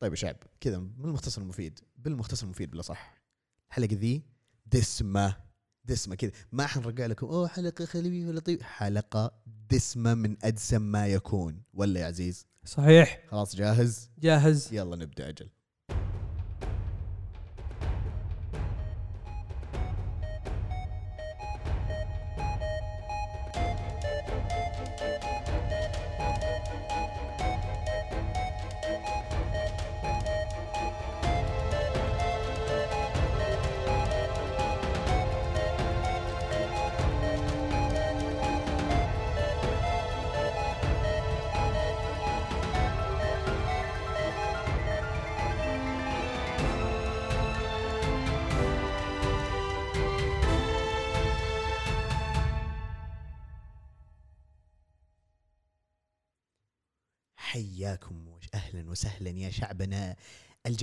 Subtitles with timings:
[0.00, 3.22] طيب يا شعب كذا بالمختصر المفيد؟ بالمختصر المفيد بالأصح.
[3.70, 4.22] الحلقة ذي
[4.66, 5.36] دسمة
[5.84, 6.30] دسمة كذا.
[6.52, 11.62] ما حنرجع لكم أوه حلقة خفيفه لطيفه حلقة دسمة من ادسم ما يكون.
[11.74, 13.24] ولا يا عزيز؟ صحيح.
[13.28, 14.72] خلاص جاهز؟ جاهز.
[14.72, 15.48] يلا نبدأ أجل.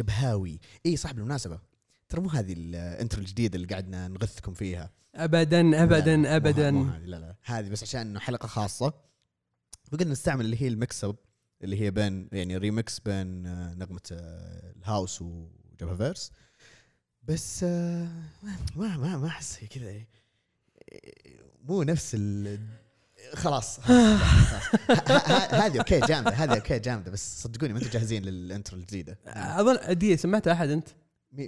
[0.02, 1.60] الجبهاوي اي صح بالمناسبه
[2.10, 4.92] ترى مو هذه ال intro الجديدة اللي قعدنا نغثكم فيها.
[5.16, 6.70] ابدا لا، ابدا مو مو ابدا.
[6.70, 8.94] هذه لا لا هذه بس عشان إنه حلقة خاصة.
[9.92, 11.16] فقلنا نستعمل اللي هي ال mix up
[11.64, 16.32] اللي هي بين يعني ريمكس بين آه، نغمة آه، ال house وجبهة verse.
[17.24, 18.10] بس آه،
[18.44, 20.08] ما ما ما أحس كذا إيه،
[21.64, 22.16] مو نفس
[23.34, 23.80] خلاص.
[25.62, 29.18] هذه okay جامدة هذه okay جامدة بس صدقوني ما أنتم جاهزين لل intro الجديدة.
[29.28, 30.88] أظن دي سمعتها أحد أنت؟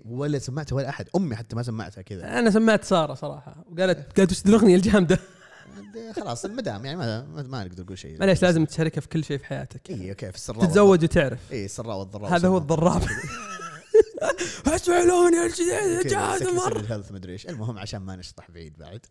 [0.05, 1.09] ولا سمعتها ولا أحد.
[1.16, 2.39] أمي حتى ما سمعتها كذا.
[2.39, 5.19] أنا سمعت سارة صراحة وقالت قالت وش الاغنيه الجامدة؟
[6.16, 8.19] خلاص المدام يعني ما ما, نقدر نقول شيء.
[8.19, 9.89] معليش لازم تشاركها في كل شيء في حياتك.
[9.89, 11.39] اي okay في السراء تتزوج وتعرف.
[11.51, 13.02] اي السراء والضراء هذا هو الضراء.
[14.67, 16.79] اسمع الاغنيه الجديده جاهزه مرة.
[16.80, 17.47] ال health مدري إيش.
[17.47, 19.05] المهم عشان ما نشطح بعيد بعد.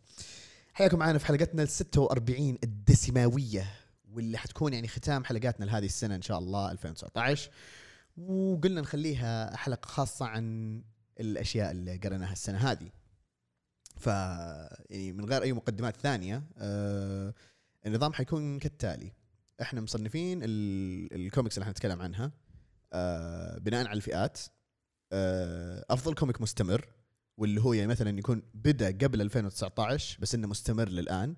[0.73, 3.67] حياكم معنا في حلقتنا ال 46 الدسماوية
[4.13, 7.51] واللي حتكون يعني ختام حلقاتنا لهذه السنة إن شاء الله 2019
[8.17, 10.83] وقلنا نخليها حلقة خاصة عن
[11.21, 12.91] الأشياء اللي قريناها السنة هذه.
[13.97, 17.35] ف يعني من غير أي مقدمات ثانية آه
[17.87, 19.13] النظام حيكون كالتالي.
[19.63, 22.33] إحنا مصنفين ال- الكوميكس اللي حنتكلم عنها
[22.93, 24.41] آه بناء على الفئات
[25.13, 26.87] آه أفضل comic مستمر
[27.37, 31.37] واللي هو يعني مثلا يكون بدأ قبل 2019 بس إنه مستمر للآن.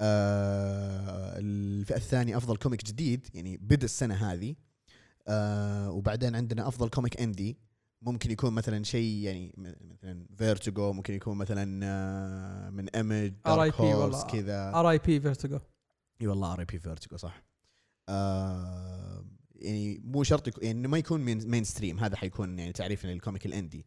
[0.00, 4.54] آه الفئة الثانية أفضل comic جديد يعني بدا السنة هذه.
[5.28, 7.58] آه وبعدين عندنا أفضل comic indie
[8.02, 9.54] ممكن يكون مثلا شيء يعني
[9.84, 14.26] مثلا Vertigo ممكن يكون مثلا آه من Image RIP والله.
[14.26, 14.70] كذا.
[14.74, 15.58] ار اي بي فيرتيجو
[16.20, 17.42] إي والله ار اي بي فيرتيجو صح.
[18.08, 23.20] آه يعني مو شرط يكون يعني ما يكون main, mainstream هذا حيكون يعني تعريفنا لل
[23.20, 23.86] comic ال indie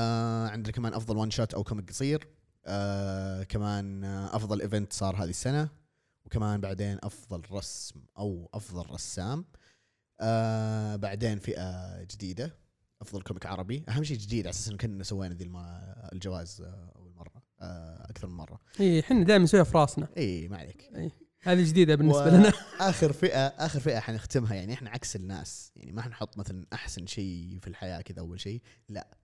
[0.00, 2.28] آه عندنا كمان أفضل one shot أو comic قصير.
[2.66, 5.68] آه كمان آه أفضل event صار هذه السنة
[6.24, 9.44] وكمان بعدين أفضل رسم أو أفضل رسام.
[10.20, 12.56] آه بعدين فئة جديدة
[13.02, 13.84] أفضل comic عربي.
[13.88, 15.50] أهم شيء جديد على أساس إنه كنا سوينا ذي
[16.12, 18.60] الجوائز آه، أول مرة آه أكثر من مرة.
[18.80, 20.08] إي إحنا دائما نسويها في راسنا.
[20.16, 20.90] إي ما عليك.
[20.96, 21.10] إي.
[21.42, 22.52] هذه جديدة بالنسبة لنا.
[22.90, 25.72] آخر فئة آخر فئة حنختمها يعني إحنا عكس الناس.
[25.76, 28.62] يعني ما حنحط مثلا أحسن شيء في الحياة كذا أول شيء.
[28.88, 29.19] لا.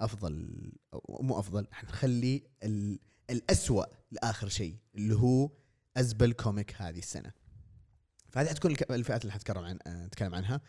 [0.00, 0.62] أفضل
[0.94, 2.98] أو مو أفضل حنخلي ال-
[3.30, 5.50] الأسوأ لآخر شيء اللي هو
[5.96, 7.32] أزبل كوميك هذه السنة.
[8.30, 10.60] فهذه حتكون الفئات اللي حنتكلم عن آه، نتكلم عنها.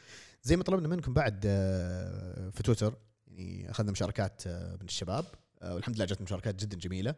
[0.44, 2.98] زي ما طلبنا منكم بعد آه، في تويتر
[3.28, 5.26] يعني أخذنا مشاركات آه، من الشباب
[5.64, 7.16] والحمد لله جت مشاركات جدا جميلة.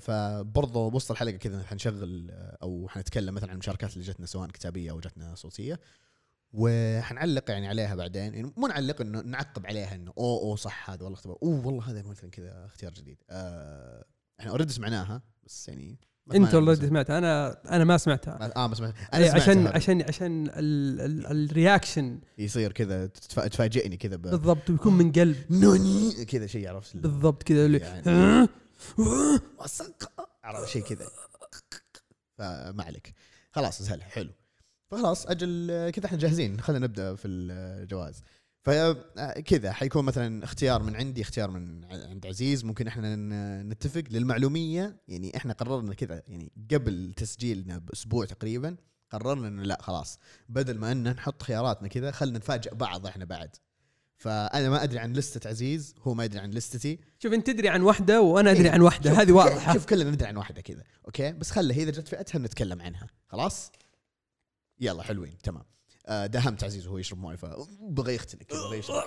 [0.00, 2.30] فبرضه وسط الحلقة كذا حنشغل
[2.62, 5.80] أو حنتكلم مثلا عن المشاركات اللي جتنا سواء كتابية أو جتنا صوتية.
[6.52, 11.02] وحنعلق يعني عليها بعدين يعني مو نعلق إنه نعقب عليها إنه أوه أوه صح هذا
[11.04, 13.18] والله اختبار أوه والله هذا مثلا كذا اختيار جديد.
[13.30, 14.04] آه
[14.40, 15.98] إحنا already سمعناها بس يعني
[16.34, 18.52] أنت already سمعتها أنا أنا ما سمعتها.
[18.56, 19.74] آه ما سمعت إيه، أنا سمعتها عشان هذه.
[19.76, 24.16] عشان عشان ال- ال- ال reaction يصير كذا تفاجئني كذا.
[24.16, 25.36] بالضبط ويكون من قلب.
[25.62, 28.48] نوني كذا شيء عرفت؟ بالضبط كذا يعني
[30.44, 31.06] عرفت؟ شيء كذا.
[32.38, 33.14] فما عليك.
[33.52, 34.30] خلاص سهل حلو.
[34.92, 36.60] فخلاص أجل كذا إحنا جاهزين.
[36.60, 38.22] خلينا نبدأ في الجوائز.
[38.62, 42.64] فكذا حيكون مثلا اختيار من عندي اختيار من عند عزيز.
[42.64, 43.16] ممكن إحنا
[43.62, 44.96] نتفق للمعلومية.
[45.08, 48.76] يعني إحنا قررنا كذا يعني قبل تسجيلنا بأسبوع تقريبا
[49.10, 50.18] قررنا إنه لا خلاص.
[50.48, 53.56] بدل ما إن نحط خياراتنا كذا خلينا نفاجئ بعض إحنا بعد.
[54.16, 56.98] فانا ما أدري عن لستة عزيز هو ما يدري عن لستتي.
[57.18, 59.12] شوف أنت تدري عن واحدة وأنا أدري إيه، عن واحدة.
[59.22, 59.72] هذه واضحة.
[59.72, 60.82] شوف كلنا ندري عن واحدة كذا.
[61.06, 63.06] أوكي؟ بس خلها إذا جت فئتها نتكلم عنها.
[63.26, 63.72] خلاص؟
[64.80, 65.64] يلا حلوين تمام.
[66.06, 69.04] آه، داهمت عزيز وهو يشرب مويه فبغى يختنق بغى يشرب.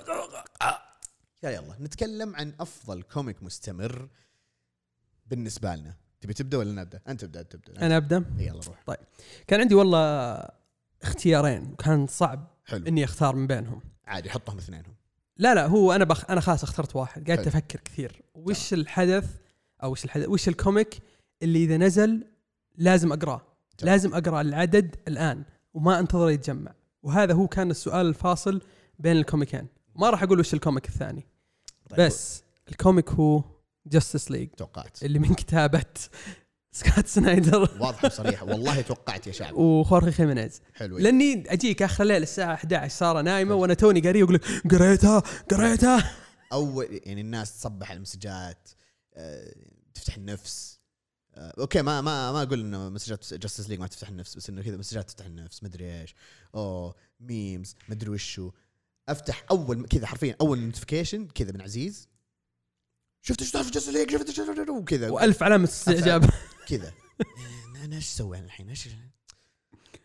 [1.42, 4.08] يا يلا نتكلم عن أفضل comic مستمر
[5.26, 5.96] بالنسبة لنا.
[6.20, 8.96] تبي تبدأ ولا نبدأ؟ أنت ابدأ أنت تبدا أنا أبدأ؟ يلا روح.
[9.46, 10.42] كان عندي والله
[11.02, 12.86] اختيارين وكان صعب حلو.
[12.86, 13.80] إني أختار من بينهم.
[14.06, 14.94] عادي حطهم اثنينهم.
[15.36, 16.30] لا لا هو أنا بخ...
[16.30, 17.30] أنا خلاص اخترت واحد.
[17.30, 17.46] قاعد.
[17.46, 18.22] أفكر كثير.
[18.34, 19.36] وش الحدث
[19.82, 20.98] أو وش الحدث وش ال comic
[21.42, 22.26] اللي إذا نزل
[22.76, 23.42] لازم أقرأه.
[23.82, 25.44] لازم أقرأ العدد الآن.
[25.76, 26.74] وما انتظر يتجمع.
[27.02, 28.62] وهذا هو كان السؤال الفاصل
[28.98, 29.66] بين الكوميكين.
[29.96, 31.26] ما راح أقول وش ال comic الثاني.
[31.90, 33.44] طيب، بس ال comic هو
[33.86, 35.02] Justice League توقعت.
[35.02, 35.84] اللي من كتابة
[36.72, 37.60] سكوت سنايدر.
[37.80, 39.54] واضحه وصريحه والله توقعت يا شعب.
[39.54, 40.60] وخورخي خيمينيز.
[40.74, 40.98] حلو.
[40.98, 46.12] لأني أجيك آخر الليل الساعة 11 سارة نايمة وأنا توني قاري واقول لك قريتها قريتها.
[46.52, 48.68] أول يعني الناس تصبح على المسجات
[49.14, 49.54] آه،
[49.94, 50.80] تفتح النفس.
[51.38, 54.76] okay ما ما ما أقول إنه مسجات Justice League ما تفتح النفس بس إنه كذا
[54.76, 56.14] مسجات تفتح النفس مدري إيش.
[56.54, 58.50] أوه memes مدري وشو.
[59.08, 62.08] أفتح أول كذا حرفيا أول notification كذا من عزيز.
[63.22, 66.30] شفت إيش في Justice League شفت وكذا وألف علامة استعجاب.
[66.68, 66.92] كذا.
[67.84, 68.88] أنا إيش أسوي أنا الحين؟ إيش؟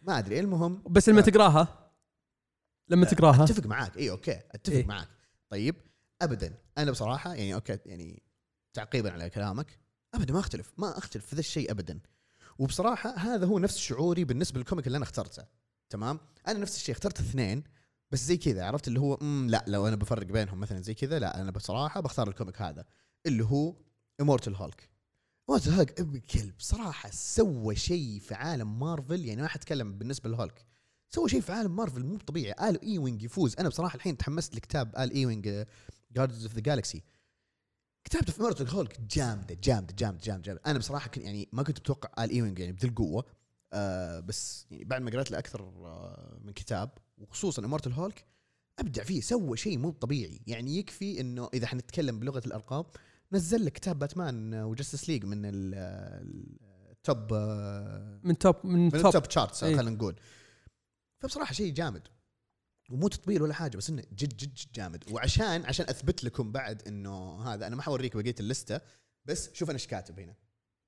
[0.01, 0.84] ما أدري المهم.
[0.89, 1.24] بس لما آه.
[1.24, 1.92] تقراها
[2.89, 3.44] لما تقراها.
[3.44, 3.98] أتفق معاك.
[3.98, 4.80] اي okay أتفق إيه.
[4.80, 5.07] إيه؟ معاك.
[5.50, 5.75] طيب
[6.22, 6.54] ابدا.
[6.77, 8.24] أنا بصراحة يعني okay يعني
[8.74, 9.81] تعقيبا على كلامك.
[10.13, 12.00] ابدا ما أختلف ما أختلف في ذا الشيء ابدا.
[12.60, 15.46] وبصراحة هذا هو نفس شعوري بالنسبة لل comic اللي أنا اخترته
[15.90, 17.63] تمام؟ أنا نفس الشيء اخترت اثنين
[18.12, 21.19] بس زي كذا عرفت اللي هو مم لا لو أنا بفرق بينهم مثلا زي كذا
[21.19, 22.86] لا أنا بصراحة بختار ال comic هذا
[23.25, 23.75] اللي هو
[24.21, 24.89] Immortal Hulk
[25.50, 30.66] Immortal Hulk ابن كلب صراحة سوى شيء في عالم مارفل يعني ما حتكلم بالنسبة لهولك.
[31.10, 32.69] سوى شيء في عالم مارفل مو طبيعي.
[32.69, 33.56] آل إيوينج يفوز.
[33.60, 35.66] أنا بصراحة الحين تحمست لكتاب آل إيوينج
[36.12, 37.03] Guardians of the Galaxy
[38.03, 40.62] كتابته في Immortal Hulk جامدة جامدة جامدة جامدة, جامدة.
[40.65, 43.25] أنا بصراحة كنت يعني ما كنت متوقع آل ايوينج يعني بذي القوة
[43.74, 48.25] آه بس يعني بعد ما قرأت له أكثر آه من كتاب وخصوصا Immortal Hulk
[48.80, 52.83] أبدع فيه سوى شيء مو طبيعي يعني يكفي إنه إذا حنتكلم بلغة الارقام
[53.33, 56.57] نزل لك كتاب باتمان و Justice League من ال- ال-
[56.92, 59.75] ال top آه، من top من من top ال top charts إيه.
[59.75, 60.15] خلينا نقول
[61.19, 62.07] فبصراحة شيء جامد
[62.91, 65.03] ومو تطبيل ولا حاجة بس إنه جد جد جد جامد.
[65.11, 68.81] وعشان عشان أثبت لكم بعد إنه هذا أنا ما حوريك بقية اللستة
[69.25, 70.35] بس شوف أنا إيش كاتب هنا.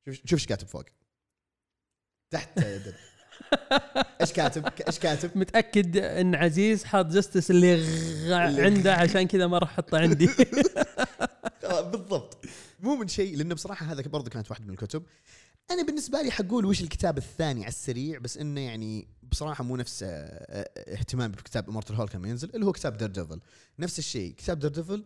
[0.05, 0.83] شوف شوف إيش كاتب فوق.
[2.31, 2.59] تحت.
[4.21, 8.33] إيش كاتب؟ إيش كاتب؟ متأكد إن عزيز حاط Justice League...
[8.47, 10.29] اللي- عنده عشان كذا ما راح أحطه عندي.
[11.63, 12.45] آه، بالضبط.
[12.79, 15.03] مو من شيء لأنه بصراحة هذا برضه كانت واحدة من الكتب.
[15.71, 20.03] أنا بالنسبة لي حقول وش الكتاب الثاني على السريع بس إنه يعني بصراحة مو نفس
[20.03, 23.41] آه، آه، اهتمامي بكتاب Immortal Hulk لما ينزل اللي هو كتاب Daredevil
[23.79, 25.03] نفس الشيء كتاب Daredevil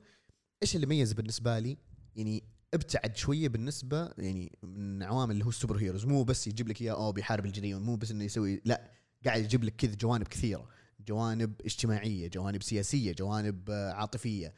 [0.64, 1.78] إيش اللي ميز بالنسبة لي؟
[2.16, 2.44] يعني
[2.74, 6.06] ابتعد شوية بالنسبة يعني من عوامل اللي هو ال super heroes.
[6.06, 8.92] مو بس يجيب لك إياه أوه بيحارب الجريمه مو بس إنه يسوي لا
[9.26, 10.68] قاعد يجيب لك كذا جوانب كثيرة.
[11.08, 14.54] جوانب اجتماعية جوانب سياسية جوانب آه، عاطفية.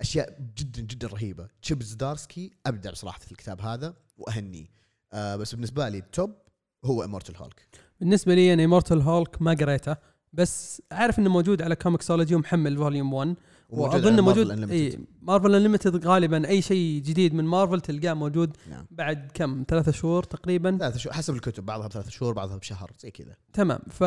[0.00, 1.48] أشياء جدا جدا رهيبة.
[1.62, 4.66] تشيب زدارسكي أبدع بصراحة في الكتاب هذا واهنيه
[5.12, 6.43] آه بس بالنسبة لي ال top
[6.84, 7.66] هو Immortal Hulk
[8.00, 9.96] بالنسبة لي أنا Immortal Hulk ما قريته
[10.32, 13.34] بس عارف إنه موجود على ComiXology ومحمل volume 1
[13.70, 18.86] وأظن موجود في Marvel Unlimited غالبا أي شيء جديد من مارفل تلقاه موجود نعم.
[18.90, 23.10] بعد كم؟ ثلاثة شهور تقريبا؟ ثلاث شهور حسب الكتب بعضها بثلاث شهور بعضها بشهر زي
[23.10, 23.36] كذا.
[23.52, 23.78] تمام.
[23.90, 24.04] ف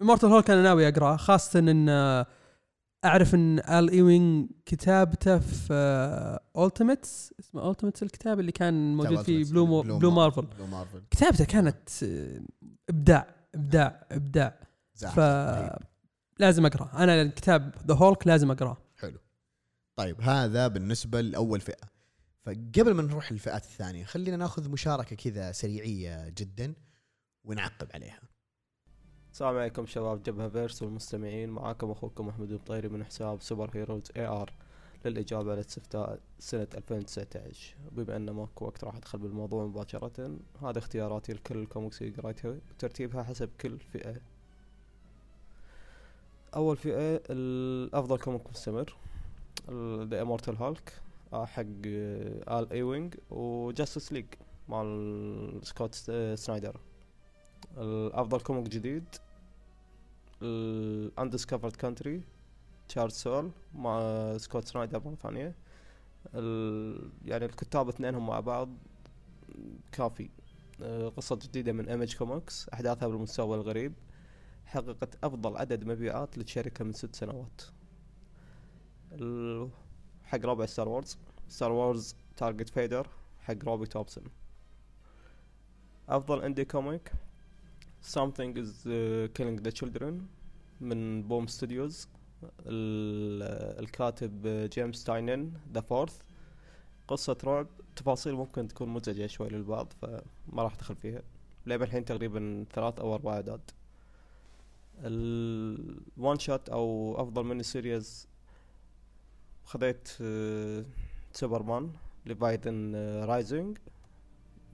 [0.00, 2.24] Immortal Hulk أنا ناوي أقرأه خاصة إن
[3.04, 9.66] أعرف إن آل ايوينج كتابته في Ultimates اسمه Ultimates الكتاب اللي كان موجود في Blue,
[9.66, 12.40] مو Blue Marvel Blue Marvel كتابته كانت آه،
[12.88, 14.60] إبداع إبداع إبداع.
[14.94, 15.82] ف رهيب.
[16.38, 19.18] لازم اقراه أنا الكتاب ذا هولك لازم اقراه حلو.
[19.96, 21.94] طيب هذا بالنسبة لأول فئة.
[22.42, 26.74] فقبل ما نروح للفئات الثانية خلينا ناخذ مشاركة كذا سريعية جدا
[27.44, 28.20] ونعقب عليها.
[29.34, 31.50] السلام عليكم شباب جبهة فيرس والمستمعين.
[31.50, 34.52] معاكم أخوكم أحمد الطيري من حساب Superheroes AR
[35.04, 41.32] للإجابة على استفتاء سنة 2019 بما أن ماكو وقت راح أدخل بالموضوع مباشرة هذه اختياراتي
[41.32, 44.20] لكل الكوميكس اللي قريتها وترتيبها حسب كل فئة.
[46.56, 48.96] أول فئة الأفضل comic مستمر؟
[50.04, 50.92] The Immortal Hulk
[51.32, 54.26] حق آه، ال ايوينج و Justice League
[54.68, 55.94] مال سكوت
[56.34, 56.80] سنايدر
[57.78, 59.04] الأفضل comic جديد
[60.42, 62.22] Undiscovered Country
[62.88, 64.00] تشارلز سول مع
[64.38, 65.54] سكوت سنايدر مرة ثانية.
[66.34, 68.68] ال- يعني الكتاب اثنينهم مع بعض
[69.92, 70.30] كافي.
[70.82, 73.92] آه، قصة جديدة من Image Comics أحداثها بالمستوى الغريب.
[74.66, 77.62] حققت أفضل عدد مبيعات للشركة من ست سنوات.
[80.24, 81.18] حق رابع Star Wars
[81.48, 83.08] Star Wars Target Vader
[83.40, 84.24] حق روبي تومسون.
[86.08, 87.12] أفضل indie comic
[88.04, 90.28] Something is uh, killing the children
[90.80, 92.08] من Boom Studios
[92.66, 96.20] الكاتب جيمس تاينن the Fourth
[97.08, 97.66] قصة رعب.
[97.96, 101.22] تفاصيل ممكن تكون مزعجة شوي للبعض فما راح أدخل فيها.
[101.66, 103.70] لغاية الحين تقريبا ثلاث أو أربع اعداد
[104.98, 108.28] ال one shot أو أفضل mini series
[109.64, 110.08] خذيت
[111.32, 111.92] Superman
[112.26, 112.94] Leviathan
[113.24, 113.78] Rising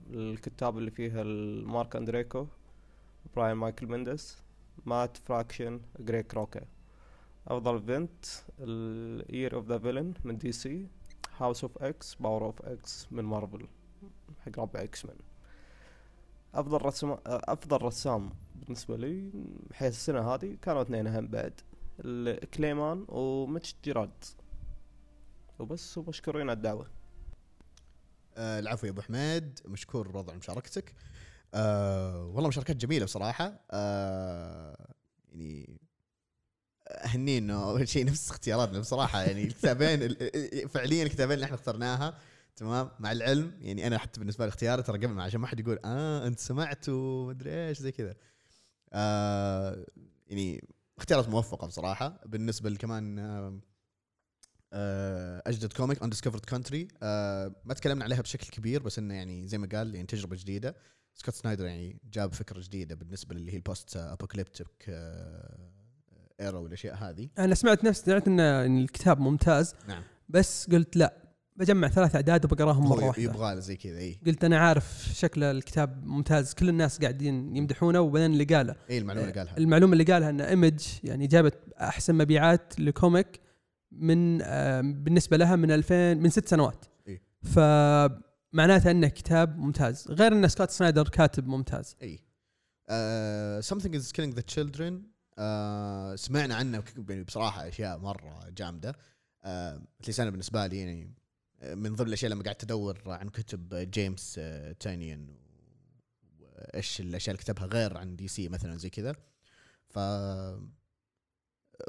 [0.09, 1.23] الكتاب اللي فيها
[1.63, 2.47] مارك اندريكو
[3.35, 4.43] براين مايكل ميندس
[4.85, 6.61] مات فراكشن جريك كروكا
[7.47, 8.25] افضل فينت
[8.59, 10.87] الير اوف ذا فيلن من دي سي
[11.37, 13.67] هاوس اوف إكس باور اوف إكس من مارفل
[14.45, 15.17] حق ربع إكس مان
[16.53, 19.31] أفضل رسم أفضل رسام بالنسبة لي
[19.69, 21.61] بحيث السنة هذه كانوا اثنين أهم بعد.
[22.53, 24.23] كليمان وميتش جيراد
[25.59, 26.87] وبس ومشكورين على الدعوة.
[28.37, 29.59] آه العفو يا أبو حميد.
[29.65, 30.95] مشكور على مشاركتك.
[31.53, 33.65] آه والله مشاركات جميلة بصراحة.
[33.71, 34.93] آه
[35.29, 35.81] يعني
[36.87, 39.21] اهني إنه أول شيء نفس اختياراتنا بصراحة.
[39.21, 40.15] يعني الكتابين
[40.67, 42.17] فعليا الكتابين اللي إحنا اخترناها.
[42.55, 45.79] تمام؟ مع العلم يعني أنا حتى بالنسبة لي اختياري ترى قبل عشان ما حد يقول
[45.85, 48.15] آه أنت سمعت ومدري إيش زي كذا.
[48.93, 49.85] آه
[50.27, 50.67] يعني
[50.97, 52.21] اختيارات موفقة بصراحة.
[52.25, 53.59] بالنسبة كمان آه
[54.73, 56.87] آه أجدد comic Undiscovered Country
[57.65, 60.75] ما تكلمنا عليها بشكل كبير بس إنه يعني زي ما قال يعني تجربة جديدة.
[61.13, 64.89] سكوت سنايدر يعني جاب فكرة جديدة بالنسبة للي هي ال post-apocalyptic
[66.41, 67.29] era والأشياء هذه.
[67.37, 68.39] أنا سمعت نفس سمعت ان
[68.77, 70.03] الكتاب ممتاز نعم.
[70.29, 71.13] بس قلت لا
[71.55, 73.23] بجمع ثلاث أعداد وبقراهم مرة واحدة.
[73.23, 78.31] يبغى زي كذا اي قلت أنا عارف شكل الكتاب ممتاز كل الناس قاعدين يمدحونه وبعدين
[78.31, 78.75] اللي قاله.
[78.89, 79.57] اي المعلومة اللي قالها.
[79.57, 83.39] المعلومة اللي قالها إن Image يعني جابت أحسن مبيعات ل comic
[83.91, 84.37] من
[85.03, 86.85] بالنسبة لها من 2000 من ست سنوات.
[87.07, 87.21] إيه؟
[88.53, 90.07] فمعناته انه كتاب ممتاز.
[90.09, 91.95] غير إن سكوت سنايدر كاتب ممتاز.
[92.01, 92.19] إي.
[93.99, 94.93] is killing the children.
[95.31, 98.91] uh, سمعنا عنه يعني بصراحة أشياء مرة جامدة.
[98.91, 101.13] uh, أنا بالنسبة لي يعني
[101.61, 104.41] من ضمن الأشياء لما قعدت أدور عن كتب جيمس
[104.79, 105.35] تاينيون
[106.39, 109.15] وإيش الأشياء اللي كتبها غير عن دي سي مثلا زي كذا.
[109.89, 109.99] ف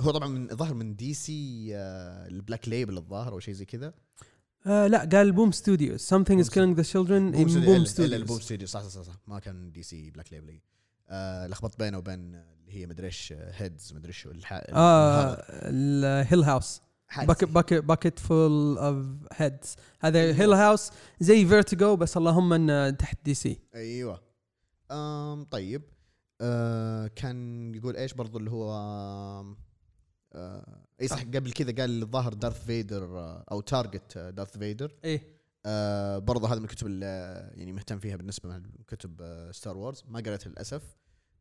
[0.00, 3.94] هو طبعا من ظهر من دي سي ال Black Label الظاهر أو شيء زي كذا.
[4.66, 8.66] آه لا قال بوم ستوديو something is killing the children in بوم ستوديو بوم ستوديو
[8.66, 10.60] صح, صح, صح, ما كان دي سي Black Label
[11.08, 14.28] آه لخبطت بينه وبين اللي هي مدري إيش heads مدري إيش
[14.68, 16.80] آه ال Hill House
[17.18, 20.90] Basket basket basket full of heads هذا Hill House
[21.20, 24.22] زي Vertigo بس اللهم انه تحت دي سي أيوه.
[24.90, 25.82] آم طيب.
[26.40, 29.56] آه كان يقول إيش برضو اللي هو آه
[31.00, 34.96] اي صح قبل كذا قال الظاهر دارث فيدر آه أو Target دارث فيدر.
[35.04, 35.42] إيه.
[35.66, 37.06] آه برضه هذا من الكتب اللي
[37.54, 40.82] يعني مهتم فيها بالنسبة لكتب Star Wars ما قريتها للأسف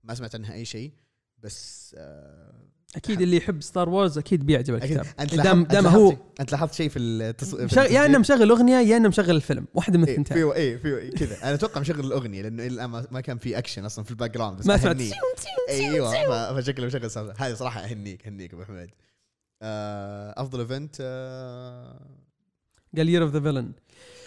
[0.03, 0.93] ما سمعت عنها أي شيء
[1.37, 5.05] بس آه أكيد اللي يحب Star Wars أكيد بيعجبه الكتاب.
[5.19, 9.09] أنت دام دام هو أنت لاحظت شيء في التصوير يا إنه مشغل اغنيه يا إنه
[9.09, 9.65] مشغل الفيلم.
[9.73, 11.43] واحدة من الثنتين أيوه اي في كذا.
[11.43, 14.65] أنا أتوقع مشغل الأغنية لأنه الان ما كان في اكشن أصلا في ال background بس
[14.65, 15.01] ما سمعت.
[15.69, 18.89] أيوه فشكله مشغل هذه صراحة أهنيك أهنيك أبو حميد
[19.61, 21.99] آه، أفضل ايفنت آه،
[22.97, 23.71] قال يير اوف ذا فيلن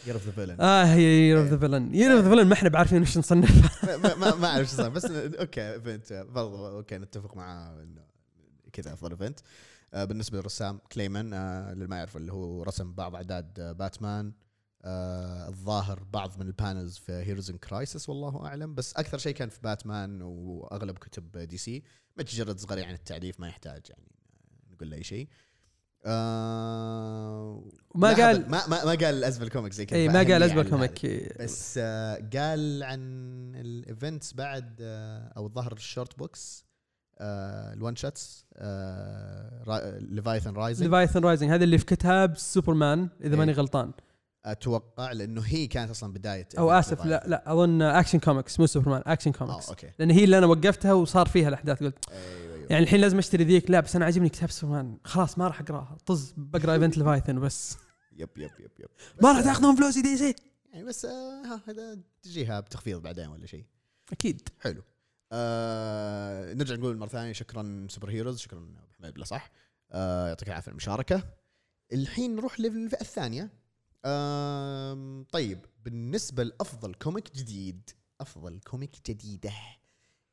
[0.06, 2.52] يير اوف ذا فيلن آه هي يير اوف ذا فيلن يير اوف ذا فيلن ما
[2.52, 3.96] إحنا بعارفين وش نصنفها.
[4.16, 7.74] ما أعرف شو بس okay event برضه okay نتفق مع
[8.74, 9.40] كذا أفضل event
[9.94, 13.72] آه بالنسبة للرسام كلاي مان آه اللي ما يعرف اللي هو رسم بعض أعداد آه
[13.72, 14.32] باتمان.
[14.86, 18.74] آه الظاهر بعض من ال panels في Heroes in Crisis والله أعلم.
[18.74, 21.82] بس أكثر شيء كان في باتمان وأغلب كتب دي سي
[22.16, 24.12] مجرد صغير يعني التعريف ما يحتاج يعني
[24.72, 25.28] نقول له اي شيء.
[26.06, 27.64] آه
[27.94, 30.37] ما قال ما ما, ما قال ال Ausable Comic زي كذا اي ما قال ال
[30.37, 31.06] Ausable Comic
[31.40, 33.00] بس آه قال عن
[33.56, 36.63] ال events بعد آه أو الظهر ال short box
[37.20, 38.46] الون شوتس
[40.00, 43.92] ليفايثن رايزنج ليفايثن رايزنج هذا اللي في كتاب سوبرمان اذا ماني غلطان.
[44.44, 49.02] أتوقع لأنه هي كانت أصلا بداية أو آسف لا لا أظن Action Comics مو سوبرمان
[49.06, 49.90] Action Comics okay.
[49.98, 52.66] لأن هي اللي أنا وقفتها وصار فيها الأحداث قلت أيوة أيوة.
[52.70, 53.70] يعني الحين لازم أشتري ذيك.
[53.70, 55.96] لا بس أنا عاجبني كتاب سوبرمان خلاص ما راح أقرأها.
[56.06, 57.76] طز بقرأ Event Leviathan بس.
[58.16, 58.88] yep yep yep yep.
[59.22, 60.34] ما راح تاخذون فلوسي دي سي
[60.72, 63.64] يعني بس ها هذا تجيها بتخفيض بعدين ولا شيء.
[64.12, 64.48] أكيد.
[64.60, 64.82] حلو.
[65.34, 69.50] آه نرجع نقول مرة ثانية شكرا Super Heroes شكرا أبو حميد صح.
[69.92, 71.24] آه يعطيك العافية المشاركة.
[71.92, 73.50] الحين نروح للفئة الثانية.
[74.04, 79.52] آه طيب بالنسبة لأفضل comic جديد أفضل comic جديدة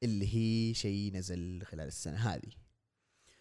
[0.03, 2.51] اللي هي شيء نزل خلال السنة هذه.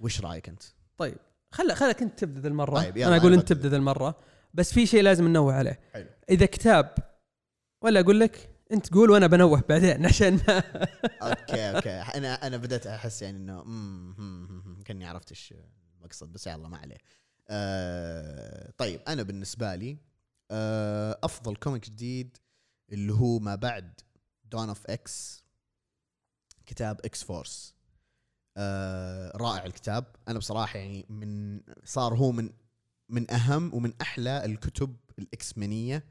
[0.01, 0.63] وش رأيك أنت؟
[0.97, 1.19] طيب
[1.51, 2.83] خل خلك أنت تبدأ ذا المرة.
[2.83, 4.19] طيب أنا أقول أنت تبدأ ذا المرة
[4.55, 5.81] بس في شيء لازم ننوه عليه.
[5.93, 6.07] حلو.
[6.31, 6.95] إذا كتاب
[7.83, 10.41] ولا أقول لك؟ انت تقول وأنا بنوه بعدين عشان
[11.23, 11.91] okay okay.
[11.91, 13.63] أنا أنا بدأت أحس يعني إنه
[14.85, 15.55] كأني عرفت إيش
[15.97, 16.99] المقصد بس يلا ما عليه.
[17.49, 19.99] آه طيب أنا بالنسبة لي
[20.51, 22.37] آه أفضل comic جديد
[22.93, 24.01] اللي هو ما بعد
[24.45, 25.45] Dawn of X
[26.67, 27.75] كتاب X-Force
[28.57, 30.05] آه رائع الكتاب.
[30.29, 32.51] أنا بصراحة يعني من صار هو من
[33.09, 36.05] من أهم ومن أحلى الكتب الاكسمنيه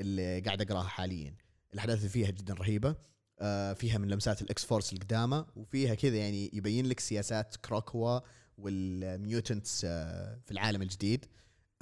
[0.00, 1.34] اللي قاعد أقراها حاليا.
[1.76, 2.96] الأحداث اللي فيها جدا رهيبة.
[3.40, 8.20] آه فيها من لمسات ال X-Force القدامى وفيها كذا يعني يبين لك سياسات كروكوا
[8.58, 11.24] وال mutants آه في العالم الجديد.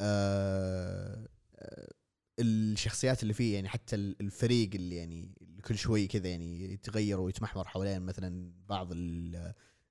[0.01, 1.29] آه
[2.39, 5.35] الشخصيات اللي فيه يعني حتى الفريق اللي يعني
[5.65, 8.89] كل شوي كذا يعني يتغير ويتمحور حوالين مثلا بعض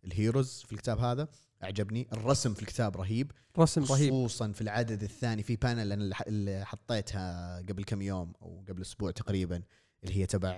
[0.06, 1.28] ال heroes في الكتاب هذا.
[1.64, 2.08] أعجبني.
[2.14, 3.32] الرسم في الكتاب رهيب.
[3.60, 4.14] رسم رهيب.
[4.14, 9.12] خصوصا في العدد الثاني في panel أنا اللي حطيتها قبل كم يوم أو قبل أسبوع
[9.12, 9.64] تقريبا.
[10.04, 10.54] اللي هي تبع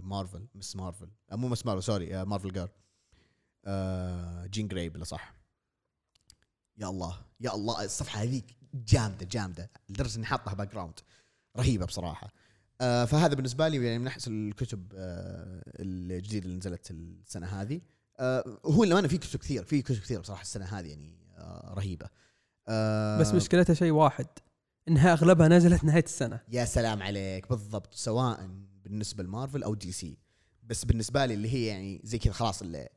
[0.00, 0.76] Marvel Ms.
[0.76, 1.08] Marvel.
[1.32, 1.66] مو Ms.
[1.66, 2.68] Marvel sorry Marvel Girl
[4.48, 5.34] جين جراي بلا صح
[6.78, 11.00] يا الله يا الله الصفحة هذيك جامدة جامدة لدرجة إني حاطها background
[11.56, 12.32] رهيبة بصراحة.
[12.80, 17.80] آه فهذا بالنسبة لي يعني من احسن الكتب آه الجديدة اللي نزلت السنة هذه.
[18.18, 22.08] آه هو أنا في كتب كثير في كتب كثير بصراحة السنة هذه يعني آه رهيبة.
[22.68, 24.26] آه بس مشكلتها شيء واحد.
[24.90, 26.40] إنها أغلبها نزلت نهاية السنة.
[26.48, 27.48] يا سلام عليك.
[27.48, 27.94] بالضبط.
[27.94, 28.50] سواء
[28.84, 30.18] بالنسبة لمارفل أو دي سي.
[30.62, 32.88] بس بالنسبة لي اللي هي يعني زي كذا خلاص اللي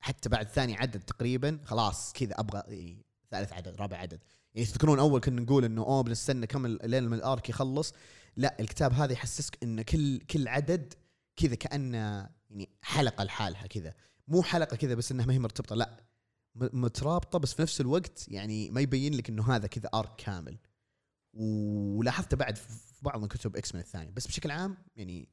[0.00, 4.20] حتى بعد ثاني عدد تقريبا خلاص كذا أبغى يعني ثالث عدد رابع عدد.
[4.54, 7.92] يعني تذكرون أول كنا نقول إنه أوه بنستنى كم لين الأرك يخلص.
[8.36, 10.94] لا الكتاب هذا يحسسك إن كل كل عدد
[11.36, 13.94] كذا كأنه يعني حلقة لحالها كذا.
[14.28, 16.04] مو حلقة كذا بس إنها ما هي مرتبطة لا.
[16.54, 20.58] مترابطة بس في نفس الوقت يعني ما يبين لك إنه هذا كذا arc كامل.
[21.34, 22.68] ولاحظته بعد في
[23.02, 25.28] بعض من كتب إكس من الثاني بس بشكل عام يعني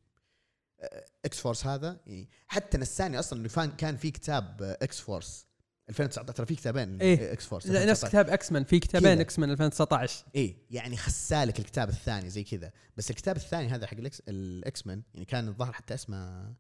[1.26, 5.50] إكس فورس هذا يعني حتى نساني أصلا انه كان في كتاب إكس فورس
[5.90, 9.52] 2019 ترى في كتابين إيه؟ إكس فورس نفس كتاب إكس مان في كتابين إكس مان
[9.52, 12.72] 2019 اي يعني خس لك الكتاب الثاني زي كذا.
[12.98, 16.56] بس الكتاب الثاني هذا حق الاكس مان يعني كان الظاهر حتى اسمه آه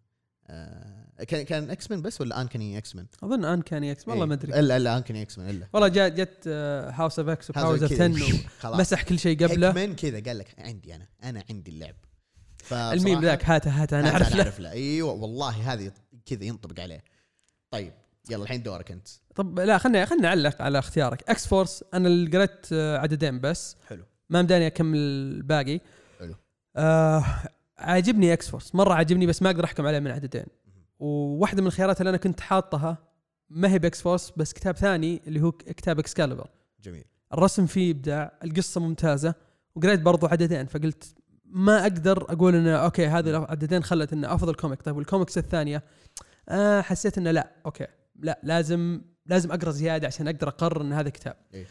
[1.28, 4.60] كان كان إكس مان بس ولا انكني إكس مان؟ أظن انكني إكس والله ما أدري.
[4.60, 5.68] الا إلا انكني إكس مان إلا.
[5.74, 6.48] والله جت جت
[6.94, 9.72] House of X و Powers of 10 مسح كل شيء قبله.
[9.72, 11.96] من كذا قال لك عندي أنا أنا عندي اللعب.
[12.72, 14.60] الميم ذاك هاته هاته أنا أعرف له.
[14.60, 14.72] له.
[14.72, 15.92] أيوه والله هذه
[16.26, 17.04] كذا ينطبق عليه.
[17.72, 17.94] طيب
[18.30, 19.08] يلا الحين دورك أنت.
[19.36, 21.30] طب لا خلينا خلينا نعلق على اختيارك.
[21.30, 23.76] إكس فورس أنا اللي قريت عددين بس.
[23.88, 24.04] حلو.
[24.30, 25.82] ما مداني أكمل الباقي
[26.20, 26.36] حلو.
[26.76, 27.26] آه
[27.80, 30.46] عاجبني إكس فورس مرة عاجبني بس ما أقدر أحكم عليه من عددين
[31.00, 32.98] وواحدة من الخيارات اللي أنا كنت حاطها
[33.50, 36.50] ما هي ب إكس فورس بس كتاب ثاني اللي هو كتاب اكسكاليبر
[36.84, 37.04] جميل.
[37.34, 39.36] الرسم فيه إبداع القصة ممتازة
[39.76, 41.16] وقريت برضو عددين فقلت
[41.46, 45.84] ما أقدر أقول إنه أوكي هذه العددين خلت إنه أفضل كوميك طيب والكوميكس الثانية
[46.50, 51.10] آه حسيت إنه لا أوكي لا لازم لازم أقرأ زيادة عشان أقدر أقرر إن هذا
[51.10, 51.36] كتاب.
[51.54, 51.66] إيه؟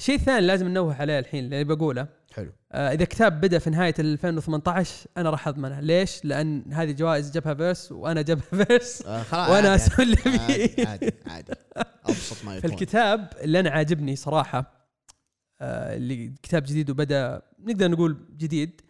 [0.00, 2.06] الشيء الثاني لازم ننوه عليه الحين اللي بقوله.
[2.34, 2.52] حلو.
[2.72, 5.80] آه إذا كتاب بدأ في نهاية 2018 أنا راح أضمنه.
[5.80, 11.12] ليش؟ لأن هذه جوائز جبهة فيرس وأنا جبهة فيرس آه وأنا أسوي اللي عادي عادي,
[11.26, 11.52] عادي
[12.04, 12.70] أبسط ما يكون.
[12.70, 14.88] فالكتاب اللي أنا عاجبني صراحة.
[15.60, 18.80] آه اللي كتاب جديد وبدأ نقدر نقول جديد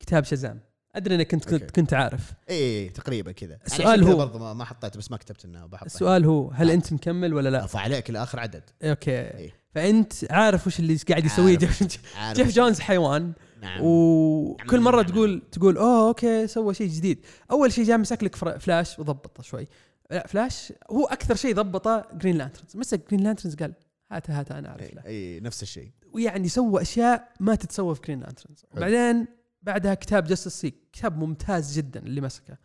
[0.00, 0.60] كتاب شزام.
[0.94, 2.32] أدري إنك كنت كنت, كنت عارف.
[2.50, 3.58] إي إيه تقريبا كذا.
[3.66, 7.34] السؤال هو برضه ما حطيته بس ما كتبت إنه بحط السؤال هو هل أنت مكمل
[7.34, 8.62] ولا لا؟ فعليك لآخر عدد.
[8.82, 9.10] أوكي.
[9.10, 12.00] إيه؟ فأنت عارف وش اللي قاعد يسويه جيف,
[12.32, 13.32] جيف جونز حيوان.
[13.62, 13.80] نعم.
[13.82, 14.84] وكل نعم.
[14.84, 15.10] مرة نعم.
[15.10, 17.26] تقول تقول أوه أوكي سوى شيء جديد.
[17.50, 19.66] أول شيء جاء مسك لك فلاش وضبطه شوي.
[20.10, 23.74] لا فلاش هو أكثر شيء ضبطه جرين لانترنز مسك جرين لانترنز قال
[24.10, 25.90] هات هات أنا أعرف إي نفس الشيء.
[26.12, 29.26] ويعني سوى أشياء ما تتسوى في جرين لانترنز وبعدين
[29.62, 32.58] بعدها كتاب جاستس ليق كتاب ممتاز جدا اللي مسكه.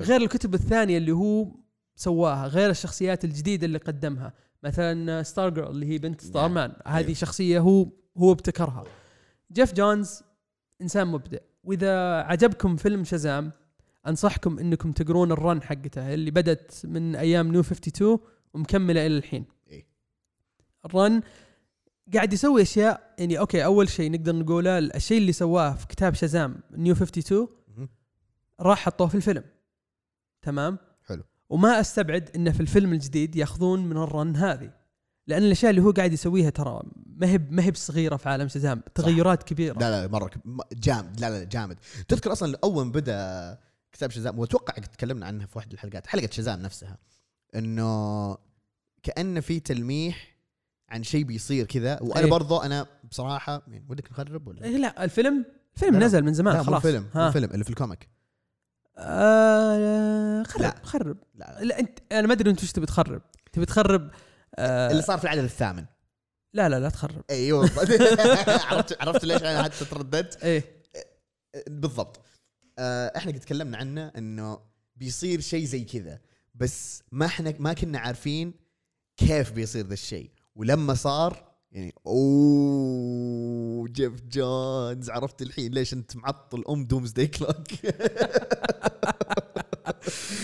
[0.00, 1.46] غير الكتب الثانية اللي هو
[1.96, 4.32] سواها غير الشخصيات الجديدة اللي قدمها.
[4.62, 6.54] مثلا ستار جيرل اللي هي بنت ستار نعم.
[6.54, 7.14] مان هذه أيوه.
[7.14, 8.84] شخصية هو هو ابتكرها.
[9.52, 10.22] جيف جونز
[10.82, 11.38] إنسان مبدع.
[11.64, 13.52] وإذا عجبكم فيلم شزام
[14.06, 18.18] أنصحكم إنكم تقرون ال run حقته اللي بدت من أيام نيو 52
[18.54, 19.44] ومكملة إلى الحين.
[19.68, 19.86] إيه.
[20.84, 21.22] ال run
[22.14, 26.60] قاعد يسوي أشياء يعني أوكي أول شيء نقدر نقوله الشيء اللي سواه في كتاب شازام
[26.72, 27.48] نيو 52
[28.60, 29.44] راح حطوه في الفيلم.
[30.42, 30.78] تمام؟
[31.50, 34.70] وما أستبعد انه في الفيلم الجديد ياخذون من الرن هذه.
[35.26, 38.82] لأن الأشياء اللي هو قاعد يسويها ترى ما هي ما هي بصغيرة في عالم شازام
[38.94, 39.78] تغيرات كبيرة.
[39.78, 40.30] لا لا مرة
[40.72, 41.78] جامد لا لا جامد.
[42.08, 43.58] تذكر أصلا اول ما بدأ
[43.92, 46.98] كتاب شازام وأتوقع تكلمنا عنها في واحد الحلقات حلقة شازام نفسها
[47.54, 48.36] إنه
[49.02, 50.36] كانه في تلميح
[50.88, 52.30] عن شيء بيصير كذا وأنا أيه.
[52.30, 56.86] برضو أنا بصراحة يعني ودك نخرب ولا؟ إيه لا الفيلم الفيلم نزل من زمان خلاص.
[56.86, 58.08] الفيلم الفيلم اللي في الكوميك.
[59.00, 60.74] آه خرب لا.
[60.82, 61.16] خرب.
[61.34, 61.58] لا.
[61.62, 61.78] لا.
[61.78, 63.22] انت أنا ما أدري أنت وش تبي تخرب.
[63.52, 64.10] تبي تخرب
[64.54, 65.84] آه اللي صار في العدد الثامن.
[66.54, 67.24] لا لا لا تخرب.
[67.30, 67.62] أيوه
[68.70, 70.64] عرفت عرفت ليش أنا حتى ترددت؟ إيه.
[71.68, 72.20] بالضبط.
[72.78, 74.58] آه إحنا قد تكلمنا عنه إنه
[74.96, 76.20] بيصير شيء زي كذا.
[76.54, 78.54] بس ما إحنا ما كنا عارفين
[79.16, 80.30] كيف بيصير ذا الشيء.
[80.54, 87.66] ولما صار يعني أوه جيف جونز عرفت الحين ليش أنت معطل أم Doomsday Clock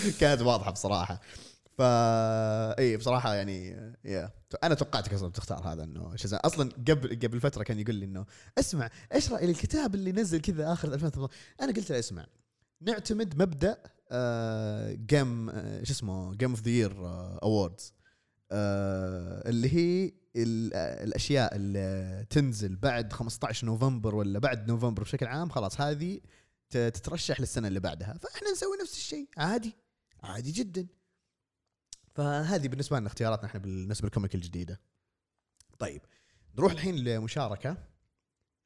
[0.21, 1.21] كانت واضحة بصراحة.
[1.77, 3.67] فا اي بصراحة يعني
[4.05, 4.31] يا
[4.63, 8.25] أنا توقعتك أصلا بتختار هذا إنه شزام أصلا قبل قبل فترة كان يقول لي إنه
[8.59, 12.25] اسمع إيش رايك الكتاب اللي نزل كذا آخر 2018 أنا قلت له اسمع.
[12.81, 13.77] نعتمد مبدأ
[14.11, 16.95] آه جيم آه شو اسمه Game of the Year
[17.43, 17.93] Awards
[18.51, 20.11] اللي هي
[20.73, 26.19] آه، الأشياء اللي تنزل بعد 15 نوفمبر ولا بعد نوفمبر بشكل عام خلاص هذه
[26.69, 28.17] تترشح للسنة اللي بعدها.
[28.21, 29.75] فإحنا نسوي نفس الشيء عادي.
[30.23, 30.87] عادي جدا
[32.15, 34.79] فهذه بالنسبة لنا اختياراتنا إحنا بالنسبة للكوميك الجديدة
[35.79, 36.01] طيب
[36.57, 37.77] نروح الحين لمشاركة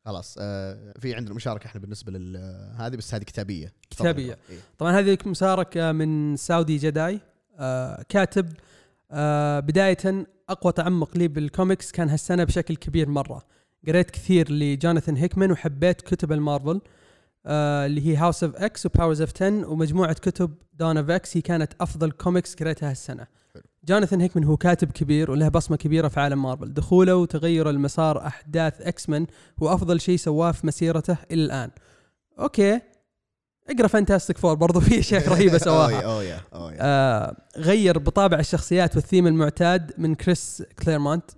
[0.05, 4.33] خلاص آه في عندنا مشاركة إحنا بالنسبة لهذه بس هذه كتابية كتابية.
[4.33, 4.53] تفضل.
[4.53, 4.59] إيه.
[4.77, 7.19] طبعا هذه مشاركة من سعودي جداي
[7.59, 8.53] آه كاتب
[9.11, 13.45] آه بدايه أقوى تعمق لي بالكوميكس كان هالسنة بشكل كبير مرة
[13.87, 17.00] قريت كثير لجوناثان هيكمان وحبيت كتب المارفل آه
[17.45, 21.41] اللي هي House of X و Powers of 10 ومجموعة كتب Dawn of X هي
[21.41, 23.27] كانت أفضل كوميكس قريتها هالسنة.
[23.85, 28.81] جوناثان هيكمان هو كاتب كبير وله بصمة كبيرة في عالم مارفل دخوله وتغير المسار أحداث
[28.81, 29.27] إكس مان
[29.63, 31.69] هو أفضل شيء سواه في مسيرته إلى الآن.
[32.39, 32.79] أوكي.
[33.69, 36.21] اقرأ فانتاستيك فور برضو في أشياء رهيبة سواها.
[36.21, 41.31] يا يا آه غير بطابع الشخصيات والثيم المعتاد من كريس كليرمونت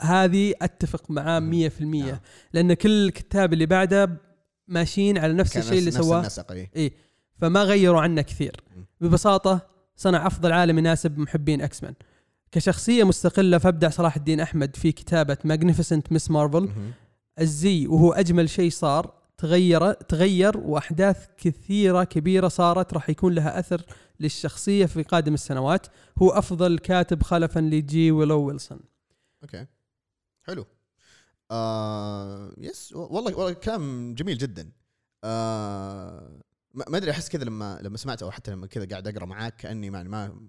[0.00, 1.42] هذه أتفق معاه 100%
[1.82, 2.18] نعم.
[2.52, 4.29] لأن كل الكتاب اللي بعده
[4.70, 6.20] ماشيين على نفس الشيء اللي نفس- سواه.
[6.20, 6.70] النسق إيه.
[6.76, 6.92] اي
[7.38, 8.56] فما غيروا عنه كثير.
[9.00, 11.94] ببساطة صنع أفضل عالم يناسب محبين إكس مان
[12.52, 16.68] كشخصية مستقلة فابدع صلاح الدين أحمد في كتابة ماجنيفيسنت مس مارفل.
[17.40, 23.82] الزي وهو أجمل شيء صار تغير تغير وأحداث كثيرة كبيرة صارت راح يكون لها أثر
[24.20, 25.86] للشخصية في قادم السنوات.
[26.22, 28.80] هو أفضل كاتب خلفا لجي ويلو ويلسون.
[29.42, 29.66] أوكي.
[30.46, 30.66] حلو.
[31.50, 34.72] آه yes والله والله كلام جميل جدا.
[35.24, 36.40] آه
[36.74, 39.90] ما أدري أحس كذا لما لما سمعت أو حتى لما كذا قاعد أقرأ معاك كأني
[39.90, 40.48] ما ما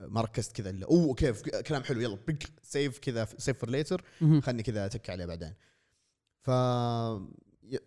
[0.00, 4.04] ما ركزت كذا إلا أوه كيف كلام حلو يلا بيج سيف كذا save for later
[4.42, 5.54] خلني كذا أتك عليه بعدين.
[6.40, 6.50] ف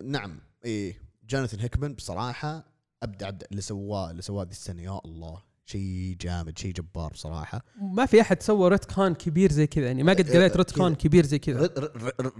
[0.04, 2.64] نعم إيه جوناثان هيكمان بصراحة
[3.02, 5.42] أبدع أبدع اللي سواه اللي سواه ذي السنة يا الله.
[5.66, 10.12] شيء جامد شيء جبار بصراحة ما في أحد سوى retcon كبير زي كذا يعني ما
[10.12, 11.70] قد قريت ريت كون كبير زي كذا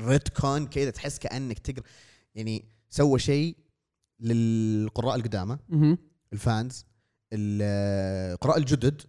[0.01, 1.85] retcon كذا تحس كأنك تقرأ
[2.35, 3.57] يعني سوى شيء
[4.21, 5.59] للقراء القدامى.
[6.33, 6.85] ال fans
[7.33, 9.03] القراء الجدد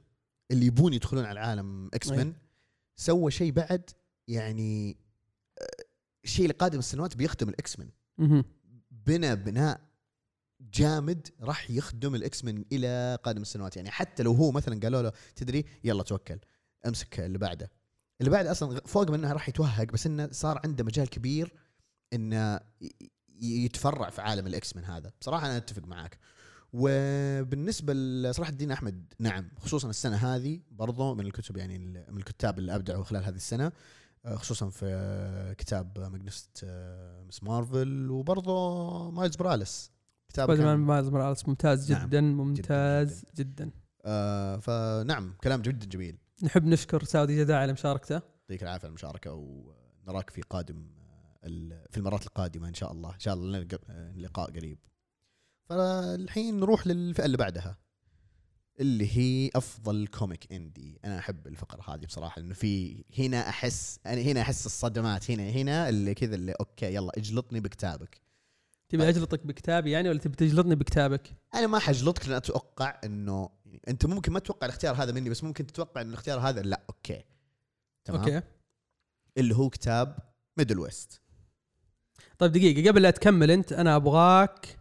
[0.51, 2.33] اللي يبون يدخلون على عالم إكس مان أي.
[2.95, 3.89] سوى شيء بعد
[4.27, 4.97] يعني
[5.61, 5.83] آه،
[6.23, 7.89] شيء لقادم السنوات بيخدم الاكس مان.
[8.91, 9.86] بنى بناء
[10.61, 13.77] جامد راح يخدم الاكس مان إلى قادم السنوات.
[13.77, 16.39] يعني حتى لو هو مثلا قالوا له تدري يلا توكل
[16.87, 17.71] امسك اللي بعده.
[18.21, 21.53] اللي بعده أصلا فوق من انه راح يتوهق بس إنه صار عنده مجال كبير
[22.13, 22.59] إنه
[23.41, 25.11] يتفرع في عالم الاكس مان هذا.
[25.21, 26.17] بصراحة أنا أتفق معاك.
[26.73, 32.75] وبالنسبة لصلاح الدين أحمد نعم خصوصا السنة هذه برضو من الكتب يعني من الكتاب اللي
[32.75, 33.71] ابدعوا خلال هذه السنة
[34.25, 36.65] آه، خصوصا في آه، كتاب ماجنست
[37.27, 39.91] مس مارفل وبرضه مايلز موراليس
[40.37, 42.07] كتاب سبايدر مان مايلز موراليس ممتاز نعم.
[42.07, 43.71] جدا ممتاز جدا,
[44.05, 46.17] آه فنعم كلام جدا جميل.
[46.43, 48.13] نحب نشكر سعودي جداع على مشاركته.
[48.13, 50.89] يعطيك العافية على المشاركة ونراك في قادم
[51.43, 53.13] آه، في المرات القادمة إن شاء الله.
[53.13, 54.79] إن شاء الله آه، لقاء قريب.
[55.69, 57.77] فالحين نروح للفئة اللي بعدها
[58.79, 60.99] اللي هي أفضل comic indie.
[61.05, 65.89] أنا أحب الفقرة هذه بصراحة لأنه في هنا أحس أنا هنا أحس الصدمات هنا هنا
[65.89, 68.26] اللي كذا اللي okay يلا اجلطني بكتابك.
[68.89, 69.09] تبي.
[69.09, 74.05] أجلطك بكتابي يعني ولا تبي تجلطني بكتابك؟ أنا ما حجلطك لأن أتوقع إنه يعني أنت
[74.05, 77.23] ممكن ما تتوقع الاختيار هذا مني بس ممكن تتوقع إن الاختيار هذا لا okay.
[78.05, 78.41] تمام؟ okay.
[79.37, 80.17] اللي هو كتاب
[80.57, 81.21] ميدل ويست.
[82.37, 84.79] طيب دقيقة قبل لا تكمل أنت أنا أبغاك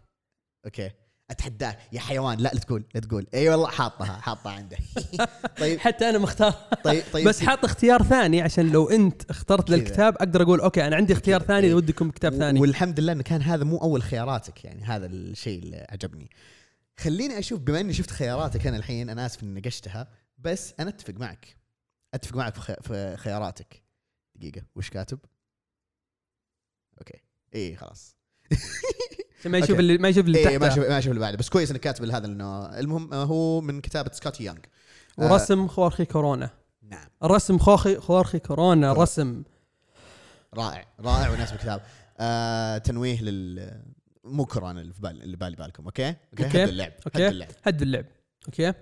[0.65, 0.91] okay.
[1.31, 3.27] اتحداك يا حيوان لا لا تقول لا تقول.
[3.33, 4.77] إي والله حاطها حاطها عنده.
[5.59, 5.79] طيب.
[5.79, 6.51] حتى أنا مختار.
[6.83, 7.27] طيب طيب.
[7.27, 9.69] بس حاط اختيار ثاني عشان لو أنت اخترت.
[9.69, 11.67] للكتاب أقدر أقول okay أنا عندي اختيار ثاني.
[11.67, 12.59] اذا ودكم كتاب ثاني.
[12.59, 16.29] والحمد لله انه كان هذا مو أول خياراتك يعني هذا الشيء اللي عجبني
[16.99, 21.13] خليني أشوف بما إني شفت خياراتك أنا الحين أنا آسف إني نقشتها بس أنا أتفق
[21.13, 21.55] معك.
[22.13, 23.83] أتفق معك في خي- في خياراتك.
[24.35, 25.19] دقيقة وش كاتب؟
[26.99, 27.21] okay.
[27.55, 28.15] إي خلاص.
[29.47, 29.79] ما يشوف.
[29.79, 31.37] اللي ما يشوف اللي اي ما أشوف ما أشوف اللي بعده.
[31.37, 34.59] بس كويس إنك كاتب هذا لأنه المهم هو من كتابة سكوتي يونغ
[35.19, 36.49] آه، ورسم خورخي كورونا.
[36.83, 37.07] نعم.
[37.23, 38.93] الرسم خوخي خورخي كورونا.
[38.93, 39.43] رسم.
[40.53, 41.81] رائع رائع وناسب الكتاب
[42.19, 43.81] آه تنويه لل
[44.23, 46.07] مو كورونا اللي في بال اللي بالي بالكم okay?
[46.07, 46.63] okay okay.
[46.63, 47.17] هدوا اللعب okay.
[47.17, 47.49] هدوا اللعب.
[47.63, 48.05] هد اللعب.
[48.47, 48.73] okay.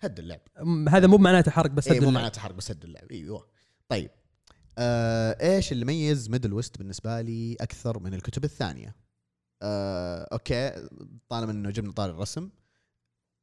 [0.00, 0.40] هد اللعب.
[0.88, 2.22] هذا مو معناته حرق بس اي هدوا مو اللعب.
[2.22, 3.10] معناته حرق بس هد اللعب.
[3.10, 3.46] أيوه.
[3.88, 4.10] طيب.
[4.78, 8.96] آه إيش اللي يميز ميدل ويست بالنسبة لي أكثر من الكتب الثانية؟
[9.62, 10.88] آه okay
[11.28, 12.50] طالما إنه جبنا طاري الرسم.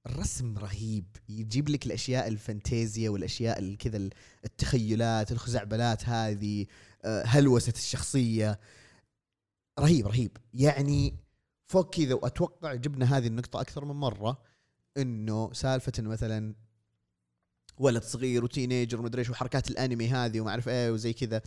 [0.08, 1.06] الرسم رهيب.
[1.30, 4.14] يجيب لك الأشياء الفانتازيا والأشياء ال- كذا ال-
[4.46, 6.66] التخيلات الخزعبلات هذه
[7.06, 8.60] آه هلوسة الشخصية.
[9.80, 10.38] رهيب رهيب.
[10.54, 11.14] يعني
[11.68, 14.42] فوق كذا وأتوقع جبنا هذه النقطة أكثر من مرة
[14.98, 16.56] إنه سالفة مثلا
[17.78, 21.42] ولد صغير و teenager ومدري إيش وحركات الأنمي هذه وما أعرف إيه وزي كذا.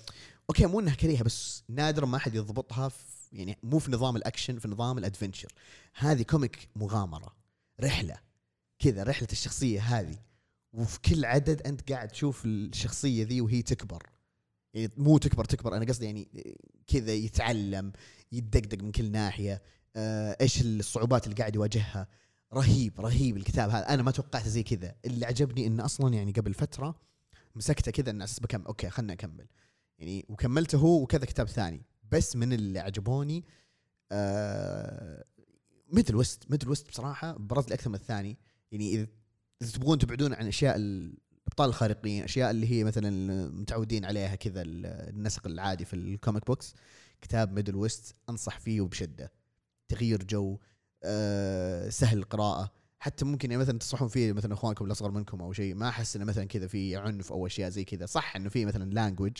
[0.51, 4.59] okay مو إنها كريهة بس نادرا ما أحد يضبطها في يعني مو في نظام الأكشن
[4.59, 5.53] في نظام ال adventure.
[5.95, 7.37] هذه comic مغامرة
[7.81, 8.19] رحلة
[8.79, 10.19] كذا رحلة الشخصية هذه.
[10.73, 14.03] وفي كل عدد أنت قاعد تشوف الشخصية ذي وهي تكبر.
[14.75, 16.29] يعني مو تكبر تكبر أنا قصدي يعني
[16.87, 17.93] كذا يتعلم
[18.33, 19.63] يتدقدق من كل ناحية.
[19.97, 22.09] آه، إيش الصعوبات اللي قاعد يواجهها.
[22.55, 23.95] رهيب رهيب الكتاب هذا.
[23.95, 24.95] أنا ما توقعت زي كذا.
[25.05, 27.01] اللي عجبني إنه أصلا يعني قبل فترة
[27.55, 29.47] مسكته كذا ان أساس بكمل أوكي خلنا اكمل
[29.99, 31.83] يعني وكملته هو وكذا كتاب ثاني.
[32.13, 33.45] بس من اللي عجبوني
[34.13, 35.25] آه
[35.93, 36.51] ميدل ويست.
[36.51, 38.39] ميدل ويست بصراحة برز لي أكثر من الثاني.
[38.73, 38.95] يعني
[39.63, 43.11] إذا تبغون تبعدون عن أشياء الأبطال الخارقين أشياء اللي هي مثلا
[43.51, 46.75] متعودين عليها كذا ال- النسق العادي في ال comic books
[47.21, 49.33] كتاب ميدل ويست أنصح فيه وبشدة.
[49.89, 50.59] تغيير جو.
[51.05, 55.75] آه سهل القراءة حتى ممكن يعني مثلا تنصحون فيه مثلا إخوانكم الأصغر منكم أو شيء
[55.75, 58.91] ما أحس إنه مثلا كذا في عنف أو أشياء زي كذا صح إنه في مثلا
[58.91, 59.33] language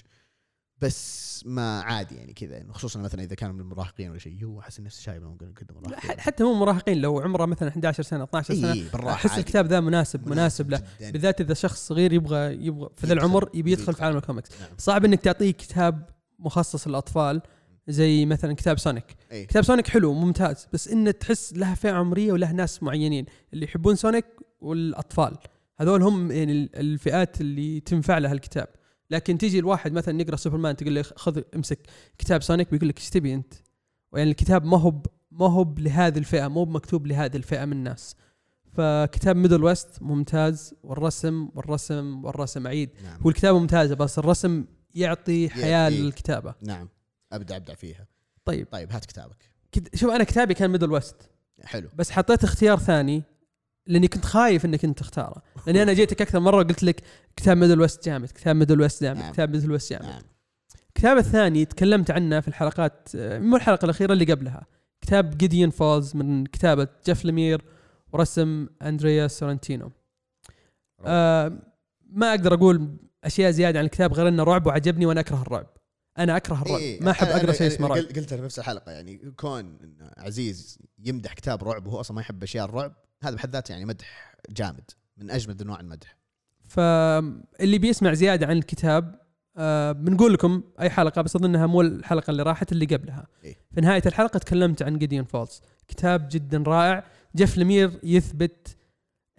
[0.81, 4.61] بس ما عادي يعني كذا إنه خصوصا مثلا إذا كانوا من المراهقين ولا شيء يو
[4.61, 8.55] أحس نفسي شايب ممكن كذا مراهقين حتى مو مراهقين لو عمره مثلا 11 سنة 12
[8.55, 9.39] سنة بالراحة أحس.
[9.39, 10.83] الكتاب ذا مناسب مناسب له.
[11.01, 14.05] بالذات إذا شخص صغير يبغى يبغى في ذا العمر يبي يدخل في.
[14.05, 14.71] عالم الكوميكس نعم.
[14.79, 17.43] صعب إنك تعطيه كتاب مخصص للأطفال
[17.91, 22.33] زي مثلا كتاب سونيك اي كتاب سونيك حلو ممتاز بس انه تحس لها فئة عمرية
[22.33, 24.25] وله ناس معينين اللي يحبون سونيك
[24.61, 25.37] والأطفال.
[25.81, 28.69] هذول هم يعني ال- الفئات اللي تنفع لها الكتاب.
[29.11, 31.79] لكن تيجي الواحد مثلا يقرأ سوبرمان تقول له خذ امسك
[32.19, 33.55] كتاب سونيك بيقول لك إيش تبي أنت؟
[34.15, 34.95] يعني الكتاب ما هو
[35.31, 38.17] ما هو لهذه الفئة مو مكتوب لهذه الفئة من الناس.
[38.73, 42.91] فكتاب ميدل ويست ممتاز والرسم والرسم والرسم عيد.
[43.05, 43.21] نعم.
[43.21, 45.91] هو الكتابه ممتازة بس الرسم يعطي حياة.
[45.91, 46.55] للكتابة.
[46.63, 46.89] نعم.
[47.33, 48.07] ابدا ابدع فيها.
[48.45, 48.67] طيب.
[48.71, 49.51] طيب هات كتابك.
[49.73, 51.17] كد- شوف أنا كتابي كان ميدل ويست.
[51.65, 51.89] حلو.
[51.97, 53.23] بس حطيت اختيار ثاني
[53.87, 55.43] لأني كنت خايف إنك أنت تختاره.
[55.67, 57.03] لأني أنا جيتك أكثر مرة وقلت لك
[57.37, 59.33] كتاب ميدل ويست جامد كتاب ميدل ويست جامد نعم.
[59.33, 60.05] كتاب ميدل ويست جامد.
[60.05, 60.23] نعم.
[60.89, 64.67] الكتاب الثاني تكلمت عنه في الحلقات مو الحلقة الأخيرة اللي قبلها.
[65.01, 67.65] كتاب جيديون فولز من كتابة جيف لمير
[68.13, 69.91] ورسم أندريا سورنتينو.
[71.05, 71.53] آه
[72.07, 75.67] ما أقدر أقول أشياء زيادة عن الكتاب غير إنه رعب وعجبني وأنا أكره الرعب.
[76.23, 76.79] أنا أكره الرعب.
[76.81, 77.99] إيه، ما أحب أقرأ شيء اسمه رعب.
[77.99, 82.21] قلت- قلتها في نفس الحلقة يعني كون إن عزيز يمدح كتاب رعب وهو أصلا ما
[82.21, 86.17] يحب أشياء الرعب هذا بحد ذاته يعني مدح جامد من اجمد انواع المدح.
[86.69, 89.21] فاللي بيسمع زيادة عن الكتاب
[89.57, 93.27] آه بنقول لكم أي حلقة بس أظنها مو الحلقة اللي راحت اللي قبلها.
[93.45, 93.57] إيه.
[93.75, 97.05] في نهاية الحلقة تكلمت عن جيديون فولز كتاب جدا رائع.
[97.37, 98.77] جيف لمير يثبت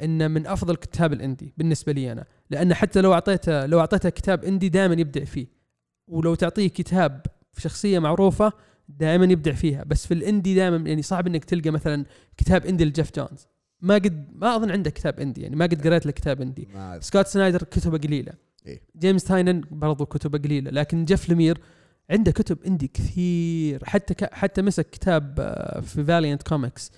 [0.01, 4.09] إنه من أفضل كتاب ال indie بالنسبة لي أنا لأن حتى لو أعطيته لو أعطيته
[4.09, 5.47] كتاب indie دائما يبدع فيه.
[6.07, 8.53] ولو تعطيه كتاب في شخصية معروفة
[8.89, 9.83] دائما يبدع فيها.
[9.83, 12.05] بس في ال indie دائما يعني صعب إنك تلقى مثلا
[12.37, 13.47] كتاب indie لجيف جونز.
[13.81, 15.55] ما قد ما أظن عنده كتاب indie يعني.
[15.55, 16.67] ما قد قريت له كتاب إندي.
[16.99, 18.33] سكوت سنايدر كتبه قليلة.
[18.65, 18.81] إيه.
[18.97, 20.71] جيمس تاينيون برضو كتبه قليلة.
[20.71, 21.57] لكن جيف لمير
[22.09, 23.85] عنده كتب indie كثير.
[23.85, 24.33] حتى ك...
[24.33, 26.91] حتى مسك كتاب آه، في Valiant Comics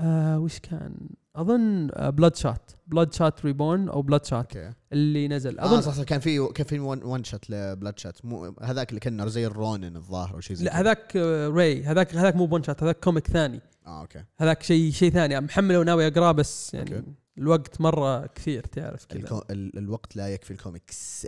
[0.00, 0.94] آه وش كان؟
[1.36, 4.72] أظن Bloodshot Bloodshot Reborn أو Bloodshot okay.
[4.92, 5.60] اللي نزل.
[5.60, 8.88] اظن أظن صح صح كان في كان في one, one shot ل Bloodshot مو هذاك
[8.88, 10.80] اللي كان زي ال Ronin الظاهر أو شيء زي لا.
[10.80, 13.60] هذاك آه، راي هذاك هذاك مو ب one shot هذاك comic ثاني.
[13.86, 14.24] آه okay.
[14.38, 15.40] هذاك شيء شيء ثاني.
[15.40, 17.12] محمله وناوي أقراه بس يعني okay.
[17.38, 19.18] الوقت مرة كثير تعرف كذا.
[19.20, 19.42] الكو...
[19.50, 19.78] ال...
[19.78, 21.26] الوقت لا يكفي الكوميكس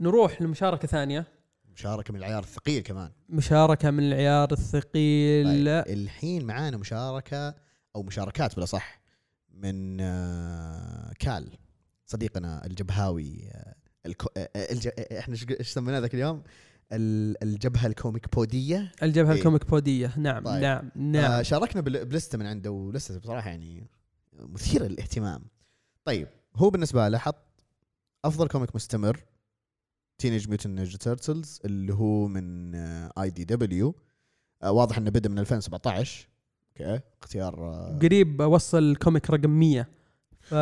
[0.00, 1.26] نروح لمشاركة ثانية.
[1.72, 3.10] مشاركة من العيار الثقيل كمان.
[3.28, 5.46] مشاركة من العيار الثقيل.
[5.46, 5.96] طيب.
[5.98, 7.54] الحين معانا مشاركة
[7.96, 9.00] أو مشاركات بلا صح
[9.50, 11.50] من آه، كال
[12.06, 13.74] صديقنا الجبهاوي آه،
[14.06, 14.28] الكو...
[14.36, 14.88] آه، الج...
[15.18, 16.42] إحنا إيش سميناه ذاك اليوم؟
[16.92, 19.38] ال- الجبهة ال comic بودية الجبهة إيه.
[19.38, 20.62] الكوميك بودية نعم طيب.
[20.62, 23.50] نعم آه نعم شاركنا ب ل- ب list ة من عنده و list ة بصراحة
[23.50, 23.86] يعني
[24.32, 25.44] مثيرة للاهتمام
[26.04, 27.64] طيب هو بالنسبة له حط
[28.24, 29.24] أفضل comic مستمر
[30.18, 33.94] Teenage Mutant Ninja Turtles اللي هو من IDW
[34.64, 36.28] واضح إنه بدأ من 2017
[36.80, 39.88] okay اختيار آه، قريب وصل comic رقم 100
[40.40, 40.54] ف.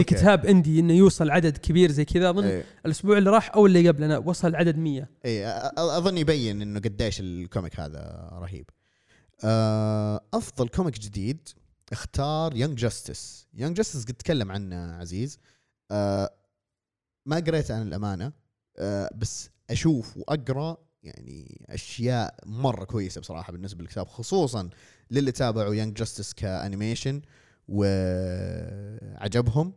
[0.00, 2.64] لكتاب indie إنه يوصل عدد كبير زي كذا أظن إيه.
[2.86, 5.46] الأسبوع اللي راح أو اللي قبله أنا وصل عدد 100 اي
[5.78, 8.70] أظن يبين إنه قديش ال comic هذا رهيب.
[9.44, 11.48] آه، أفضل comic جديد
[11.92, 15.38] اختار Young Justice Young Justice قد تكلم عنه عزيز
[15.90, 16.30] آه
[17.26, 18.32] ما قريت عن الأمانة
[18.78, 24.68] آه بس أشوف وأقرأ يعني أشياء مرة كويسة بصراحة بالنسبة للكتاب خصوصا
[25.10, 27.22] للي تابعوا Young Justice ك animation
[29.14, 29.72] وعجبهم.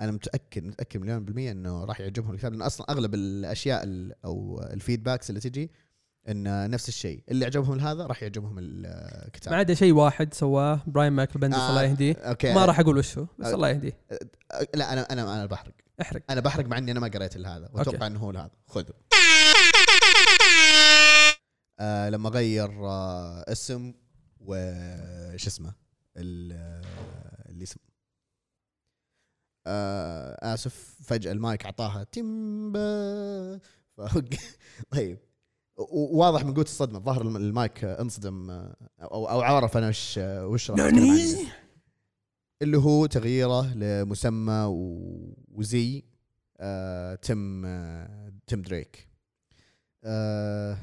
[0.00, 4.62] أنا متأكد متأكد مليون بالمية إنه راح يعجبهم الكتاب لأن أصلا أغلب الأشياء ال- أو
[4.72, 5.70] ال feedbacks اللي تجي
[6.28, 7.22] إن نفس الشيء.
[7.28, 9.52] اللي عجبهم هذا راح يعجبهم الكتاب.
[9.52, 12.14] ما عدا شيء واحد سواه براين مايكل بندس آه، الله يهديه.
[12.14, 12.54] okay.
[12.54, 13.54] ما راح أقول وش هو بس آه.
[13.54, 13.92] الله يهديه.
[14.74, 15.72] لا أنا أنا أنا بحرق.
[16.00, 16.22] احرق.
[16.30, 18.92] أنا بحرق مع إني أنا ما قريت الا هذا واتوقع إنه هو هذا خذه.
[21.80, 23.94] آه لما غير آه اسم
[24.40, 25.74] وش اسمه
[26.16, 27.80] ال- آه، اللي اسم
[29.66, 33.60] آه آسف فجأة المايك أعطاها تيمبا.
[34.90, 35.18] طيب.
[35.92, 40.18] واضح من قوة الصدمة الظاهر الم- المايك آه، انصدم آه، أو أو عرف أنا وش
[40.18, 40.70] آه، وش.
[42.62, 44.64] اللي هو تغييره لمسمى
[45.48, 46.04] وزي
[46.60, 49.08] آه تم آه تم دريك.
[50.04, 50.78] آه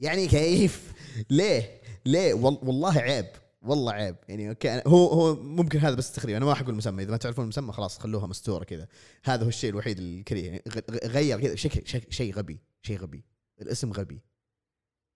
[0.00, 0.92] يعني كيف؟
[1.30, 3.26] ليه؟ ليه؟ وال- والله عيب
[3.62, 4.16] والله عيب.
[4.28, 7.44] يعني أوكي هو هو ممكن هذا بس تخريب أنا ما حقول المسمى إذا ما تعرفون
[7.44, 8.88] المسمى خلاص خلوها مستورة كذا.
[9.24, 10.62] هذا هو الشيء الوحيد الكريه يعني
[11.04, 11.54] غير كذا.
[11.54, 13.24] شيء شيء غبي شيء غبي.
[13.60, 14.22] الاسم غبي.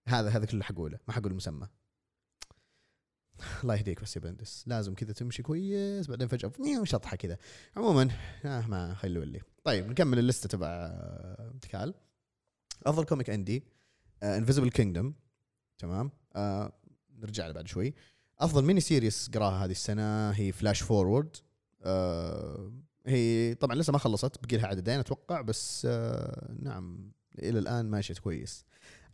[0.08, 0.98] هذا هذا كله حقوله.
[1.08, 1.68] ما حقول المسمى
[3.62, 4.64] الله يهديك بس يا بندس.
[4.66, 6.52] لازم كذا تمشي كويس بعدين فجأة
[6.84, 7.38] شطحة كذا.
[7.76, 8.08] عموما
[8.44, 9.40] آه ما خلوا اللي.
[9.64, 11.94] طيب نكمل ال list ة تبع آه، تكال
[12.86, 13.64] أفضل comic indie.
[14.22, 15.14] Invisible Kingdom
[15.78, 16.72] تمام؟ آه
[17.18, 17.94] نرجع له بعد شوي.
[18.38, 21.36] أفضل mini series قراها هذه السنة هي Flash Forward
[21.82, 22.72] آه
[23.06, 28.14] هي طبعا لسه ما خلصت بقي لها عددين أتوقع بس آه نعم إلى الآن ماشيه
[28.14, 28.64] كويس.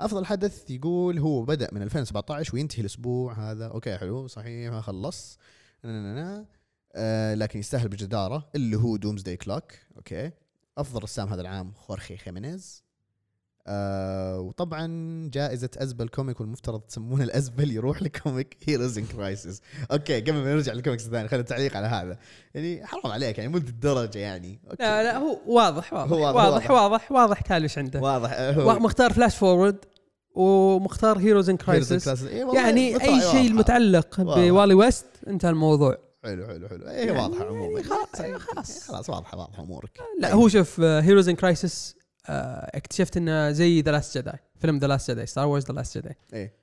[0.00, 3.66] أفضل حدث يقول هو بدأ من 2017 وينتهي الأسبوع هذا.
[3.66, 5.38] okay حلو صحيح ما خلص.
[5.84, 10.30] آه لكن يستاهل بجدارة اللي هو Doomsday Clock okay.
[10.78, 12.85] أفضل رسام هذا العام خورخي خيمينيز.
[13.68, 14.86] آه وطبعا
[15.32, 20.54] جائزة أزبل comic والمفترض تسمونه الأزبل يروح ل comic Heroes in Crisis okay قبل ما
[20.54, 22.18] نرجع للكوميكس الثاني خلينا تعليق على هذا
[22.54, 24.82] يعني حرام عليك يعني مو الدرجة يعني okay.
[24.82, 27.12] لا لا هو واضح واضح هو واضح، واضح واضح.
[27.12, 29.76] واضح إيش عنده واضح آه، هو مختار Flash Forward
[30.34, 32.08] ومختار Heroes in Crisis.
[32.24, 33.50] إيه يعني أي شيء.
[33.50, 34.20] المتعلق.
[34.20, 38.88] بوالي ويست انتهى الموضوع حلو حلو حلو إيه يعني- واضحة عموما خلاص- يعني خلاص.
[38.88, 41.96] خلاص واضحة واضحة أمورك لا هو شوف Heroes in Crisis
[42.28, 46.16] اكتشفت إنه زي The Last Jedi فيلم The Last Jedi Star Wars The Last Jedi
[46.32, 46.54] إيه.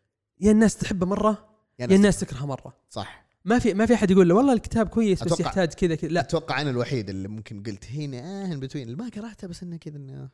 [0.41, 1.49] يا الناس تحبه مرة
[1.79, 2.77] يعني يا الناس تكرهه مرة.
[2.89, 3.23] صح.
[3.45, 6.21] ما في ما في أحد يقول له والله الكتاب كويس بس يحتاج كذا كذا لا.
[6.21, 9.97] أتوقع أنا الوحيد اللي ممكن قلت هنا آه in between ما قرأته بس إنه كذا
[9.97, 10.29] إنه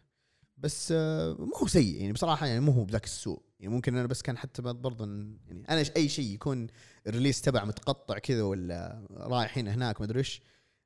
[0.57, 3.41] بس آه مو هو سيء يعني بصراحة يعني مو هو بذاك السوء.
[3.59, 5.05] يعني ممكن أنا بس كان حتى برضه
[5.47, 6.67] يعني أنا أي شيء يكون
[7.07, 10.41] ال release تبع متقطع كذا ولا رايح هنا هناك ما أدري إيش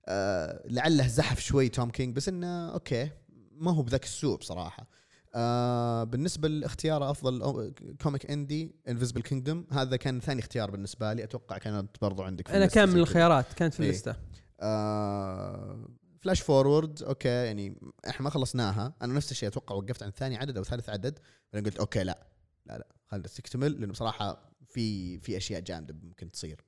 [0.06, 3.10] آه لعله زحف شوي توم كينج بس إنه okay.
[3.58, 4.88] ما هو بذاك السوء بصراحة
[5.36, 11.58] آه بالنسبة لاختيار أفضل comic indie Invisible Kingdom هذا كان ثاني اختيار بالنسبة لي أتوقع
[11.58, 12.98] كانت برضو عندك في أنا كان من.
[12.98, 13.89] الخيارات كانت في إيه.
[13.89, 14.15] ال list ة
[14.60, 15.88] آه
[16.21, 20.58] Flash Forward okay يعني إحنا ما خلصناها أنا نفس الشيء أتوقع وقفت عند ثاني عدد
[20.58, 21.20] أو ثالث عدد
[21.54, 22.28] بعدين قلت okay لا
[22.66, 26.62] لا لا خلينا تكتمل لأنه بصراحة في في أشياء جامدة ممكن تصير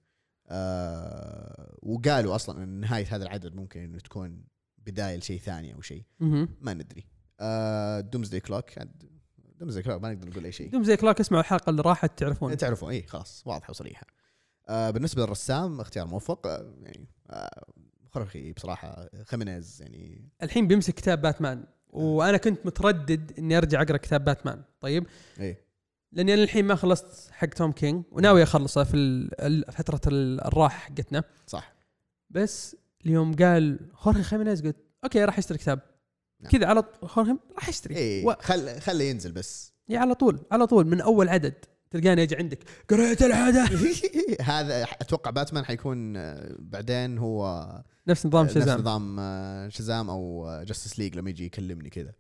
[0.47, 4.43] آه وقالوا أصلا إن نهاية هذا العدد ممكن إنه تكون
[4.85, 6.03] بداية لشيء ثاني أو شيء.
[6.61, 7.03] ما ندري.
[7.39, 8.65] آه Doomsday Clock.
[9.59, 10.69] Doomsday Clock ما نقدر نقول أي شيء.
[10.69, 12.57] دوم زي كلاك اسمعوا الحلقة اللي راحت تعرفون.
[12.57, 14.07] تعرفوا اي خلاص واضحة وصريحة.
[14.69, 16.47] آه بالنسبة للرسام اختيار موفق.
[16.47, 17.65] آه يعني آه
[18.11, 20.29] خرافي بصراحة خيمينيز يعني.
[20.43, 21.65] الحين بيمسك كتاب باتمان.
[21.89, 24.63] وأنا كنت متردد إني أرجع أقرأ كتاب باتمان.
[24.81, 25.07] طيب.
[25.39, 25.57] اي
[26.11, 29.29] لأني أنا الحين ما خلصت حق توم كينج وناوي أخلصه في
[29.71, 31.23] فترة ال- الراحة حقتنا.
[31.47, 31.75] صح.
[32.29, 35.79] بس اليوم قال خورخي خيمينيز قلت okay راح اشتري كتاب.
[36.41, 36.51] نعم.
[36.51, 38.35] كذا على ط- خورخي راح اشتري اي و...
[38.41, 39.73] خل خله ينزل بس.
[39.89, 41.53] يا على طول على طول من أول عدد
[41.91, 42.59] تلقاني أجي عندك.
[42.89, 43.69] قريت العدد
[44.41, 47.67] هذا أتوقع باتمان حيكون آه، بعدين هو
[48.07, 52.13] نفس نظام نفس Shazam نظام آه، Shazam أو Justice League لما يجي يكلمني كذا.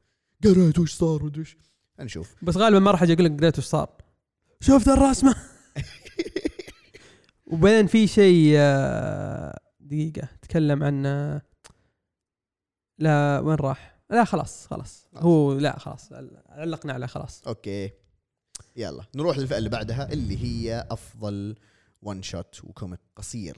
[0.43, 1.57] قريت وش صار وش.
[1.99, 2.35] نشوف.
[2.43, 3.89] بس غالبا ما راح أجي أقول لك قريت وش صار.
[4.61, 5.35] شفت الرسمة.
[7.51, 8.55] وبعدين في شيء
[9.85, 11.03] دقيقة تكلم عن
[12.99, 15.07] لا وين راح؟ لا خلاص خلاص.
[15.15, 16.13] هو لا خلاص
[16.49, 17.43] علقنا عليه خلاص.
[17.47, 17.91] okay.
[18.75, 21.55] يلا نروح للفئة اللي بعدها اللي هي أفضل
[22.01, 23.57] one shot و comic قصير.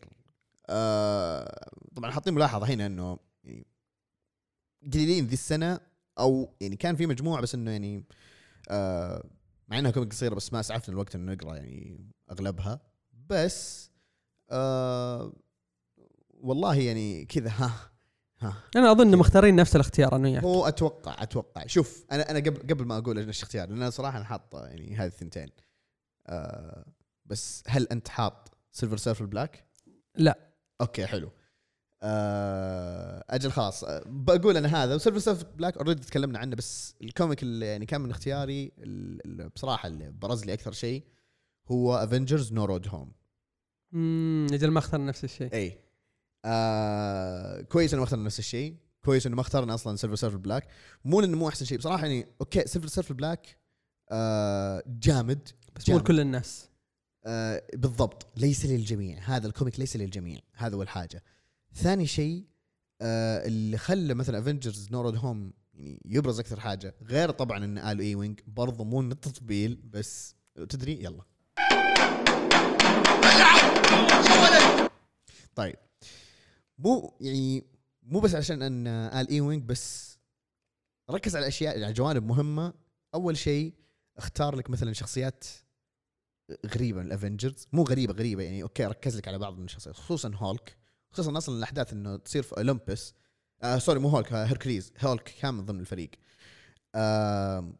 [0.69, 3.67] آه طبعا حاطين ملاحظة هنا إنه يعني
[4.93, 5.79] قليلين ذي السنة
[6.19, 8.03] أو يعني كان في مجموعة بس إنه يعني
[8.69, 9.23] آه
[9.67, 12.79] مع إنها كوميك قصيرة بس ما اسعفنا الوقت إنه نقرأ يعني أغلبها.
[13.29, 13.89] بس
[14.49, 15.33] آه
[16.41, 17.71] والله يعني كذا ها
[18.39, 18.53] ها.
[18.75, 21.65] أنا أظن مختارين نفس الاختيار أنا وياك هو أتوقع أتوقع.
[21.67, 24.95] شوف أنا أنا قبل قبل ما أقول إيش اختيار لأن أنا صراحة أنا حاط يعني
[24.95, 25.49] هذه الثنتين.
[26.27, 26.85] آه
[27.25, 29.67] بس هل أنت حاط Silver Surfer Black؟
[30.15, 30.39] لا.
[30.81, 31.31] okay حلو.
[32.01, 33.83] آه أجل خلاص.
[33.83, 37.65] آه، بقول أنا هذا و Silver Surfer Black already تكلمنا عنه بس ال comic اللي
[37.65, 41.03] يعني كان من اختياري ال- ال- بصراحة اللي برز لي أكثر شيء
[41.71, 43.11] هو Avengers No Road Home
[43.93, 45.53] امم أجل ما اختار نفس الشيء.
[45.53, 45.79] إي.
[46.45, 48.75] آه كويس إنه ما اخترنا نفس الشيء.
[49.05, 50.67] كويس إنه ما اخترنا أصلا Silver Surfer Black
[51.05, 53.57] مو لأنه مو أحسن شيء بصراحة يعني okay Silver Surfer Black
[54.11, 55.97] آه جامد بس مو.
[55.97, 56.69] لكل الناس.
[57.25, 58.27] آه بالضبط.
[58.37, 59.19] ليس للجميع.
[59.19, 60.39] هذا ال comic ليس للجميع.
[60.53, 61.23] هذا اول حاجة
[61.73, 62.45] ثاني شيء
[63.01, 67.79] آه اللي خلى مثلا Avengers No Road Home يعني يبرز أكثر حاجة غير طبعا إن
[67.79, 70.35] قالوا اي وينج برضه مو من التطبيل بس
[70.69, 71.23] تدري يلا.
[75.55, 75.75] طيب.
[76.77, 77.63] مو يعني
[78.03, 80.17] مو بس عشان أن قال اي وينج بس
[81.11, 82.73] ركز على أشياء على جوانب مهمة.
[83.13, 83.73] أول شيء
[84.17, 85.43] اختار لك مثلا شخصيات
[86.65, 89.95] غريبة من ال Avengers مو غريبة غريبة يعني okay ركز لك على بعض من الشخصيات
[89.95, 90.77] خصوصا هولك.
[91.11, 93.13] خصوصا أصلا الأحداث إنه تصير في Olympus.
[93.63, 94.93] آه sorry مو هولك آه Hercules.
[94.99, 96.11] Hulk كان من ضمن الفريق.
[96.95, 97.73] آه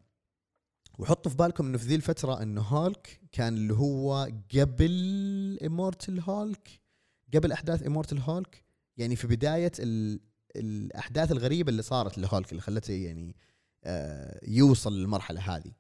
[1.00, 6.82] وحطوا في بالكم إنه في ذي الفترة إنه هولك كان اللي هو قبل Immortal Hulk
[7.34, 8.67] قبل أحداث Immortal Hulk.
[8.98, 10.20] يعني في بداية ال
[10.56, 13.36] الأحداث الغريبة اللي صارت لهولك اللي خلته يعني
[13.84, 15.72] آه يوصل للمرحلة هذه.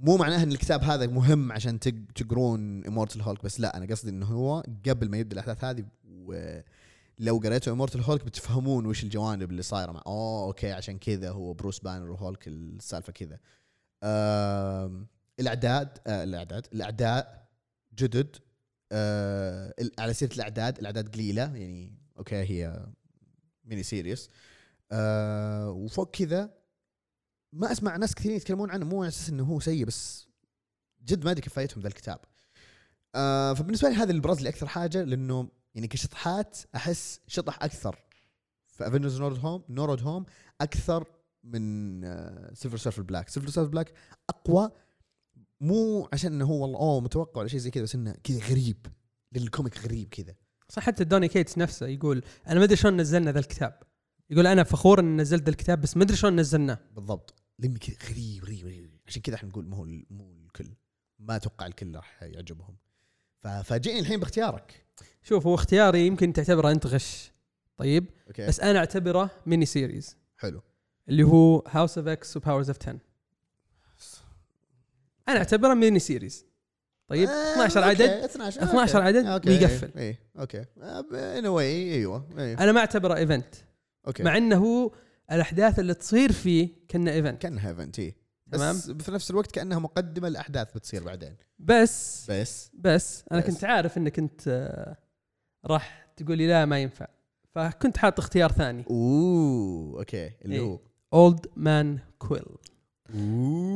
[0.00, 4.10] مو معناها إن الكتاب هذا مهم عشان تق- تقرون Immortal Hulk بس لا أنا قصدي
[4.10, 9.62] إنه هو قبل ما يبدأ الأحداث هذه ولو قريتوا Immortal Hulk بتفهمون وش الجوانب اللي
[9.62, 13.38] صايرة مع أوه okay عشان كذا هو Bruce Banner و Hulk السالفة كذا.
[14.02, 15.06] آم،
[15.40, 17.48] الأعداد آه الأعداد الأعداء
[17.98, 18.36] جدد
[18.92, 22.86] آه على سيرة الأعداد الأعداد قليلة يعني okay هي
[23.64, 24.30] mini series
[24.92, 26.54] آه وفوق كذا
[27.52, 30.28] ما أسمع ناس كثيرين يتكلمون عنه مو على أساس إنه هو سيء بس
[31.04, 32.20] جد ما أدري كفايتهم ذا الكتاب.
[33.14, 37.98] آه فبالنسبة لي هذا اللي برز لي أكثر حاجة لأنه يعني كشطحات أحس شطح أكثر.
[38.66, 40.26] في Avengers No Road Home No Road Home
[40.60, 41.04] أكثر
[41.44, 42.00] من
[42.54, 43.92] Silver Surfer Black Silver Surfer Black
[44.28, 44.70] أقوى
[45.60, 48.86] مو عشان إنه هو والله أوه متوقع ولا شيء زي كذا بس إنه كذا غريب.
[49.32, 50.34] لل comic غريب كذا.
[50.70, 53.82] صح حتى Donny Cates نفسه يقول أنا ما أدري شلون نزلنا ذا الكتاب.
[54.30, 56.78] يقول أنا فخور ان نزلت ذا الكتاب بس ما أدري شلون نزلناه.
[56.94, 57.34] بالضبط.
[57.62, 59.00] كذا غريب غريب غريب.
[59.06, 60.74] عشان كذا إحنا نقول مو مو الكل.
[61.18, 62.76] ما أتوقع الكل راح يعجبهم.
[63.40, 64.86] ففاجئني الحين باختيارك.
[65.22, 67.32] شوف هو اختياري يمكن تعتبره أنت غش.
[67.76, 68.46] طيب؟ okay.
[68.46, 70.62] بس أنا أعتبره mini series حلو.
[71.08, 72.98] اللي هو House of X و Powers of 10
[75.28, 76.46] أنا أعتبره mini series
[77.10, 79.18] طيب آه، 12 okay، عدد 12 12 أوكي.
[79.18, 79.90] عدد ويقفل.
[79.98, 80.64] اي أوكي
[81.12, 82.58] ان واي أيوه إيه.
[82.58, 83.54] أنا ما أعتبره event
[84.06, 84.90] okay مع إنه
[85.32, 88.14] الأحداث اللي تصير فيه كأنه event كأنها event اي
[88.52, 88.76] تمام.
[88.76, 93.46] بس في نفس الوقت كأنها مقدمة لأحداث بتصير بعدين بس بس بس أنا بس.
[93.46, 94.96] كنت عارف إنك انت آه،
[95.66, 97.06] راح تقول لي لا ما ينفع
[97.54, 100.60] فكنت حاط اختيار ثاني أوه okay اللي إيه.
[100.60, 100.78] هو
[101.12, 102.44] Old Man Quill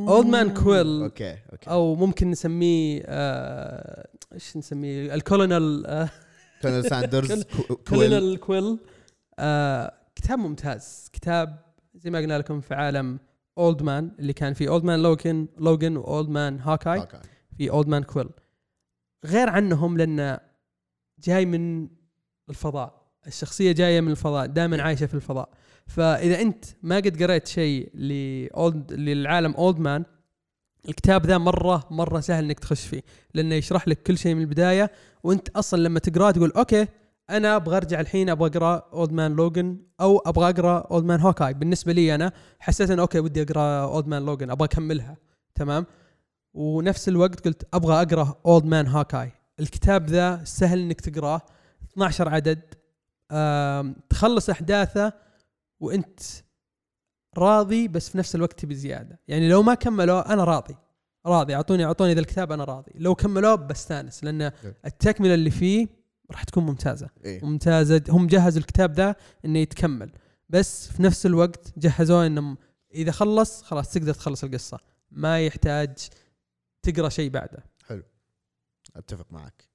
[0.08, 1.02] Old Man Quill.
[1.02, 6.10] okay okay أو ممكن نسميه آه، إيش نسميه؟ الكولونيل آه،
[6.62, 7.76] Colonel Sanders Qu- Quill
[8.10, 8.78] Colonel Quill
[9.38, 11.10] آه، كتاب ممتاز.
[11.12, 11.58] كتاب
[11.94, 13.18] زي ما قلنا لكم في عالم
[13.58, 17.18] Old Man اللي كان فيه Old Man Logan Logan و Old Man Hawkeye okay.
[17.58, 18.28] في Old Man Quill
[19.24, 20.38] غير عنهم لأنه
[21.18, 21.88] جاي من
[22.50, 23.04] الفضاء.
[23.26, 25.48] الشخصية جاية من الفضاء دائما عايشة في الفضاء.
[25.86, 30.04] فإذا أنت ما قد قريت شيء ل Old للعالم Old Man
[30.88, 33.02] الكتاب ذا مره مرة سهل إنك تخش فيه
[33.34, 34.90] لأنه يشرح لك كل شيء من البداية
[35.22, 36.86] وأنت أصلا لما تقرأه تقول okay
[37.30, 41.54] أنا أبغى أرجع الحين أبغى أقرأ Old Man Logan أو أبغى أقرأ Old Man Hawkeye
[41.54, 45.16] بالنسبة لي أنا حسيت إنه okay ودي أقرأ Old Man Logan أبغى أكملها.
[45.54, 45.86] تمام؟
[46.54, 51.42] ونفس الوقت قلت أبغى أقرأ Old Man Hawkeye الكتاب ذا سهل إنك تقرأه
[51.92, 52.60] 12 عدد
[54.08, 55.12] تخلص أحداثه
[55.80, 56.20] وانت
[57.38, 59.20] راضي بس في نفس الوقت تبي زيادة.
[59.28, 60.76] يعني لو ما كملوا أنا راضي.
[61.26, 61.54] راضي.
[61.54, 62.92] اعطوني أعطوني ذا الكتاب أنا راضي.
[62.94, 64.52] لو كملوه بستانس لأن
[64.84, 65.88] التكملة اللي فيه
[66.30, 67.10] راح تكون ممتازة.
[67.24, 67.44] إيه.
[67.44, 68.02] ممتازة.
[68.08, 70.12] هم جهزوا الكتاب ده إنه يتكمل.
[70.48, 72.56] بس في نفس الوقت جهزوه انه
[72.94, 74.78] إذا خلص خلاص تقدر تخلص القصة.
[75.10, 76.08] ما يحتاج
[76.82, 77.64] تقرأ شيء بعده.
[78.96, 79.68] أتفق معك.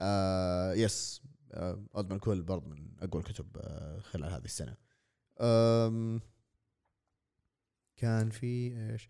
[0.00, 1.22] آه yes
[1.52, 4.76] آه Man Quill برضه من أقوى الكتب آه خلال هذه السنة.
[7.96, 9.08] كان في إيش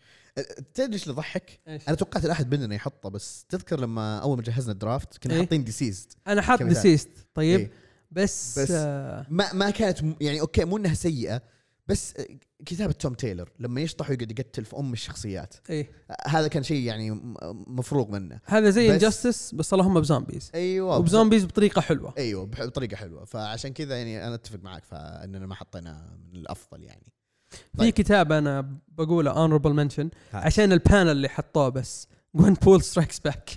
[0.74, 4.72] تدري إيش اللي ضحك؟ أنا توقعت الاحد مننا يحطه بس تذكر لما أول ما جهزنا
[4.72, 6.62] ال draft كنا إيه؟ حاطين DCeased أنا حاط.
[6.62, 7.70] DCeased طيب إيه.
[8.10, 11.42] بس, بس- آه ما ما كانت يعني okay مو إنها سيئة
[11.86, 12.26] بس أه،
[12.66, 15.54] كتابة Tom Taylor لما يشطح ويقعد يقتل في أم الشخصيات.
[15.70, 15.90] إيه.
[16.10, 17.34] أه، هذا كان شيء يعني م-
[17.66, 18.40] مفروغ منه.
[18.44, 22.14] هذا زي بس- Injustice بس اللهم ب zombies أيوه وب zombies بطريقة حلوة.
[22.18, 23.24] أيوه بطريقة حلوة.
[23.24, 27.12] فعشان كذا يعني أنا أتفق معك فإننا ما حطينا من الأفضل يعني.
[27.50, 27.92] في طيب.
[27.94, 30.10] كتاب أنا بقوله honorable mention.
[30.34, 33.50] عشان ال panel اللي حطوه بس Gwenpool Strikes Back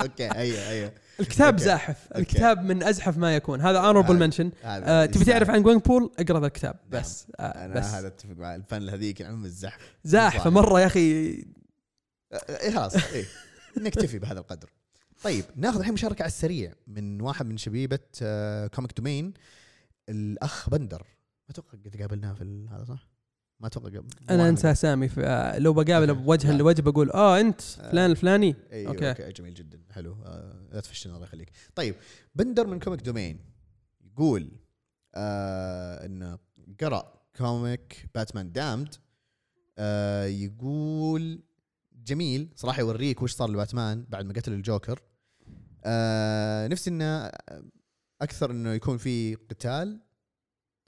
[0.00, 0.92] okay أيوه أيوه.
[1.20, 1.58] الكتاب.
[1.58, 2.08] زاحف.
[2.16, 5.24] الكتاب من أزحف ما يكون هذا honorable mention آه تبي.
[5.24, 7.00] تعرف عن جوين بول اقرأ ذا الكتاب نعم.
[7.02, 10.50] بس آه أنا هذا أتفق مع الفن هذيك عم الزحف زاحفة.
[10.50, 11.30] مرة يا أخي
[12.32, 13.26] اي خلاص اي
[13.84, 14.70] نكتفي بهذا القدر
[15.22, 19.34] طيب ناخذ الحين مشاركة على السريع من واحد من شبيبة آه، Comic Domain
[20.08, 21.06] الأخ بندر
[21.50, 23.09] أتوقع قد قابلناه في هذا صح؟
[23.60, 24.08] ما أتوقع قبل.
[24.30, 26.12] أنا أنسى أسامي آه، لو بقابله.
[26.26, 26.52] وجها.
[26.52, 28.90] لوجه بقول آه أنت فلان الفلاني أيوه.
[28.92, 29.80] أوكي, okay جميل جدا.
[29.90, 30.16] حلو.
[30.24, 31.50] آه لا تفشلنا الله يخليك.
[31.74, 31.94] طيب
[32.34, 33.40] بندر من Comic Domain
[34.04, 34.50] يقول
[35.14, 36.38] آه إنه
[36.80, 38.94] قرأ comic باتمان Damned
[39.78, 41.42] آه يقول
[41.92, 45.02] جميل صراحة يوريك وش صار لباتمان بعد ما قتل الجوكر.
[45.84, 47.30] آه نفسي إنه
[48.22, 50.00] أكثر إنه يكون في قتال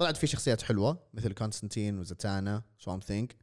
[0.03, 3.37] طلعت فيه شخصيات حلوة مثل كونستانتين وزاتانا Swamp Thing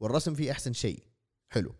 [0.00, 1.02] والرسم فيه أحسن شيء.
[1.48, 1.74] حلو.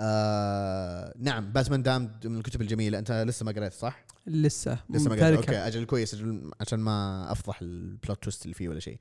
[0.00, 2.98] آه نعم باتمان Damned من الكتب الجميلة.
[2.98, 4.78] أنت لسه ما قريت صح؟ لسه.
[4.90, 5.36] لسه ما قريت.
[5.36, 8.98] okay أجل كويس أجل عشان ما أفضح ال plot twist اللي فيه ولا شيء.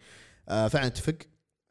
[0.50, 1.18] آه فعلا اتفق.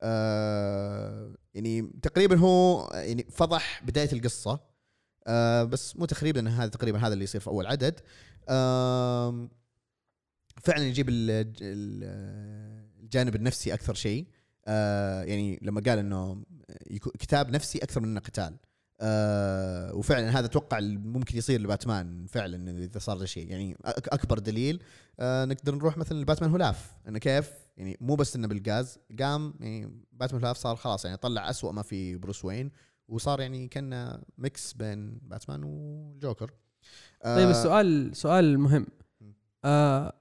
[0.03, 4.61] آه يعني تقريبا هو يعني فضح بداية القصة.
[5.27, 8.01] آه بس مو تقريبا إن هذا تقريبا هذا اللي يصير في أول عدد.
[8.49, 9.49] آه
[10.63, 12.82] فعلا يجيب ال- ال-
[13.13, 14.27] الجانب النفسي أكثر شيء.
[14.67, 16.43] آه يعني لما قال إنه
[17.19, 18.57] كتاب نفسي أكثر من إنه قتال.
[19.01, 24.83] آه وفعلا هذا أتوقع ممكن يصير لباتمان فعلا إذا صار ذا الشيء يعني أكبر دليل
[25.21, 30.05] آه نقدر نروح مثلا لباتمان هولاف إنه كيف؟ يعني مو بس إنه بالغاز قام يعني
[30.13, 32.71] باتمان هولاف صار خلاص يعني طلع أسوأ ما في بروس وين.
[33.09, 36.51] وصار يعني كان mix بين باتمان والجوكر.
[37.23, 38.87] آه طيب السؤال سؤال مهم.
[39.65, 40.13] آه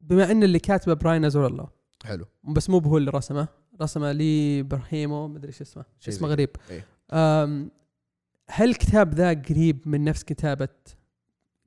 [0.00, 1.68] بما إن اللي كاتبه براين ازوريلا
[2.08, 2.26] حلو.
[2.44, 3.48] بس مو هو اللي رسمه.
[3.82, 6.50] رسمه لي بيرميهو مدري إيش اسمه اسمه غريب.
[6.70, 6.84] إيه.
[8.50, 10.68] هل الكتاب ذا قريب من نفس كتابة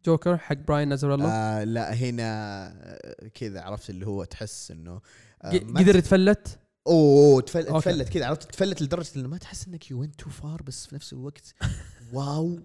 [0.05, 1.25] جوكر حق براين ازوريلا
[1.59, 2.23] آه لا هنا
[2.67, 5.01] آه، كذا عرفت اللي هو تحس إنه
[5.43, 7.63] آه قدر يتفلت؟ أوه تفل...
[7.65, 10.95] تفلت كذا عرفت؟ تفلت لدرجة إنه ما تحس إنك you went too far بس في
[10.95, 11.53] نفس الوقت
[12.13, 12.59] wow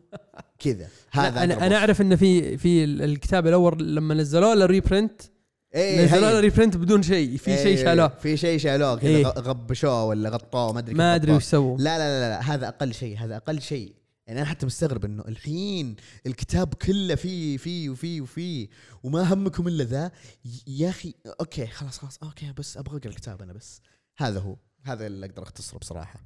[0.59, 0.89] كذا.
[1.11, 1.77] هذا أنا أنا.
[1.77, 4.67] أعرف إنه في في ال- الكتاب الأول لما نزلوه له
[5.77, 6.41] إيه نزلوا له.
[6.41, 7.37] reprint بدون شيء.
[7.37, 8.09] في شيء إيه، شالوه.
[8.09, 9.27] في شيء شالوه كذا إيه.
[9.27, 11.33] غبشوه ولا غطوه ما أدري ما أدري.
[11.33, 11.79] وش سووا.
[11.79, 13.95] لا لا لا لا هذا أقل شيء هذا أقل شيء.
[14.27, 15.97] يعني أنا حتى مستغرب إنه الحين
[16.27, 18.69] الكتاب كله فيه فيه وفيه وفيه
[19.03, 20.11] وما همكم إلا ذا.
[20.67, 23.81] يا أخي okay خلاص خلاص okay بس أبغى أقرأ الكتاب أنا بس.
[24.17, 26.21] هذا هو هذا اللي أقدر أختصره بصراحة.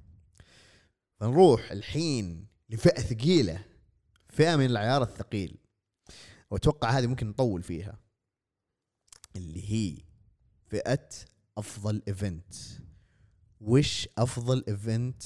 [1.20, 3.58] فنروح الحين لفئة ثقيلة
[4.28, 5.56] فئة من العيار الثقيل.
[6.50, 7.98] وأتوقع هذه ممكن نطول فيها.
[9.36, 9.96] اللي هي
[10.70, 11.08] فئة
[11.58, 12.54] أفضل event
[13.60, 15.22] وش أفضل event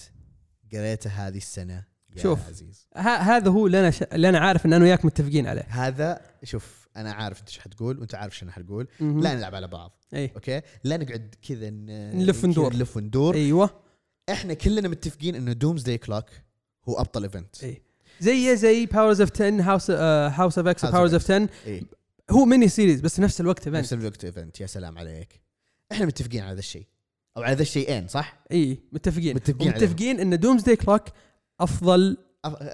[0.72, 1.84] قريته هذه السنة
[2.16, 2.48] يا شوف.
[2.48, 4.02] عزيز؟ هذا هو اللي أنا ش...
[4.02, 5.62] اللي أنا عارف إن أنا وياك متفقين عليه.
[5.68, 8.88] هذا شوف أنا عارف إنت إيش حتقول وإنت عارف إيش أنا حقول.
[9.00, 10.30] لا نلعب على بعض أي.
[10.34, 12.74] okay؟ لا نقعد كذا ن- نلف وندور.
[12.74, 13.34] نلف وندور.
[13.34, 13.70] أيوه.
[14.30, 16.24] إحنا كلنا متفقين إنه Doomsday Clock
[16.88, 17.82] هو أبطل event أي.
[18.20, 21.24] زي زي Powers of 10 House House of X Powers of X.
[21.30, 21.82] 10 أي.
[22.30, 25.40] هو mini series بس نفس الوقت نفس event الوقت event يا سلام عليك.
[25.92, 26.86] إحنا متفقين على ذا الشيء.
[27.36, 29.34] أو على ذا الشيئين صح؟ إي متفقين.
[29.34, 31.02] متفقين متفقين إن Doomsday Clock
[31.60, 32.16] افضل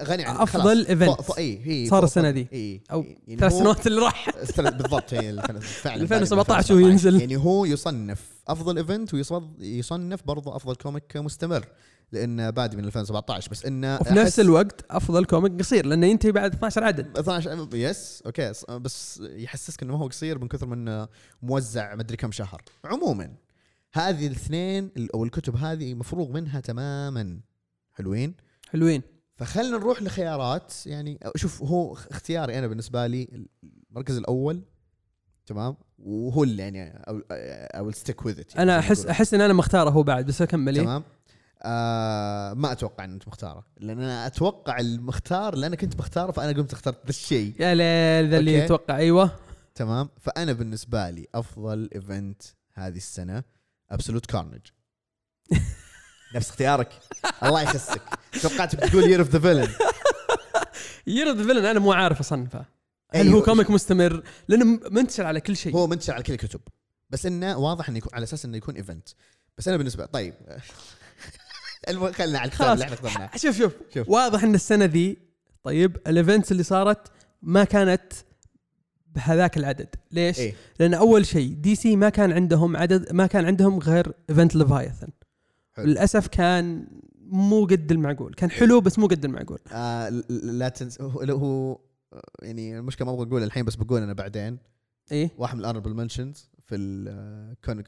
[0.03, 1.37] غني عن أفضل event.
[1.37, 2.47] إي هي صار السنة ذي.
[2.53, 4.29] إي أو يعني ثلاث سنوات اللي راح.
[4.57, 7.19] بالضبط هي فعلا 2017 بعد وينزل.
[7.19, 11.67] يعني هو يصنف أفضل event ويصنف برضه أفضل comic مستمر.
[12.11, 16.53] لأنه بادي من 2017 بس انه وفي نفس الوقت أفضل comic قصير لأنه ينتهي بعد
[16.53, 17.17] 12 عدد.
[17.17, 21.07] 12 yes okay بس يحسسك إنه ما هو قصير من كثر من
[21.41, 22.61] موزع مدري كم شهر.
[22.85, 23.31] عموما
[23.93, 27.39] هذه الاثنين ال- أو الكتب هذه مفروغ منها تماما.
[27.93, 28.33] حلوين؟
[28.69, 29.01] حلوين.
[29.35, 30.73] فخلنا نروح لخيارات.
[30.85, 33.47] يعني شوف هو اختياري أنا بالنسبة لي
[33.91, 34.61] المركز الأول
[35.45, 40.03] تمام؟ وهو اللي يعني أو stick with it أنا احس أحس إن أنا مختاره هو
[40.03, 41.03] بعد بس أكمل إيه؟ تمام؟
[41.63, 46.73] آه ما أتوقع إن أنت مختاره لأن أنا أتوقع المختار أنا كنت بختاره فأنا قمت
[46.73, 47.53] اخترت ذا الشيء.
[47.59, 48.53] يا ليل ذا اللي.
[48.53, 48.97] يتوقع.
[48.97, 49.31] أيوه.
[49.75, 50.09] تمام.
[50.21, 52.41] فأنا بالنسبة لي أفضل event
[52.73, 53.43] هذه السنة
[53.91, 54.61] Absolute Carnage
[56.35, 56.89] نفس اختيارك.
[57.43, 58.01] الله يخسك.
[58.41, 59.67] توقعت بتقول Year of the Villain
[61.07, 62.65] Year of the Villain أنا مو عارف أصنفه.
[63.13, 63.35] هل أيوه.
[63.39, 65.75] هو comic مستمر؟ لأنه منتشر على كل شيء.
[65.75, 66.61] هو منتشر على كل الكتب.
[67.09, 69.09] بس إنه واضح إنه يكون على أساس إنه يكون event.
[69.57, 70.33] بس أنا بالنسبة طيب.
[71.89, 72.81] المهم خلينا على الكتاب خلاص.
[72.81, 74.09] اللي إحنا اخترناه شوف شوف شوف.
[74.09, 75.17] واضح إن السنة ذي
[75.63, 77.11] طيب ال events اللي صارت
[77.41, 78.13] ما كانت
[79.15, 79.95] بهذاك العدد.
[80.11, 80.55] ليش؟ إيه.
[80.79, 85.07] لأن أول شيء دي سي ما كان عندهم عدد ما كان عندهم غير Event Leviathan
[85.73, 85.85] حلو.
[85.85, 86.87] للأسف كان
[87.19, 88.33] مو قد المعقول.
[88.33, 89.59] كان حلو بس مو قد المعقول.
[89.71, 91.79] آه لا تنس هو هو
[92.41, 94.57] يعني المشكلة ما أبغى أقول الحين بس بقول أنا بعدين.
[95.11, 95.31] إيه.
[95.37, 96.75] واحد من ال honorable mentions في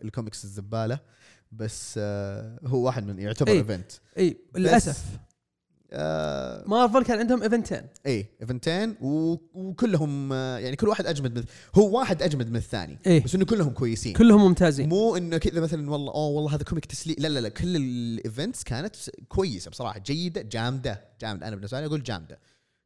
[0.04, 1.00] الكوميكس الزبالة.
[1.56, 3.58] بس آه هو واحد من يعتبر إيه.
[3.58, 5.04] event اي للأسف.
[5.96, 11.44] آه مارفل كان عندهم ايفنتين اي ايفنتين وكلهم آه يعني كل واحد أجمد من
[11.76, 13.24] هو واحد أجمد من الثاني إيه.
[13.24, 14.14] بس إنه كلهم كويسين.
[14.14, 14.90] كلهم ممتازين.
[14.90, 17.88] مو إنه كذا مثلا والله أوه والله هذا comic تسليك لا لا لا كل ال
[17.88, 18.96] events كانت
[19.28, 21.48] كويسة بصراحة جيدة جامدة جامدة.
[21.48, 22.40] أنا بالنسبة لي أقول جامدة.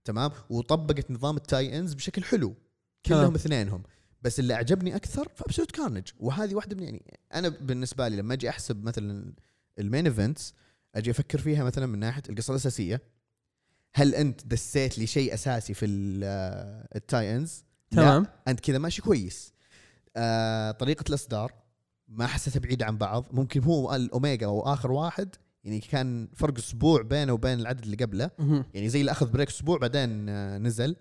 [0.05, 2.53] تمام؟ وطبقت نظام ال tie-ins بشكل حلو.
[3.05, 3.35] كلهم تمام.
[3.35, 3.83] اثنينهم.
[4.21, 8.33] بس اللي أعجبني أكثر ف Absolute Carnage وهذه واحدة من يعني أنا بالنسبة لي لما
[8.33, 9.33] أجي أحسب مثلا
[9.79, 10.53] ال main events
[10.95, 13.01] أجي أفكر فيها مثلا من ناحية القصة الأساسية.
[13.95, 15.85] هل أنت دسيت لي شيء أساسي في
[16.95, 18.25] ال tie-ins تمام.
[18.47, 19.53] أنت كذا ماشي كويس.
[20.15, 21.53] آه طريقة الإصدار
[22.07, 23.27] ما حسيتها بعيدة عن بعض.
[23.31, 28.31] ممكن هو الاوميجا وآخر واحد يعني كان فرق أسبوع بينه وبين العدد اللي قبله.
[28.73, 30.89] يعني زي اللي أخذ break أسبوع بعدين آه نزل.
[30.91, 30.95] آه،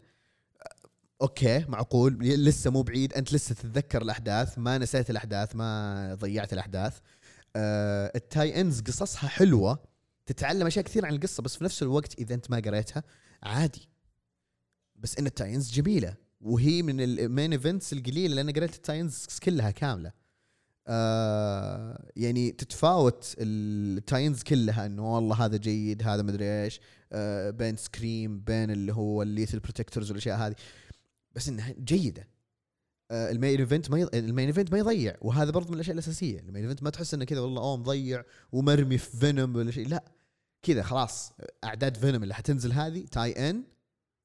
[1.22, 3.14] okay معقول؟ لسه مو بعيد.
[3.14, 6.99] أنت لسه تتذكر الأحداث؟ ما نسيت الأحداث ما ضيعت الأحداث.
[7.57, 9.79] آه ال tie-ins قصصها حلوة.
[10.27, 13.03] تتعلم أشياء كثير عن القصة بس في نفس الوقت إذا أنت ما قريتها
[13.43, 13.89] عادي.
[14.97, 19.26] بس إن ال tie-ins جميلة وهي من ال main events القليلة لأن قريت ال tie-ins
[19.43, 20.12] كلها كاملة.
[20.89, 26.81] آه يعني تتفاوت ال tie-ins كلها إنه والله هذا جيد هذا مدري إيش.
[27.12, 30.55] آه بين Scream بين اللي هو ال Lethal Protectors والأشياء هذه.
[31.37, 32.28] بس إنها جيدة.
[33.11, 34.09] آه ال main event ما.
[34.14, 35.16] ال main event ما يضيع.
[35.20, 36.41] وهذا برضه من الأشياء الأساسية.
[36.41, 39.89] ال main event ما تحس إنه كذا والله أوه مضيع ومرمي في Venom ولا شيء.
[39.89, 40.05] لا.
[40.62, 41.32] كذا خلاص
[41.64, 43.64] أعداد Venom اللي حتنزل هذه tie-in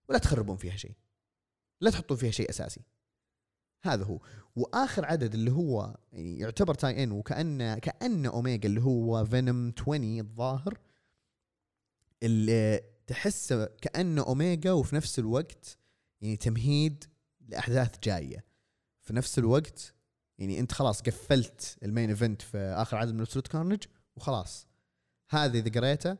[0.09, 0.91] ولا تخربون فيها شيء.
[1.81, 2.81] لا تحطون فيها شيء أساسي.
[3.83, 4.19] هذا هو.
[4.55, 10.77] وآخر عدد اللي هو يعني يعتبر tie-in وكانه كانه أوميجا اللي هو Venom 20 الظاهر
[12.23, 15.77] اللي تحسه كأنه أوميجا وفي نفس الوقت
[16.21, 17.03] يعني تمهيد
[17.47, 18.45] لأحداث جاية.
[19.01, 19.93] في نفس الوقت
[20.37, 23.83] يعني أنت خلاص قفلت ال main event في آخر عدد من Absolute Carnage
[24.15, 24.67] وخلاص.
[25.29, 26.17] هذا إذا قريته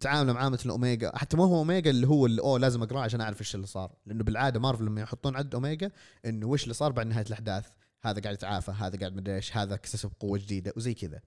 [0.00, 1.16] تعامله معامله الأوميجا.
[1.16, 3.94] حتى ما هو أوميجا اللي هو اللي أوه لازم أقرأه عشان أعرف إيش اللي صار.
[4.06, 5.90] لأنه بالعادة مارفل لما يحطون عدد أوميجا
[6.24, 7.66] إنه وش اللي صار بعد نهاية الأحداث؟
[8.02, 11.20] هذا قاعد يتعافى هذا قاعد مدري إيش هذا اكتسب قوة جديدة وزي كذا.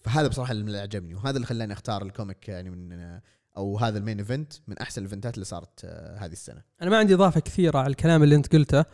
[0.00, 3.20] فهذا بصراحة اللي عجبني وهذا اللي خلاني أختار ال comic يعني من
[3.56, 6.62] أو هذا ال main event من أحسن ال event ات اللي صارت آه، هذه السنة.
[6.82, 8.84] أنا ما عندي إضافة كثيرة على الكلام اللي أنت قلته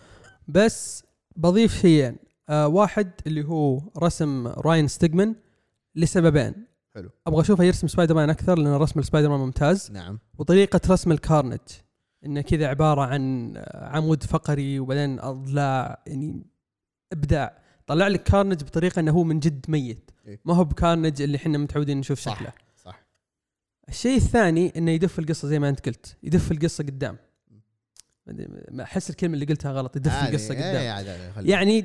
[0.49, 1.05] بس
[1.37, 2.17] بضيف شيئين.
[2.49, 5.35] آه واحد اللي هو رسم Ryan Stegman
[5.95, 6.55] لسببين.
[6.95, 7.11] حلو.
[7.27, 9.91] أبغى أشوفه يرسم سبايدر مان أكثر لأن رسم السبايدر مان ممتاز.
[9.91, 10.19] نعم.
[10.39, 11.59] وطريقة رسم ال Carnage
[12.27, 16.47] إنه كذا عبارة عن آه، عمود فقري وبعدين أضلاع يعني
[17.13, 17.59] إبداع.
[17.87, 20.11] طلع لك Carnage بطريقة إنه هو من جد ميت.
[20.27, 20.41] إيه.
[20.45, 22.35] ما هو ب Carnage اللي إحنا متعودين نشوف صح.
[22.35, 22.53] شكله.
[23.91, 27.16] الشيء الثاني إنه يدف القصة زي ما أنت قلت يدف القصة قدام.
[28.70, 30.28] ما أحس الكلمة اللي قلتها غلط يدف عادي.
[30.36, 30.93] القصة إيه، قدام.
[30.93, 31.84] عادي، عادي، خلي- يعني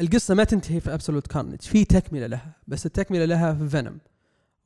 [0.00, 3.98] القصة ما تنتهي في Absolute Carnage في تكملة لها بس التكملة لها في Venom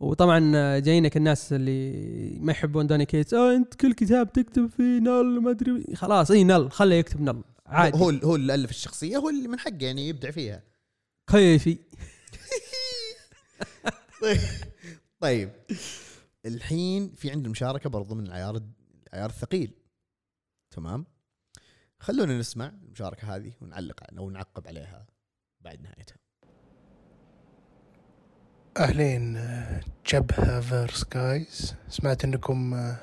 [0.00, 5.40] وطبعا جايينك الناس اللي ما يحبون Donny Cates آه أنت كل كتاب تكتب فيه Knull
[5.40, 5.84] ما أدري.
[5.94, 7.42] خلاص إي Knull خله يكتب Knull.
[7.66, 7.98] عادي.
[7.98, 10.62] هو هو اللي ألف الشخصية هو اللي من حقه يعني يبدع فيها.
[11.30, 11.78] كيفي.
[15.20, 15.50] طيب.
[16.47, 18.62] الحين في عندنا مشاركة برضو من العيار
[19.12, 19.74] العيار الثقيل.
[20.70, 21.07] تمام؟
[21.99, 25.07] خلونا نسمع المشاركة هذه ونعلق أو نعقب عليها
[25.61, 26.16] بعد نهايتها.
[28.76, 29.42] أهلين
[30.07, 32.94] جبهة verse guys سمعت إنكم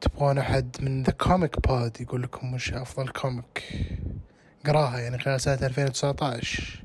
[0.00, 3.64] تبغون أحد من The Comic Pod يقول لكم وش أفضل كوميك
[4.66, 6.84] قراها يعني خلال سنة 2019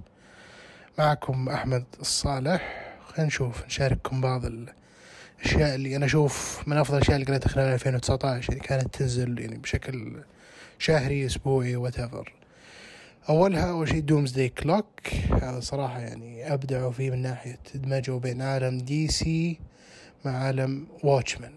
[0.99, 2.95] معكم أحمد الصالح.
[3.07, 4.45] خلينا نشوف نشارككم بعض
[5.39, 9.57] الاشياء اللي أنا أشوف من أفضل الاشياء اللي قريتها خلال 2019 يعني كانت تنزل يعني
[9.57, 10.23] بشكل
[10.79, 11.95] شهري أسبوعي و what
[13.29, 18.77] أولها أول شيء Doomsday Clock هذا صراحة يعني ابدعوا فيه من ناحية ادمجوا بين عالم
[18.77, 19.59] DC
[20.25, 21.53] مع عالم Watchmen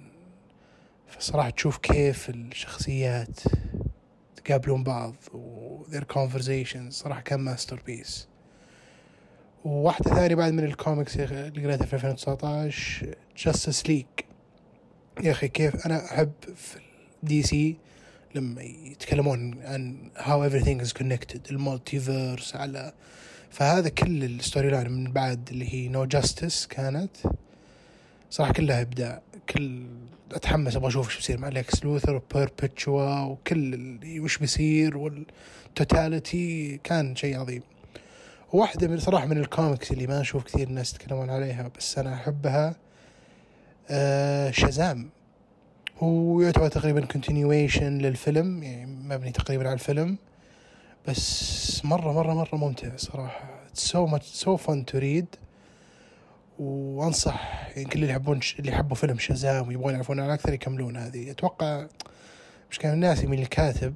[1.09, 3.41] فصراحة تشوف كيف الشخصيات
[4.45, 8.29] تقابلون بعض و their conversations صراحة كان masterpiece
[9.65, 14.07] وواحدة ثانية بعد من الكوميكس يا أخي اللي قريتها في 2019 Justice League
[15.23, 16.79] يا أخي كيف أنا أحب في
[17.23, 17.77] DC
[18.35, 22.93] لما يتكلمون عن how everything is connected ال multiverse على
[23.51, 27.17] فهذا كل ال storyline من بعد اللي هي No Justice كانت.
[28.31, 29.83] صراحة كلها إبداع كل
[30.33, 36.81] أتحمس أبغى أشوف إيش بيصير مع Lex Luthor و Perpetua وكل وش بيصير وال Totality
[36.85, 37.63] كان شيء عظيم.
[38.53, 42.77] واحدة من صراحة من الكوميكس اللي ما أشوف كثير ناس يتكلمون عليها بس أنا أحبها
[43.91, 45.11] آه Shazam.
[45.99, 50.19] هو يعتبر تقريبا continuation للفيلم يعني مبني تقريبا على الفيلم
[51.09, 53.61] بس مرة مرة مرة ممتع صراحة.
[53.75, 55.27] so much so fun to read
[56.59, 61.31] وأنصح يعني كل اللي يحبون اللي يحبوا فيلم Shazam ويبغون يعرفون عنه أكثر يكملون هذه.
[61.31, 61.87] أتوقع
[62.71, 63.95] مش كان الناس من الكاتب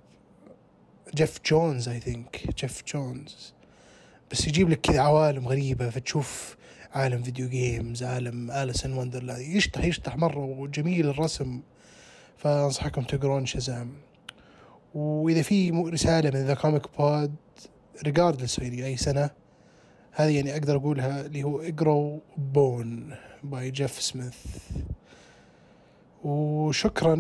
[1.15, 3.55] Geoff Johns I think Geoff Johns
[4.33, 6.57] بس يجيب لك كذا عوالم غريبة فتشوف
[6.93, 11.61] عالم video games عالم Alice in Wonderland يشطح يشطح مرة وجميل الرسم.
[12.37, 13.93] فأنصحكم تقرون Shazam.
[14.95, 17.35] وإذا في رسالة من The Comic Pod
[18.05, 19.31] regardless أي سنة
[20.13, 24.37] هذه يعني أقدر أقولها اللي هو اقروا Bone by Jeff Smith
[26.25, 27.15] وشكرا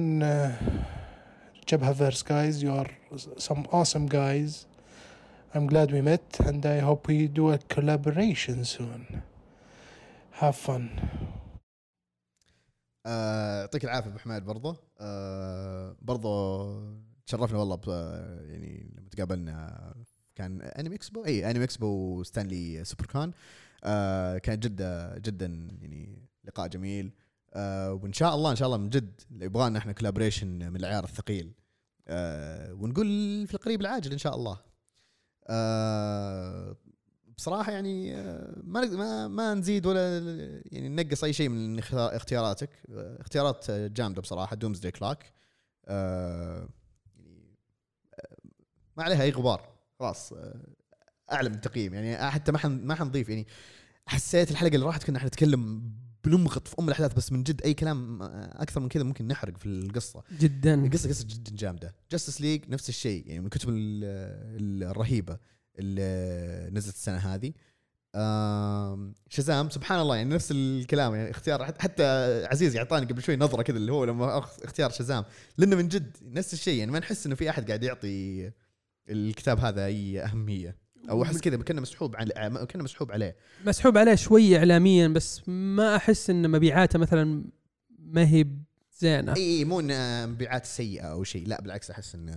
[1.69, 2.91] جبهة verse guys you are
[3.39, 4.72] some awesome guys.
[5.55, 9.22] I'm glad we met and I hope we do a collaboration soon.
[10.40, 10.90] Have fun.
[13.07, 14.76] يعطيك العافية أبو حماد برضه.
[15.00, 17.80] آه، برضه تشرفنا والله
[18.46, 19.94] يعني لما تقابلنا.
[20.34, 23.30] كان Anime Expo إي Anime Expo ستان لي Super
[23.84, 25.46] آه، كان جدا جدا
[25.80, 27.12] يعني لقاء جميل.
[27.55, 31.05] آه، وإن شاء الله إن شاء الله من جد يبغى لنا إحنا collaboration من العيار
[31.05, 31.53] الثقيل.
[32.80, 33.07] ونقول
[33.46, 34.72] في القريب العاجل إن شاء الله.
[35.49, 36.76] آه،
[37.36, 40.18] بصراحة يعني آه، ما ما ما نزيد ولا
[40.72, 42.70] يعني ننقص أي شيء من اختيار- اختياراتك.
[42.90, 45.33] آه، اختيارات جامدة بصراحة Doomsday Clock
[45.88, 46.68] يعني
[48.97, 49.68] ما عليها أي غبار.
[50.01, 50.32] خلاص
[51.32, 51.95] اعلى من التقييم.
[51.95, 53.28] يعني حتى ما حن ما حنضيف.
[53.28, 53.47] يعني
[54.07, 55.93] حسيت الحلقة اللي راحت كنا إحنا نتكلم
[56.25, 59.57] بنمغط في أم الأحداث بس من جد أي كلام آه، أكثر من كذا ممكن نحرق
[59.59, 60.23] في القصة.
[60.41, 60.75] جدا.
[60.87, 61.95] القصة قصة جدا جامدة.
[62.12, 64.05] Justice League نفس الشيء يعني من الكتب ال-
[64.61, 65.39] ال- الرهيبة
[65.79, 67.53] اللي نزلت السنة هذه.
[68.14, 72.05] آم، شازام سبحان الله يعني نفس الكلام يعني اختيار حت- حتى
[72.47, 75.25] عزيز يعطاني قبل شوي نظرة كذا اللي هو لما اختيار شازام
[75.59, 78.51] لأنه من جد نفس الشيء يعني ما نحس إنه في أحد قاعد يعطي
[79.09, 80.77] الكتاب هذا أي أهمية.
[81.11, 82.32] أو أحس كذا كأنه مسحوب على
[82.68, 83.36] كأنه مسحوب عليه.
[83.66, 87.44] مسحوب عليه شوية اعلاميا بس ما أحس إن مبيعاته مثلا
[87.98, 88.46] ما هي
[88.98, 89.36] زينة.
[89.36, 92.32] إي مو انه مبيعات سيئة أو شيء لا بالعكس أحس انه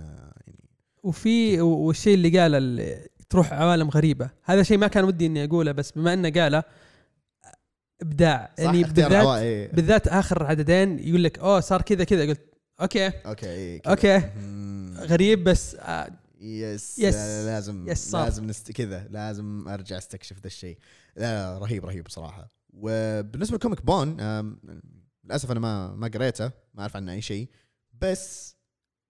[0.46, 0.64] يعني
[1.02, 4.30] وفي والشيء اللي قاله اللي تروح عوالم غريبة.
[4.44, 6.62] هذا شيء ما كان ودي إني أقوله بس بما إنه قاله
[8.02, 8.54] إبداع.
[8.58, 9.68] يعني بالذات عوا- إي.
[9.68, 12.26] بالذات آخر عددين يقول لك أوه صار كذا كذا.
[12.26, 12.40] قلت
[12.80, 13.06] okay.
[13.06, 13.90] Okay إي، كذا.
[13.92, 14.18] أوكي.
[14.36, 14.94] مم.
[14.98, 16.08] غريب بس آه
[16.40, 17.14] yes yes.
[17.14, 18.24] لا- لازم yes صار.
[18.24, 18.72] لازم نست...
[18.72, 20.78] كذا لازم أرجع أستكشف ذا الشيء.
[21.16, 24.16] لا رهيب رهيب صراحة وبالنسبة ل comic Bone
[25.24, 27.48] للأسف أنا ما ما قريته ما أعرف عنه أي شيء
[28.00, 28.56] بس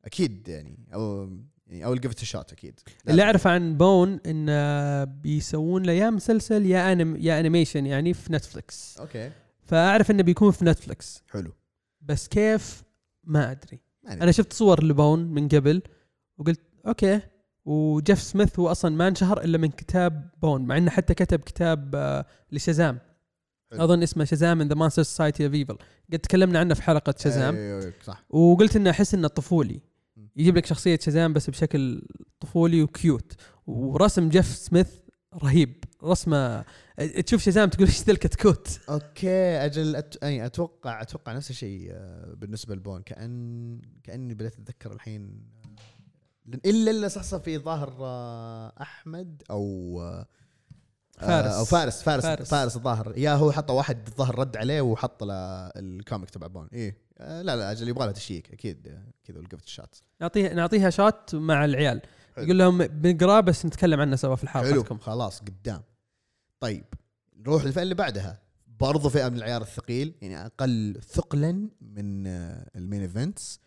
[0.04, 1.30] أكيد يعني أو
[1.66, 2.80] يعني أو جيف شوت أكيد.
[3.08, 8.32] اللي اعرف عن Bone انه بيسوون له يا مسلسل يا انم يا animation يعني في
[8.32, 9.30] نتفلكس okay.
[9.62, 11.52] فأعرف إنه بيكون في نتفلكس حلو.
[12.00, 12.82] بس كيف؟
[13.24, 13.80] ما أدري.
[14.06, 14.22] أدري.
[14.22, 15.82] أنا شفت صور ل Bone من قبل
[16.38, 17.20] وقلت okay.
[17.64, 21.94] وجيف سميث هو أصلا ما انشهر إلا من كتاب Bone مع إنه حتى كتب كتاب
[21.94, 22.98] آه، لشازام.
[23.70, 23.84] حلو.
[23.84, 25.78] أظن اسمه شازام and the Monster Society of Evil
[26.12, 27.54] قد تكلمنا عنه في حلقة شازام.
[27.56, 28.24] أيوة، أيوة، صح.
[28.30, 29.80] وقلت إنه أحس إنه طفولي.
[30.36, 32.02] يجيب لك شخصية شازام بس بشكل
[32.40, 33.32] طفولي و cute.
[33.66, 34.90] ورسم جيف سميث
[35.34, 35.84] رهيب.
[36.04, 36.64] رسمه
[37.26, 40.16] تشوف شازام تقول إيش ذا الكتكوت؟ okay أجل أت...
[40.22, 43.02] أي أتوقع أتوقع نفس الشيء آه، بالنسبة ل Bone.
[43.02, 45.46] كأن كأني بديت أتذكر الحين
[46.54, 50.26] إلا الا صح في ظاهر آه، أحمد أو آه،
[51.18, 51.52] فارس.
[51.54, 52.02] أو فارس.
[52.02, 52.50] فارس فارس.
[52.50, 55.34] فارس, الظاهر يا هو حط واحد الظاهر رد عليه وحط له
[55.66, 56.68] ال comic تبع Bone.
[56.72, 56.96] إيه.
[57.18, 58.52] آه، لا لا أجل يبغى له check.
[58.52, 59.96] أكيد كذا والقفت الشات.
[60.20, 62.00] نعطيها نعطيها شات مع العيال.
[62.38, 64.98] يقول لهم بنقراه بس نتكلم عنه سوا في الحلقة.
[64.98, 65.82] خلاص قدام.
[66.60, 66.84] طيب
[67.36, 68.46] نروح للفئه اللي بعدها.
[68.80, 72.26] برضو فئة من العيار الثقيل يعني أقل ثقلا من
[72.76, 73.60] ال main events.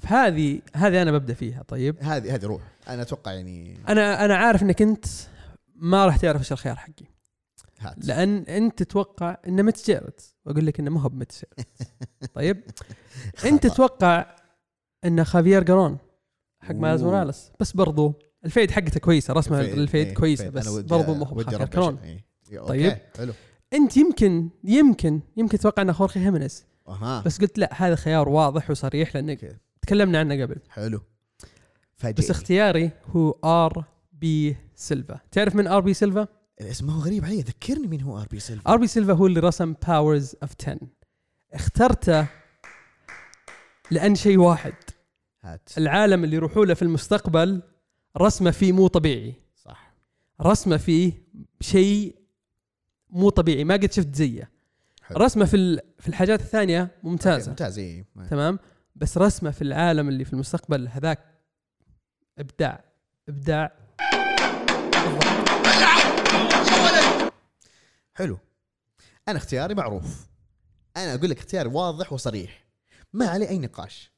[0.00, 4.62] فهذه هذه أنا ببدأ فيها طيب هذه هذه روح أنا أتوقع يعني أنا أنا عارف
[4.62, 5.06] إنك أنت
[5.76, 7.06] ما راح تعرف إيش الخيار حقي
[7.80, 11.48] هات لأن أنت تتوقع إنه متجرد وأقول لك إنه ما هو بمتجرد
[12.34, 12.62] طيب
[13.44, 13.66] أنت.
[13.66, 14.36] تتوقع
[15.04, 15.98] انه خافيير قارون
[16.60, 17.02] حق مايلز.
[17.02, 18.14] موراليس بس برضو
[18.44, 20.58] ال feed حقته كويسة رسمه ال feed- ال feed إيه، كويسة ال feed.
[20.60, 21.40] بس برضو مو هو.
[22.04, 22.24] إيه.
[22.58, 22.98] okay، طيب.
[23.18, 23.32] حلو
[23.72, 28.70] أنت يمكن يمكن يمكن تتوقع انه خورخي هيمينيز أها بس قلت لا هذا خيار واضح
[28.70, 29.56] وصريح لأن okay.
[29.88, 30.56] تكلمنا عنه قبل.
[30.68, 31.00] حلو.
[31.96, 35.20] فاجئني بس اختياري هو آر بي سيلفا.
[35.32, 36.28] تعرف من آر بي سيلفا؟
[36.60, 37.40] الاسم هو غريب علي.
[37.40, 38.72] ذكرني مين هو آر بي سيلفا.
[38.72, 40.78] آر بي سيلفا هو اللي رسم Powers of 10
[41.52, 42.26] اخترته
[43.90, 44.74] لأن شيء واحد.
[45.42, 45.70] هات.
[45.78, 47.62] العالم اللي يروحوا له في المستقبل
[48.18, 49.34] رسمه فيه مو طبيعي.
[49.56, 49.94] صح.
[50.40, 51.12] رسمه فيه
[51.60, 52.16] شيء
[53.10, 53.64] مو طبيعي.
[53.64, 54.50] ما قد شفت زيه.
[55.12, 58.58] رسمه في في الحاجات الثانية okay، ممتازه ممتاز إي تمام؟
[58.98, 61.18] بس رسمة في العالم اللي في المستقبل هذاك
[62.38, 62.84] إبداع.
[63.28, 63.72] إبداع.
[68.14, 68.38] حلو.
[69.28, 70.26] أنا اختياري معروف.
[70.96, 72.64] أنا أقول لك اختياري واضح وصريح.
[73.12, 74.12] ما عليه أي نقاش.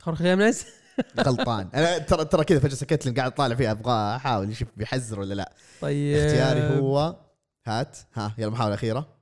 [0.00, 0.64] خورخي هيمينيز
[1.26, 1.70] غلطان.
[1.74, 3.70] أنا ترى ترى كذا فجأة سكت لي قاعد طالع فيها.
[3.70, 5.52] أبغى أحاول أشوف بيحزر ولا لا.
[5.80, 6.16] طيب.
[6.16, 7.16] اختياري هو
[7.66, 7.98] هات.
[8.14, 9.13] ها يلا محاولة أخيرة.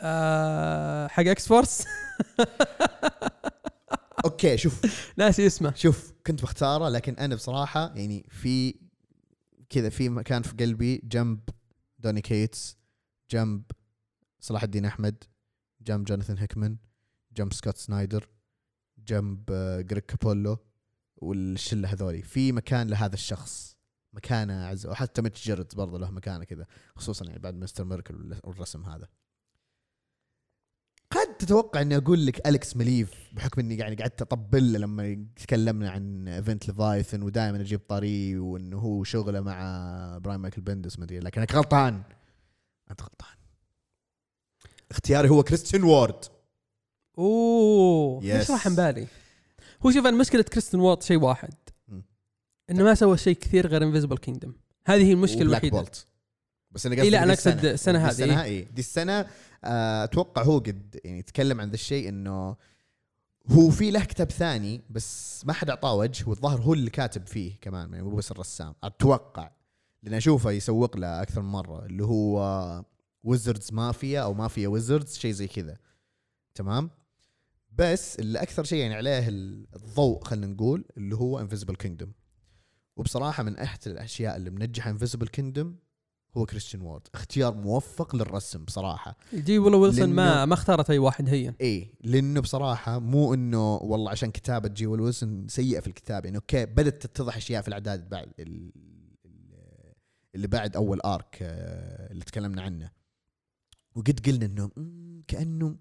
[0.00, 1.84] آه حق X-Force
[4.24, 4.82] okay شوف.
[5.16, 5.74] ناسي اسمه.
[5.74, 8.74] شوف كنت بختاره لكن أنا بصراحة يعني في
[9.70, 11.40] كذا في مكان في قلبي جنب
[11.98, 12.76] دوني كيتس
[13.30, 13.62] جنب
[14.40, 15.24] صلاح الدين أحمد
[15.80, 16.76] جنب جوناثان هيكمان
[17.32, 18.28] جنب سكوت سنايدر
[18.98, 20.58] جنب آه، جريج كابولو
[21.16, 22.22] والشلة هذولي.
[22.22, 23.76] في مكان لهذا الشخص.
[24.12, 26.66] مكانه عز وحتى ميتش جيرد برضه له مكانة كذا
[26.96, 29.08] خصوصا يعني بعد Mister Miracle والرسم هذا.
[31.38, 36.28] تتوقع إني أقول لك أليكس مليف بحكم إني يعني قعدت أطبل له لما تكلمنا عن
[36.28, 41.54] Event Leviathan ودائما أجيب طري وانه هو شغله مع براين مايكل بندس ما أدري لكنك
[41.54, 42.02] غلطان.
[42.90, 43.36] أنت غلطان.
[44.90, 46.24] اختياري هو كريستيان وورد.
[47.18, 48.24] أوه Yes.
[48.24, 49.06] ليش راح عن بالي
[49.86, 51.54] هو شوف أنا مشكلة كريستن وورد شيء واحد.
[52.70, 54.52] إنه ما سوى شيء كثير غير Invisible Kingdom
[54.86, 55.76] هذه هي المشكلة الوحيدة.
[55.76, 56.06] Bolt
[56.70, 57.98] بس أنا إي لا، دي أنا أقصد السنة.
[57.98, 58.62] هذه، السنة إي.
[58.62, 59.26] دي السنة
[60.04, 62.56] أتوقع هو قد يعني تكلم عن ذا الشيء إنه
[63.50, 67.56] هو في له كتاب ثاني بس ما حد أعطاه وجه والظاهر هو اللي كاتب فيه
[67.60, 68.74] كمان يعني مو بس الرسام.
[68.84, 69.50] أتوقع
[70.02, 72.84] لأن أشوفه يسوق له أكثر من مرة اللي هو
[73.24, 75.78] Wizards Mafia أو Mafia Wizards شيء زي كذا.
[76.54, 76.90] تمام؟
[77.72, 82.12] بس اللي أكثر شيء يعني عليه الضوء خلينا نقول اللي هو Invisible Kingdom
[82.96, 85.76] وبصراحة من أحد الأشياء اللي منجحه Invisible Kingdom
[86.36, 89.16] هو كريستيان وورد اختيار موفق للرسم بصراحة.
[89.34, 94.10] جي ويلو ويلسون ما ما اختارت أي واحد هي إيه لأنه بصراحة مو إنه والله
[94.10, 98.08] عشان كتابة جي ويلو ويلسون سيئة في الكتابة يعني okay بدأت تتضح أشياء في الأعداد
[98.08, 98.72] بعد ال-
[99.26, 99.94] ال-
[100.34, 102.90] اللي بعد أول arc آه، اللي تكلمنا عنه.
[103.94, 104.70] وقد قلنا إنه
[105.28, 105.76] كأنه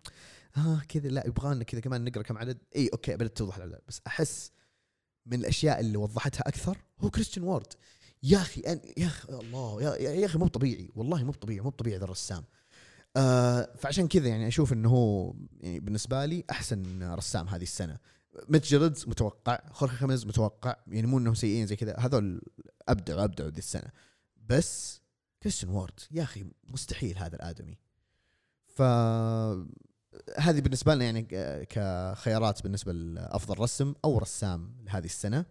[0.58, 2.58] آه كذا لا يبغى لنا كذا كمان نقرأ كم عدد.
[2.76, 3.82] اي okay بدأت توضح الأعداد.
[3.88, 4.52] بس أحس
[5.26, 7.68] من الأشياء اللي وضحتها أكثر هو كريستيان وورد
[8.26, 8.62] يا أخي
[8.98, 12.44] يا أخي الله يا, يا أخي مو طبيعي والله مو طبيعي مو طبيعي ذا الرسام.
[13.18, 17.98] آه فعشان كذا يعني أشوف إنه هو يعني بالنسبة لي أحسن رسام هذه السنة.
[18.50, 18.74] ميتش
[19.08, 22.42] متوقع خورخي خيمينيز متوقع يعني مو إنهم سيئين زي كذا هذول
[22.90, 23.92] أبدعوا أبدعوا ذي السنة.
[24.50, 25.02] بس
[25.44, 27.78] كريستيان وورد يا أخي مستحيل هذا الآدمي.
[28.68, 28.82] ف
[30.38, 31.24] هذه بالنسبة لنا يعني
[31.66, 35.46] كخيارات بالنسبة لأفضل رسم أو رسام لهذه السنة.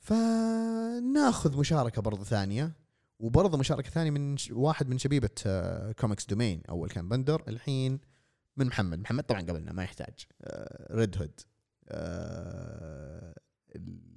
[0.00, 2.72] فناخذ مشاركة برضو ثانية
[3.18, 8.00] وبرضه مشاركة ثانية من واحد من شبيبة آه، كوميكس دومين أول كان بندر الحين
[8.56, 8.98] من محمد.
[8.98, 11.40] محمد طبعا قبلنا ما يحتاج آه، ريد هود
[11.88, 13.34] آه،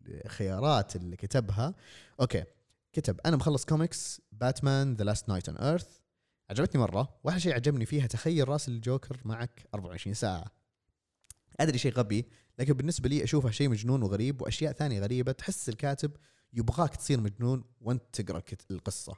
[0.07, 1.75] الخيارات اللي كتبها.
[2.21, 2.43] okay
[2.93, 5.87] كتب أنا مخلص كوميكس باتمان The Last Knight on Earth
[6.49, 7.19] عجبتني مرة.
[7.23, 10.45] واحد شيء عجبني فيها تخيل رأس الجوكر معك 24 ساعة.
[11.59, 12.25] أدري شيء غبي
[12.59, 16.11] لكن بالنسبة لي أشوفها شيء مجنون وغريب وأشياء ثانية غريبة تحس الكاتب
[16.53, 18.41] يبغاك تصير مجنون وأنت تقرأ
[18.71, 19.13] القصة.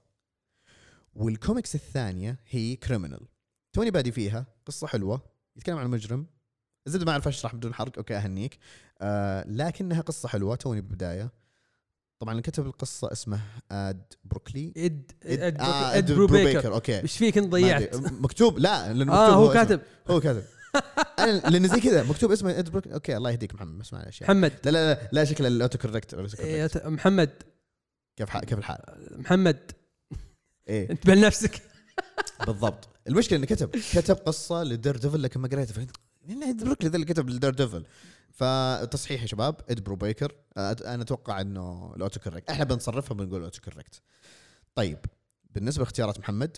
[1.15, 3.27] والكوميكس الثانية هي Criminal
[3.73, 5.21] توني بادي فيها قصة حلوة
[5.55, 6.25] يتكلم عن مجرم.
[6.85, 8.57] زد ما أعرف أشرح بدون حرق okay أهنيك.
[9.01, 11.31] آه لكنها قصة حلوة توني بالبداية.
[12.19, 13.39] طبعا اللي كتب القصة اسمه
[13.71, 17.01] اد بروكلي اد اد, آه، إد برو بيكر okay.
[17.01, 17.95] إيش فيك أنت ضيعت.
[17.95, 19.53] مكتوب لا لأنه آه مكتوب هو اسمه.
[19.63, 19.81] كاتب.
[20.07, 20.43] هو كاتب.
[21.19, 24.53] أنا لأنه زي كذا مكتوب اسمه اد بروكلي okay الله يهديك محمد اسمع الاشياء محمد.
[24.65, 27.29] لا لا لا, لا شكل ال autocorrect إيه، محمد.
[28.17, 28.79] كيف حال كيف الحال؟
[29.11, 29.71] محمد.
[30.67, 30.89] إيه.
[30.91, 31.61] انتبه لنفسك.
[32.47, 32.89] بالضبط.
[33.07, 35.73] المشكلة إنه كتب كتب قصة لدير ديفل لكن ما قريتها.
[35.73, 35.91] فهمت
[36.27, 37.85] مين اد بروكلي ذا اللي كتب لدير ديفل
[38.31, 43.61] فتصحيح يا شباب اد برو بيكر أنا أتوقع إنه ال autocorrect إحنا بنصرفها بنقول ال
[43.61, 44.01] autocorrect
[44.75, 44.99] طيب
[45.51, 46.57] بالنسبة لاختيارات محمد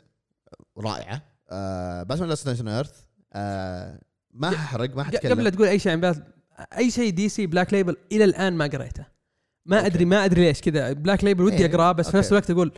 [0.78, 1.22] رائعة.
[1.50, 4.02] آه باتمان Last Knight Earth آه
[4.34, 6.18] ما ححرق ما حتكلم قبل لا تقول أي شيء عن بات
[6.78, 9.06] أي شيء دي سي Black Label إلى الآن ما قريته.
[9.66, 9.88] ما okay.
[9.88, 10.94] ادري ما أدري ليش كذا.
[10.94, 12.32] Black Label ودي إيه، أقرأه بس في نفس.
[12.32, 12.72] الوقت أقول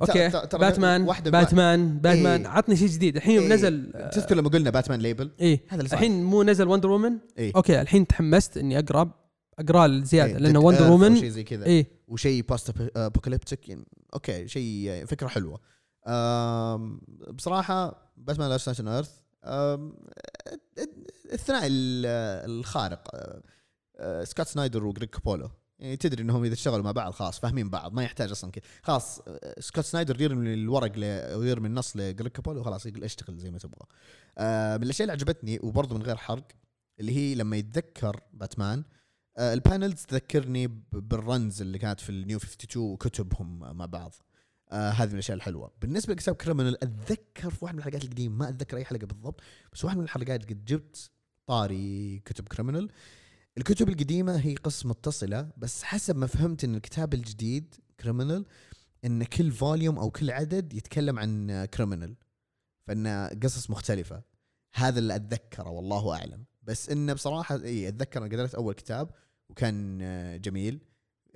[0.00, 0.28] okay
[0.58, 2.48] باتمان باتمان باتمان إيه.
[2.48, 3.16] عطني شيء جديد.
[3.16, 3.52] الحين يوم إيه.
[3.52, 5.60] نزل تذكر لما قلنا باتمان Label إيه.
[5.68, 5.98] هذا اللي صار.
[5.98, 7.52] الحين مو نزل وندر وومن إيه.
[7.56, 9.10] okay الحين تحمست إني اقرا
[9.58, 11.66] اقرا زياده إيه، لأنه وندر وومن شيء زي كذا.
[11.66, 11.86] إيه.
[12.08, 15.60] وشيء post-apocalyptic يعني okay شيء فكرة حلوة.
[17.32, 19.21] بصراحة باتمان Last Earth
[21.32, 22.06] الثنائي ال-
[22.50, 23.08] الخارق
[23.96, 25.50] آه، سكوت سنايدر وجريج كابولو.
[25.78, 28.64] يعني تدري إنهم إذا اشتغلوا مع بعض خلاص فاهمين بعض ما يحتاج أصلا كذا.
[28.82, 33.38] خلاص آه، سكوت سنايدر يرمي الورق ل- أو يرمي النص لجريج كابولو وخلاص يقول اشتغل
[33.38, 33.86] زي ما تبغى.
[34.38, 36.48] آه، من الأشياء اللي عجبتني وبرضه من غير حرق
[37.00, 38.84] اللي هي لما يتذكر باتمان
[39.38, 44.14] ال panels تذكرني بال runs اللي كانت في ال New 52 وكتبهم مع بعض.
[44.72, 45.72] آه هذه من الأشياء الحلوة.
[45.80, 49.40] بالنسبة لكتاب Criminal أتذكر في واحدة من الحلقات القديمة ما أتذكر أي حلقة بالضبط
[49.72, 51.10] بس واحدة من الحلقات قد جبت
[51.46, 52.88] طاري كتب Criminal.
[53.58, 58.46] الكتب القديمة هي قصة متصلة بس حسب ما فهمت إن الكتاب الجديد Criminal
[59.04, 62.16] إن كل volume أو كل عدد يتكلم عن criminal
[62.86, 63.06] فإن
[63.42, 64.22] قصص مختلفة.
[64.74, 66.44] هذا اللي أتذكره والله أعلم.
[66.62, 69.10] بس انه بصراحة اي أتذكر قريت أول كتاب
[69.48, 70.80] وكان آه، جميل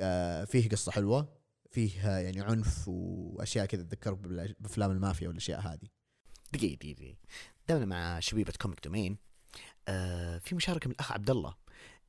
[0.01, 1.37] آه، فيه قصة حلوة.
[1.76, 5.88] فيه يعني عنف وأشياء كذا بالأش- بأفلام المافيا والأشياء هذه.
[6.52, 7.16] دقيقة دقيقة
[7.68, 9.18] دامنا مع شبيبة كوميك دومين
[9.88, 11.54] آه في مشاركة من الأخ عبد الله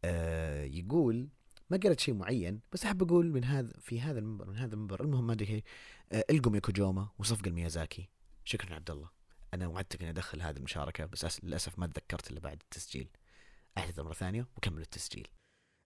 [0.03, 1.29] آه يقول
[1.69, 5.01] ما قرأت شيء معين بس أحب أقول من هذا في هذا المنبر من هذا المنبر
[5.03, 5.63] المهم ما أدري إيه،
[6.11, 8.09] آه ألقوا ميكوجوما وصفقة الميازاكي.
[8.45, 9.09] شكرا عبد الله
[9.53, 13.09] أنا وعدتك إني أدخل هذه المشاركة بس للأسف ما تذكرت إلا بعد التسجيل.
[13.77, 15.27] أعتذر مرة ثانية وكمل التسجيل.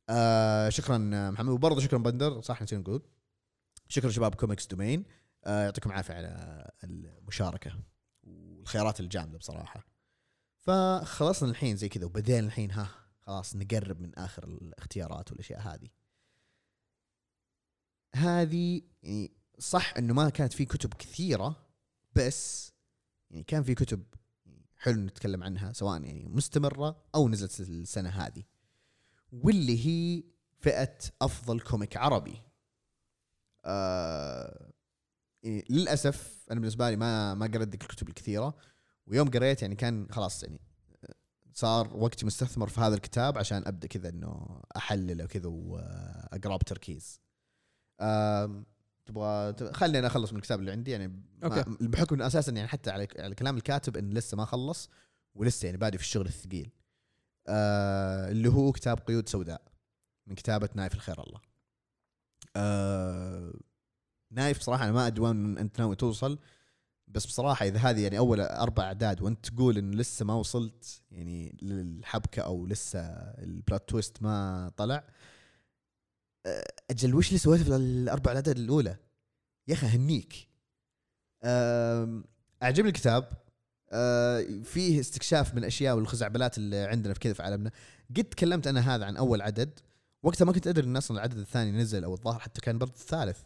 [0.10, 1.50] آه شكرا آه، محمد.
[1.50, 3.02] وبرضه شكرا بندر صح نسينا نقول.
[3.92, 5.06] شكرا شباب كوميكس دومين
[5.46, 7.80] آه يعطيكم العافية على المشاركة
[8.24, 9.88] والخيارات الجامدة بصراحة.
[10.60, 12.90] فخلصنا الحين زي كذا وبدينا الحين ها
[13.20, 15.90] خلاص نقرب من آخر الاختيارات والأشياء هذه.
[18.16, 21.68] هذه يعني صح إنه ما كانت في كتب كثيرة
[22.16, 22.72] بس
[23.30, 24.04] يعني كان في كتب
[24.78, 28.44] حلو نتكلم عنها سواء يعني مستمرة أو نزلت السنة هذه
[29.32, 30.24] واللي هي
[30.60, 32.51] فئة أفضل comic عربي.
[33.66, 34.72] آه
[35.44, 38.56] يعني للأسف أنا بالنسبة لي ما ما قريت ذيك الكتب الكثيرة
[39.08, 40.60] ويوم قريت يعني كان خلاص يعني
[41.54, 47.22] صار وقتي مستثمر في هذا الكتاب عشان أبدأ كذا إنه احلله وكذا واقراه بتركيز.
[49.06, 51.64] تبغى خليني أنا أخلص من الكتاب اللي عندي يعني okay.
[51.82, 54.90] بحكم إنه أساسا يعني حتى على على كلام الكاتب انه لسه ما خلص
[55.36, 56.72] ولسه يعني بادي في الشغل الثقيل.
[57.48, 59.62] آه اللي هو كتاب قيود سوداء
[60.28, 61.51] من كتابة نايف الخير الله.
[62.56, 63.54] آه
[64.32, 66.40] نايف بصراحة أنا ما أدري وين أنت ناوي توصل
[67.08, 71.58] بس بصراحة إذا هذه يعني أول أربع أعداد وأنت تقول انه لسه ما وصلت يعني
[71.62, 73.00] للحبكة أو لسه
[73.38, 75.04] ال plot twist ما طلع
[76.46, 78.98] آه، أجل وش اللي سويته في الأربع أعداد الأولى؟
[79.68, 80.48] يا أخي أهنيك.
[82.64, 83.30] أعجبني الكتاب
[83.92, 87.72] آه، فيه استكشاف من الأشياء والخزعبلات اللي عندنا في كذا في عالمنا
[88.18, 89.80] قد تكلمت أنا هذا عن أول عدد
[90.24, 93.40] وقتها ما كنت أدري إن أصلا العدد الثاني نزل أو الظاهر حتى كان برضه الثالث.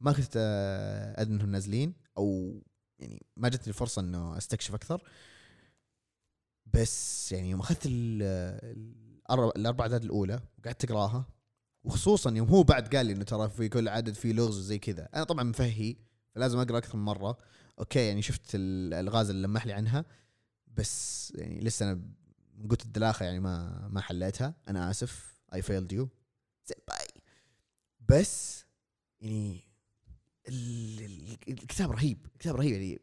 [0.00, 2.54] ما كنت آه، أدري إنهم نازلين أو
[2.98, 5.02] يعني ما جتني الفرصة إنه أستكشف أكثر.
[6.74, 11.26] بس يعني يوم أخذت الأربع- الأربع أعداد الأولى وقعدت أقراها
[11.84, 15.08] وخصوصا يوم هو بعد قال لي إنه ترى في كل عدد فيه لغز وزي كذا.
[15.14, 15.96] أنا طبعا مفهي
[16.34, 17.38] فلازم أقرأ أكثر من مرة.
[17.78, 20.04] okay يعني شفت الالغاز اللي لمح لي عنها
[20.66, 22.00] بس يعني لسه أنا
[22.58, 24.54] من قلت الدلاخة يعني ما ما حليتها.
[24.68, 25.36] أنا آسف.
[25.54, 26.08] I failed you
[26.88, 27.06] boy.
[28.08, 28.64] بس
[29.20, 29.60] يعني
[30.48, 33.00] ال- ال- الكتاب رهيب الكتاب رهيب يعني.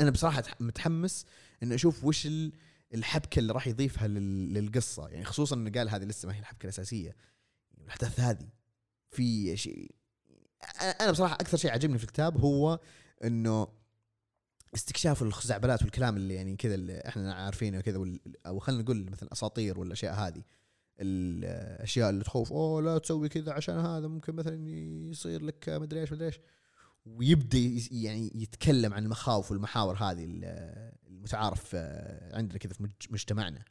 [0.00, 1.24] أنا بصراحة تح- متحمس
[1.62, 2.52] إني أشوف وش ال-
[2.94, 5.08] الحبكة اللي راح يضيفها لل- للقصة.
[5.08, 7.16] يعني خصوصا إنه قال هذه لسه ما هي الحبكة الأساسية.
[7.72, 8.48] يعني الأحداث هذه
[9.10, 9.90] في شيء
[10.64, 12.80] أنا- أنا بصراحة أكثر شيء عجبني في الكتاب هو
[13.24, 13.68] إنه
[14.74, 19.78] استكشاف الخزعبلات والكلام اللي يعني كذا اللي إحنا عارفينه وال- أو خلينا نقول مثلا أساطير
[19.78, 20.42] والأشياء هذه.
[21.00, 24.68] الأشياء اللي تخوف أوه لا تسوي كذا عشان هذا ممكن مثلا
[25.10, 26.40] يصير لك مدري إيش مدري إيش.
[27.06, 27.58] ويبدأ
[27.90, 31.74] يعني يتكلم عن المخاوف والمحاور هذه ال- المتعارف
[32.32, 33.64] عندنا كذا في مج- مجتمعنا.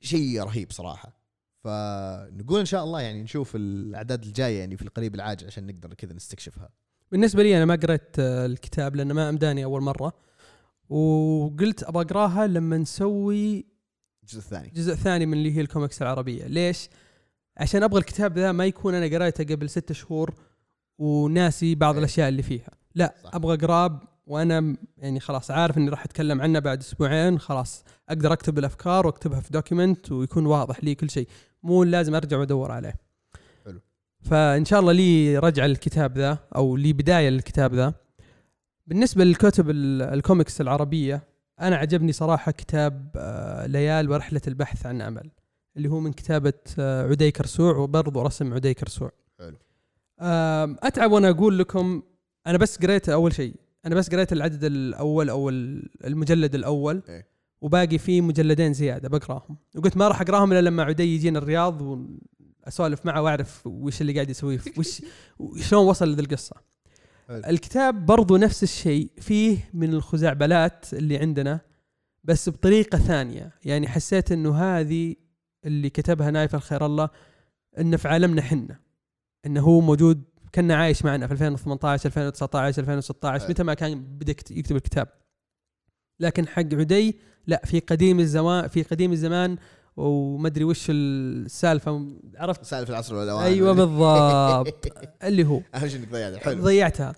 [0.00, 1.18] شيء رهيب صراحة.
[1.64, 6.12] فنقول إن شاء الله يعني نشوف الأعداد الجاية يعني في القريب العاجل عشان نقدر كذا
[6.14, 6.70] نستكشفها.
[7.12, 10.12] بالنسبة لي أنا ما قريت آه، الكتاب لأنه ما أمداني أول مرة.
[10.88, 13.66] وقلت أبغى أقرأها لما نسوي
[14.28, 14.72] الجزء الثاني.
[14.76, 16.46] جزء ثاني من اللي هي الكوميكس العربية.
[16.46, 16.88] ليش؟
[17.56, 20.34] عشان أبغى الكتاب ذا ما يكون أنا قريته قبل ستة شهور
[20.98, 21.98] وناسي بعض إيه.
[22.00, 22.70] الأشياء اللي فيها.
[22.94, 23.34] لا صح.
[23.34, 28.58] أبغى أقرأه وأنا يعني خلاص عارف إني راح أتكلم عنه بعد أسبوعين خلاص أقدر أكتب
[28.58, 31.28] الأفكار وأكتبها في document ويكون واضح لي كل شيء.
[31.62, 32.94] مو لازم أرجع وأدور عليه.
[33.64, 33.80] حلو.
[34.20, 37.94] فإن شاء الله لي رجع الكتاب ذا أو لي بداية للكتاب ذا.
[38.86, 41.22] بالنسبة للكتب ال- الكوميكس العربية
[41.60, 45.30] أنا عجبني صراحة كتاب آه، ليال ورحلة البحث عن أمل
[45.76, 49.56] اللي هو من كتابة آه، عدي كرسوع وبرضه رسم عدي كرسوع حلو.
[50.82, 52.02] أتعب وأنا أقول لكم
[52.46, 53.54] أنا بس قريت أول شيء
[53.86, 57.26] أنا بس قريت العدد الأول أو ال- المجلد الأول إيه.
[57.60, 63.06] وباقي فيه مجلدين زيادة بقراهم وقلت ما راح أقراهم إلا لما عدي يجينا الرياض وأسولف
[63.06, 65.02] معه وأعرف وش اللي قاعد يسويه وش
[65.38, 66.64] وشلون وصل لذي القصة حلو.
[67.30, 71.60] الكتاب برضو نفس الشيء فيه من الخزعبلات اللي عندنا
[72.24, 73.52] بس بطريقة ثانية.
[73.64, 75.14] يعني حسيت إنه هذه
[75.64, 77.08] اللي كتبها نايف الخير الله
[77.78, 78.78] إنه في عالمنا حنا
[79.46, 80.22] إنه هو موجود
[80.52, 83.50] كان عايش معنا في 2018 2019 2016 حلو.
[83.50, 85.08] متى ما كان بدأ يكت- يكتب الكتاب.
[86.20, 89.56] لكن حق عدي لا في قديم الزمان في قديم الزمان
[89.98, 92.06] ومدري وش السالفة.
[92.36, 94.86] عرفت؟ سالفة العصر والاوان أيوه بالضبط.
[95.24, 95.60] اللي هو.
[95.74, 96.62] أهم شيء إنك ضيعتها حلو.
[96.62, 97.14] ضيعتها.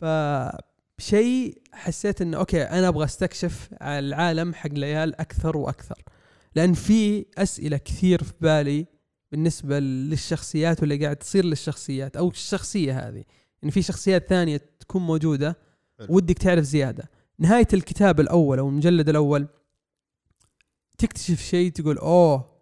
[0.00, 6.02] فشيء حسيت إنه أوكي أنا أبغى أستكشف العالم حق ليال أكثر وأكثر.
[6.56, 8.86] لأن في أسئلة كثير في بالي
[9.32, 13.24] بالنسبة للشخصيات واللي قاعد تصير للشخصيات أو الشخصية هذه.
[13.62, 15.56] يعني في شخصيات ثانية تكون موجودة.
[16.08, 17.10] ودك تعرف زيادة.
[17.38, 19.48] نهاية الكتاب الأول أو المجلد الأول
[20.98, 22.58] تكتشف شيء تقول أوه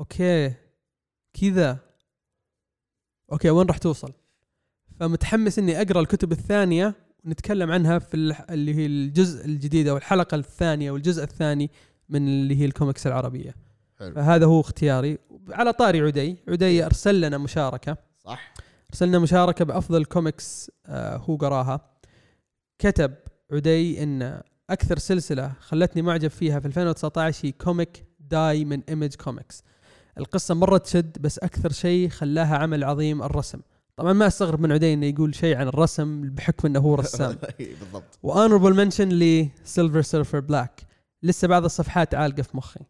[0.00, 0.54] okay
[1.40, 1.78] كذا.
[3.32, 4.12] okay وين راح توصل؟
[5.00, 6.94] فمتحمس إني أقرأ الكتب الثانية
[7.24, 8.14] ونتكلم عنها في
[8.50, 11.70] اللي هي الجزء الجديد أو الحلقة الثانية والجزء الثاني
[12.08, 13.54] من اللي هي الكوميكس العربية.
[13.98, 14.14] حلو.
[14.14, 15.18] فهذا هو اختياري.
[15.48, 17.96] على طاري عدي عدي أرسل لنا مشاركة.
[18.18, 18.54] صح.
[18.90, 21.80] ارسلنا مشاركة بأفضل كوميكس آه هو قراها.
[22.78, 23.14] كتب
[23.52, 29.62] عدي إن أكثر سلسلة خلتني معجب فيها في 2019 هي comic Die من Image Comics
[30.18, 33.60] القصة مرة تشد بس أكثر شيء خلاها عمل عظيم الرسم.
[33.96, 37.36] طبعا ما أستغرب من عدي إنه يقول شيء عن الرسم بحكم إنه هو رسام.
[37.58, 38.18] بالضبط.
[38.22, 40.80] و honorable mention ل Silver Surfer Black
[41.22, 42.80] لسه بعض الصفحات عالقة في مخي.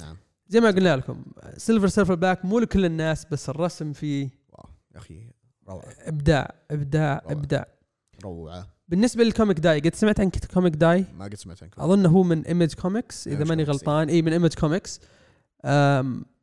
[0.00, 0.16] نعم.
[0.48, 1.24] زي ما قلنا لكم
[1.56, 5.30] Silver Surfer Black مو لكل الناس بس الرسم فيه wow يا أخي
[5.68, 5.84] روعة.
[5.98, 7.32] إبداع إبداع روعة.
[7.32, 7.66] إبداع.
[8.24, 8.66] روعة.
[8.90, 12.22] بالنسبة لل comic Die قد سمعت عن comic Die؟ ما قد سمعت عنكم أظن هو
[12.22, 14.08] من Image Comics إذا ماني Comics، غلطان.
[14.08, 15.00] إي من Image Comics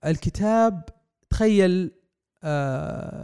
[0.06, 0.84] الكتاب
[1.30, 1.92] تخيل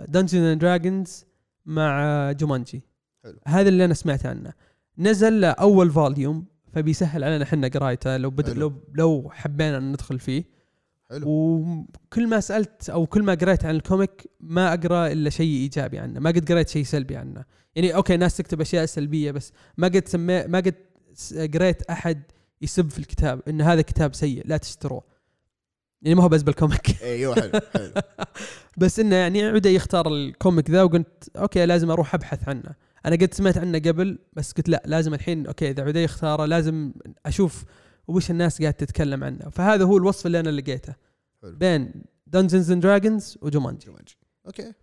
[0.07, 1.25] Dungeons and Dragons
[1.65, 2.81] مع Jumanji
[3.23, 3.39] حلو.
[3.47, 4.53] هذا اللي أنا سمعت عنه.
[4.97, 8.49] نزل أول volume فبيسهل علينا إحنا قرايته لو بد...
[8.49, 10.43] لو لو حبينا ندخل فيه.
[11.09, 11.27] حلو.
[11.27, 15.99] وكل ما سألت أو كل ما قريت عن ال comic ما أقرأ إلا شيء إيجابي
[15.99, 17.45] عنه ما قد قريت شيء سلبي عنه.
[17.75, 20.75] يعني okay ناس تكتب أشياء سلبية بس ما قد سمي ما قد
[21.53, 22.23] قريت أحد
[22.61, 25.03] يسب في الكتاب إن هذا كتاب سيء لا تشتروه.
[26.01, 27.01] يعني ما هو بس بال comic.
[27.03, 27.93] أيوه حلو حلو.
[28.77, 32.75] بس إنه يعني عدى يختار ال comic ذا وقلت okay لازم أروح أبحث عنه.
[33.05, 36.93] أنا قد سمعت عنه قبل بس قلت لا لازم الحين okay إذا عدي اختاره لازم
[37.25, 37.65] أشوف
[38.07, 39.49] وش الناس قاعد تتكلم عنه.
[39.49, 40.95] فهذا هو الوصف اللي أنا لقيته.
[41.41, 41.55] حلو.
[41.55, 44.73] بين Dungeons and Dragons و Jumanji Jumanji okay.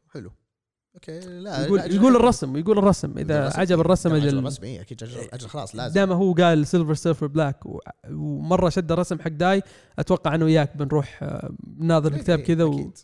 [0.94, 3.18] okay لا يقول لا، يقول الرسم يقول الرسم.
[3.18, 3.60] إذا الرسم.
[3.60, 7.26] عجب الرسم أجل الرسم إيه، أكيد أجل أجل خلاص لازم دام هو قال Silver Surfer
[7.26, 7.78] Black و-
[8.10, 9.62] ومرة شد الرسم حق Die
[9.98, 12.98] أتوقع أنا وياك بنروح آه، نناظر الكتاب كذا أكيد.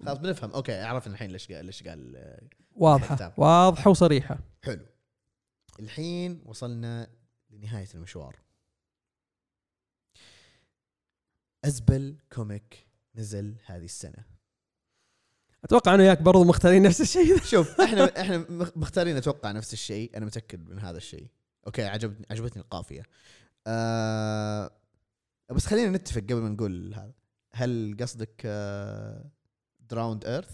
[0.00, 0.50] خلاص بنفهم.
[0.50, 3.32] okay عرفنا الحين ليش قال ليش قال آه، الكتاب.
[3.36, 4.38] واضحة وصريحة.
[4.62, 4.86] حلو.
[5.80, 7.08] الحين وصلنا
[7.50, 8.36] لنهاية المشوار.
[11.64, 14.24] أزبل comic نزل هذه السنة.
[15.64, 17.40] أتوقع أنا وياك برضو مختارين نفس الشيء.
[17.52, 20.10] شوف إحنا إحنا مخ- مختارين أتوقع نفس الشيء.
[20.16, 21.26] أنا متأكد من هذا الشيء.
[21.66, 23.02] okay عجبني عجبتني القافية.
[23.66, 24.70] آه
[25.50, 27.12] بس خلينا نتفق قبل ما نقول هذا.
[27.54, 29.30] هل قصدك آه
[29.90, 30.50] Drowned Earth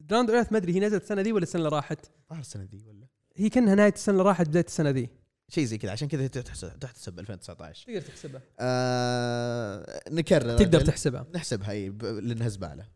[0.00, 2.84] Drowned Earth ما أدري هي نزلت السنة ذي ولا السنة اللي راحت؟ ظهر السنة دي
[2.86, 3.06] ولا؟
[3.36, 5.08] هي كأنها نهاية السنة اللي راحت بداية السنة ذي
[5.48, 8.40] شيء زي كذا عشان كذا تحسب تحتسب 2019 تقدر تحسبها.
[8.60, 10.58] آه نكرر.
[10.58, 10.80] تقدر.
[10.80, 11.26] تحسبها.
[11.34, 12.86] نحسبها إي لأنها زبالة.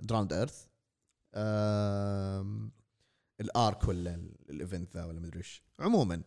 [0.00, 0.64] Drowned Earth
[1.34, 2.68] آه
[3.40, 5.62] ال arc ولا ال- ال event ذا ولا مدري إيش.
[5.80, 6.22] عموما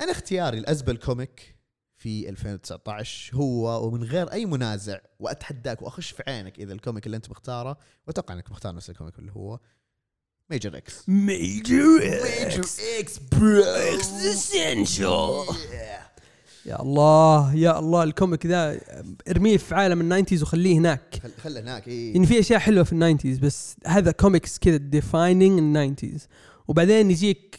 [0.00, 1.56] أنا اختياري الأزبل comic
[1.96, 7.16] في 2019 هو ومن غير أي منازع وأتحداك وأخش في عينك إذا ال comic اللي
[7.16, 9.60] أنت مختاره وأتوقع إنك مختار نفس ال comic اللي هو
[10.50, 12.64] Major X Major
[13.00, 13.62] X bro
[16.66, 18.80] يا الله يا الله ال comic ذا
[19.30, 21.20] ارميه في عالم ال nineties وخليه هناك.
[21.22, 24.76] خل خله هناك اي يعني في أشياء حلوة في ال nineties بس هذا كوميكس كذا
[24.76, 26.28] defining ال nineties.
[26.68, 27.58] وبعدين يجيك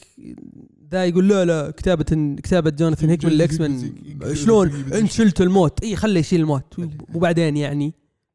[0.91, 3.93] ذا يقول لا لا كتابة كتابة جوناثان هيكمان ال X-Men
[4.33, 5.83] شلون؟ انت شلت الموت.
[5.83, 6.75] إي خليه يشيل الموت.
[7.13, 7.93] وبعدين يعني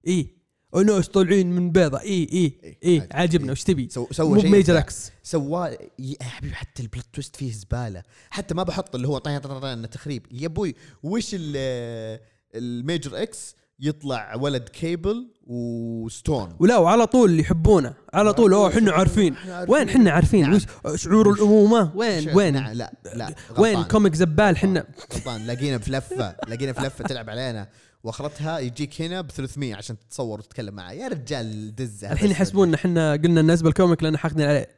[0.09, 0.42] إي.
[0.81, 2.01] ناس طالعين من بيضة.
[2.01, 3.09] إي إي إي.
[3.13, 3.53] عاجبنا.
[3.53, 4.79] وش تبي؟ سو سوى شيء Major.
[4.79, 8.03] X سواه يا حبيبي حتى ال plot twist فيه زبالة.
[8.31, 10.27] حتى ما بحط اللي هو طين طين طين انه تخريب.
[10.33, 12.21] يا أبوي وش ال-
[12.55, 16.57] الميجر إكس يطلع ولد كيبل وستون.
[16.59, 17.95] ولا وعلى طول يحبونه.
[18.15, 18.53] على طول.
[18.53, 19.35] أوه إحنا عارفين.
[19.69, 20.61] وين حنا عارفين؟ نعم.
[20.97, 23.91] شعور الأمومة؟ وين وين نعم، لا لا وين غلطان.
[23.91, 25.47] كوميك زبال حنا غلطان.
[25.47, 27.69] لاقينا في لفه لاقينا في لفه تلعب علينا.
[28.05, 32.35] واخرتها يجيك هنا ب 300 عشان تتصور وتتكلم معاه يا رجال دزه الحين بس.
[32.37, 34.69] يحسبون إن إحنا قلنا ان أزبل كوميك لأن حاقدين عليه.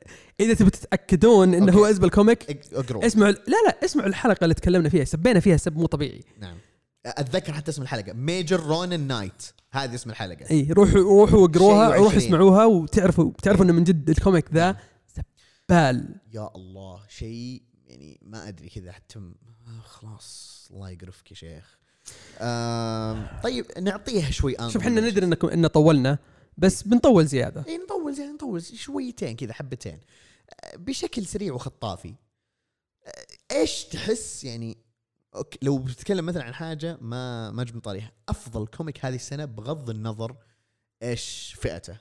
[0.40, 1.72] إذا تبي تتأكدون إنه.
[1.72, 5.04] هو أزبل كوميك اق- اقروا اسمعوا لا لا اسمعوا الحلقة اللي تكلمنا فيها.
[5.04, 6.24] سبينا فيها سب مو طبيعي.
[6.40, 6.56] نعم.
[7.06, 8.12] أتذكر حتى اسم الحلقة.
[8.12, 10.50] Major رونن نايت هذا اسم الحلقة.
[10.50, 12.18] إي روحوا روحوا واقروها شيء روحوا.
[12.18, 14.76] اسمعوها وتعرفوا تعرفوا إنه من جد ال comic ذا
[15.16, 21.78] زبال يا الله شيء يعني ما أدري كذا حتى آه، خلاص الله يقرفك يا شيخ.
[23.42, 26.18] طيب نعطيها شوي شوف إحنا ندري انكم إن طولنا
[26.58, 27.64] بس بنطول زيادة.
[27.68, 30.00] إي نطول زي نطول شويتين كذا حبتين.
[30.60, 32.14] آه، بشكل سريع وخطافي.
[33.06, 34.76] آه، إيش تحس؟ يعني
[35.34, 39.90] أوكي لو بتتكلم مثلا عن حاجة ما ما جبنا طاريها أفضل comic هذه السنة بغض
[39.90, 40.36] النظر
[41.02, 41.98] إيش فئته.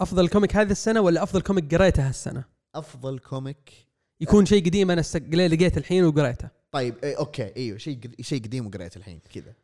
[0.00, 2.44] أفضل comic هذه السنة ولا أفضل comic قريته هالسنة؟
[2.74, 3.70] أفضل comic
[4.20, 5.00] يكون شيء قديم أنا
[5.30, 6.59] لقيته الحين وقريته.
[6.72, 9.54] طيب إيه أوكي إيوه شيء شيء قديم وقريته الحين كذا.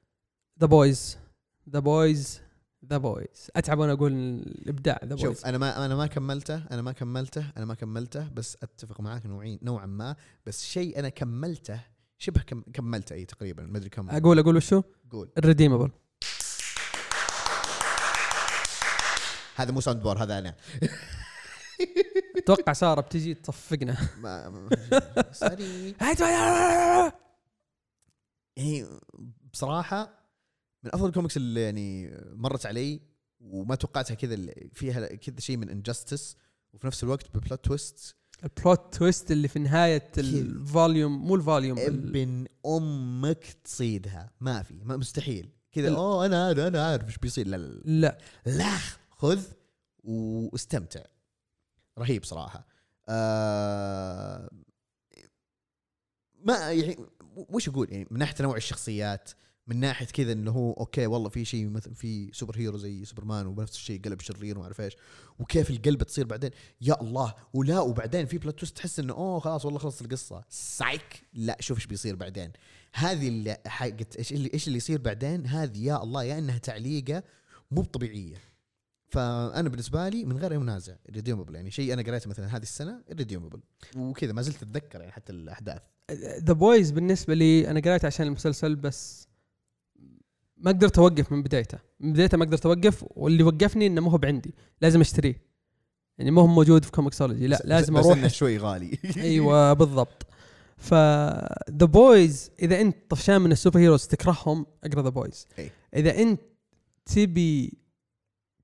[0.61, 1.19] The Boys
[1.71, 2.41] The Boys
[2.91, 6.83] The Boys أتعب وأنا أقول الإبداع The Boys شوف أنا ما أنا ما كملته أنا
[6.83, 10.17] ما كملته أنا ما كملته بس أتفق معاك نوعين نوعا ما.
[10.47, 11.81] بس شيء أنا كملته
[12.19, 14.11] شبه كم كملته إي تقريبا ما أدري كم.
[14.11, 15.31] أقول أقول وشو؟ قول.
[15.39, 15.91] Irredeemable
[19.57, 20.55] هذا مو sound board هذا أنا.
[22.53, 25.95] أتوقع سارة بتجي تصفقنا ما ما- sorry
[28.57, 28.87] يعني
[29.53, 30.27] بصراحة
[30.83, 33.01] من أفضل الكوميكس اللي يعني مرت علي
[33.41, 36.37] وما توقعتها كذا اللي فيها كذا شيء من Injustice
[36.73, 40.13] وفي نفس الوقت ب plot twist ال plot twist اللي في نهاية.
[40.19, 41.85] ال volume مو ال volume ال-
[42.17, 44.31] ابن أمك تصيدها.
[44.41, 45.49] ما في ما مستحيل.
[45.73, 47.47] كذا ال- أوه أنا أنا أنا عارف إيش بيصير.
[47.47, 48.19] لا, لا.
[48.47, 48.77] لا
[49.11, 49.43] خذ
[50.05, 51.01] واستمتع.
[51.99, 52.67] رهيب صراحة.
[53.09, 54.51] آه
[56.45, 56.97] ما يعني
[57.37, 59.31] وش أقول؟ يعني من ناحية تنوع الشخصيات
[59.67, 63.75] من ناحية كذا إنه هو أوكي والله في شيء مثلا في superhero زي سوبرمان وبنفس
[63.75, 64.97] الشيء قلب شرير وما أعرف إيش
[65.39, 66.51] وكيف القلبه تصير بعدين؟
[66.81, 70.45] يا الله ولا وبعدين في plot تحس إنه أوه خلاص والله خلصت القصة.
[70.49, 72.53] سايك؟ لا شوف إيش بيصير بعدين.
[72.93, 77.23] هذه اللي حقت إيش اللي إيش اللي يصير بعدين؟ هذه يا الله يا إنها تعليقة
[77.71, 78.37] مو طبيعيه
[79.09, 83.03] فأنا بالنسبة لي من غير أي منازع Irredeemable يعني شيء أنا قريته مثلا هذه السنة
[83.13, 83.61] Irredeemable
[83.97, 85.83] وكذا ما زلت اتذكر يعني حتى الأحداث.
[86.45, 89.29] ذا بويز بالنسبة لي أنا قريت عشان المسلسل بس
[90.57, 91.79] ما قدرت أوقف من بدايته.
[92.01, 94.55] من بدايته ما قدرت أوقف واللي وقفني إنه ما هو بعندي.
[94.81, 95.43] لازم أشتريه.
[96.19, 98.19] يعني ما هو موجود في ComiXology لا بس- لازم بس أروح.
[98.19, 98.99] إنه شوي غالي.
[99.17, 100.27] أيوه بالضبط.
[100.77, 100.95] ف
[101.71, 105.71] The Boys إذا أنت طفشان من ال superheroes تكرههم أقرأ The Boys إي.
[105.95, 106.41] إذا أنت
[107.07, 107.73] تبي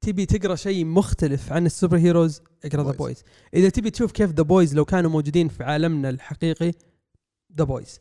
[0.03, 2.91] تبي تقرأ شيء مختلف عن ال superheroes اقرأ The.
[2.97, 3.25] Boys
[3.55, 6.73] إذا تبي تشوف كيف The Boys لو كانوا موجودين في عالمنا الحقيقي
[7.59, 8.01] The Boys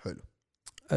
[0.00, 0.22] حلو.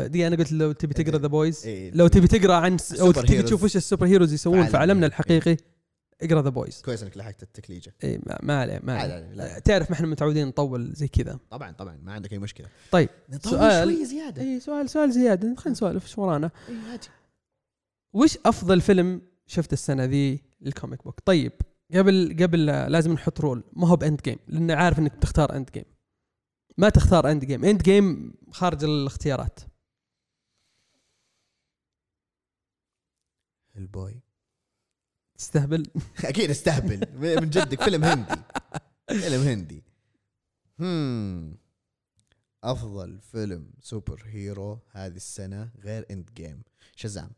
[0.07, 1.91] دي أنا قلت لو تبي تقرأ The Boys إيه.
[1.91, 5.07] لو تبي تقرأ عن س- أو تبي تشوف وش ال superheroes يسوون في عالمنا عالمنا.
[5.07, 5.57] الحقيقي
[6.22, 7.95] اقرأ The Boys كويس إنك لحقت التكليجة.
[8.03, 9.34] اي ما- ما عليه ما عليه.
[9.34, 9.60] لا.
[9.60, 11.40] تعرف ما إحنا متعودين نطول زي كذا.
[11.52, 12.68] طبعا طبعا ما عندك أي مشكلة.
[12.91, 13.94] طيب، نطول سؤال.
[13.94, 14.41] شوي زيادة.
[14.41, 15.56] اي سؤال سؤال زيادة.
[15.56, 17.07] خلينا نسولف إيش ورانا؟ اي عادي.
[18.14, 19.22] وش أفضل فيلم
[19.52, 21.52] شفت السنة ذي لل comic book طيب
[21.94, 25.86] قبل قبل لا- لازم نحط rule ما هو ب Endgame لأن عارف إنك بتختار Endgame
[26.78, 29.60] ما تختار Endgame Endgame خارج الاختيارات.
[33.76, 34.22] البوي
[35.38, 35.84] تستهبل؟
[36.26, 37.07] أكيد أستهبل.
[37.41, 37.84] من جدك.
[37.84, 38.41] فيلم هندي.
[39.07, 39.84] فيلم هندي.
[40.80, 41.57] هم
[42.64, 46.61] أفضل فيلم superhero هذه السنة غير Endgame
[46.95, 47.32] Shazam.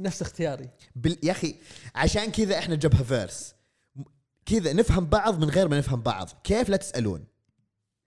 [0.00, 0.68] نفس اختياري.
[0.96, 1.18] بال...
[1.22, 1.54] يا أخي
[1.94, 3.54] عشان كذا إحنا جبهة verse.
[4.46, 6.28] كذا نفهم بعض من غير ما نفهم بعض.
[6.44, 7.24] كيف لا تسألون؟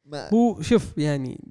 [0.05, 1.41] ما, هو شوف يعني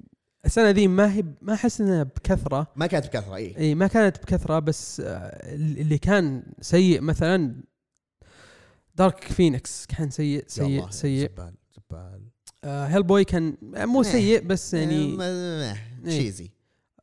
[0.45, 2.67] السنة ذي ما هي ما أحس إنها بكثرة.
[2.75, 7.55] ما كانت بكثرة اي اي ما كانت بكثرة بس آه، اللي كان سيء مثلا
[8.95, 11.29] Dark Phoenix كان سيء سيء سيء.
[11.31, 12.21] زبال زبال
[12.63, 14.03] آه Hellboy كان مو.
[14.03, 16.51] سيء بس يعني يعني cheesy.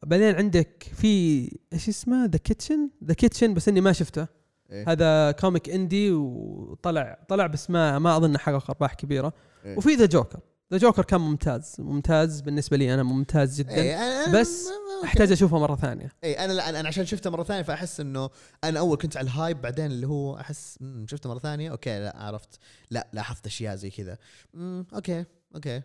[0.07, 4.27] بعدين عندك في إيش اسمه؟ The Kitchen The Kitchen بس إني ما شفته.
[4.71, 4.85] إيه.
[4.93, 9.33] هذا comic indie وطلع طلع بس ما ما أظن حقق أرباح كبيرة.
[9.65, 9.77] إيه.
[9.77, 10.41] وفي The Joker
[10.73, 13.75] The Joker كان ممتاز ممتاز بالنسبة لي أنا ممتاز جدا.
[13.75, 15.07] إيه، أنا- بس أوكي.
[15.07, 16.13] أحتاج اشوفها مرة ثانية.
[16.25, 18.31] اي أنا لا أنا عشان شفته مرة ثانية فأحس إنه
[18.65, 22.17] أنا أول كنت على ال hype بعدين اللي هو أحس شفته مرة ثانية أوكي لا
[22.17, 22.59] عرفت.
[22.91, 24.19] لا لاحظت أشياء زي كذا.
[24.95, 25.25] أوكي
[25.55, 25.83] أوكي.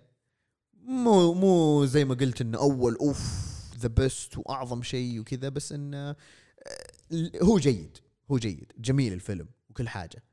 [0.88, 3.56] مو مو زي ما قلت إنه one of.
[3.78, 6.16] the best وأعظم شيء وكذا بس انه آه،
[7.42, 7.98] هو جيد
[8.32, 10.24] هو جيد جميل الفيلم وكل حاجة.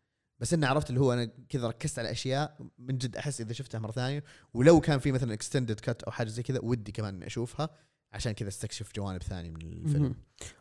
[0.41, 3.79] بس إنه عرفت اللي هو أنا كذا ركزت على أشياء من جد أحس إذا شفتها
[3.79, 4.25] مرة ثانية.
[4.55, 7.71] ولو كان في مثلا extended cut أو حاجة زي كذا ودي كمان إني أشوفها
[8.13, 10.15] عشان كذا أستكشف جوانب ثانية من الفيلم.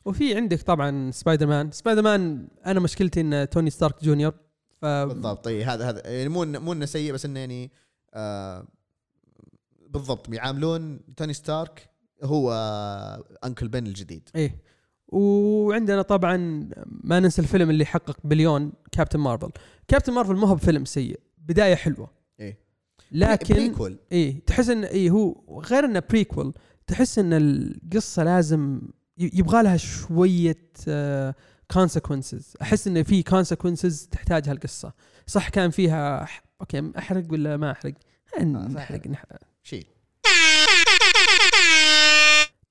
[0.05, 4.34] وفي عندك طبعا سبايدر مان سبايدر مان أنا مشكلتي إن Tony Stark Junior
[4.81, 5.47] ف بالضبط.
[5.47, 7.71] إي هذا هذا يعني مو مو إنه سيء بس إنه يعني
[8.13, 8.67] آه
[9.87, 10.29] بالضبط.
[10.29, 11.90] بيعاملون توني ستارك
[12.23, 12.52] هو
[13.45, 14.30] Uncle Ben الجديد.
[14.35, 14.57] إيه.
[15.07, 16.38] وعندنا طبعا
[16.88, 19.49] ما ننسى الفيلم اللي حقق بليون كابتن مارفل
[19.88, 22.10] كابتن مارفل ما هو بفيلم سيء بداية حلوة.
[22.39, 22.60] إيه.
[23.11, 26.53] لكن prequel إيه تحس إن إيه هو غير إنه prequel
[26.88, 28.81] تحس إن القصة لازم
[29.18, 30.57] يبغى لها شوية
[31.72, 34.93] consequences أحس إن في consequences تحتاجها القصة
[35.27, 36.27] صح كان فيها
[36.61, 37.93] okay أحرق ولا ما أحرق؟
[38.39, 39.26] آه، نحرق نح-
[39.64, 39.85] شيء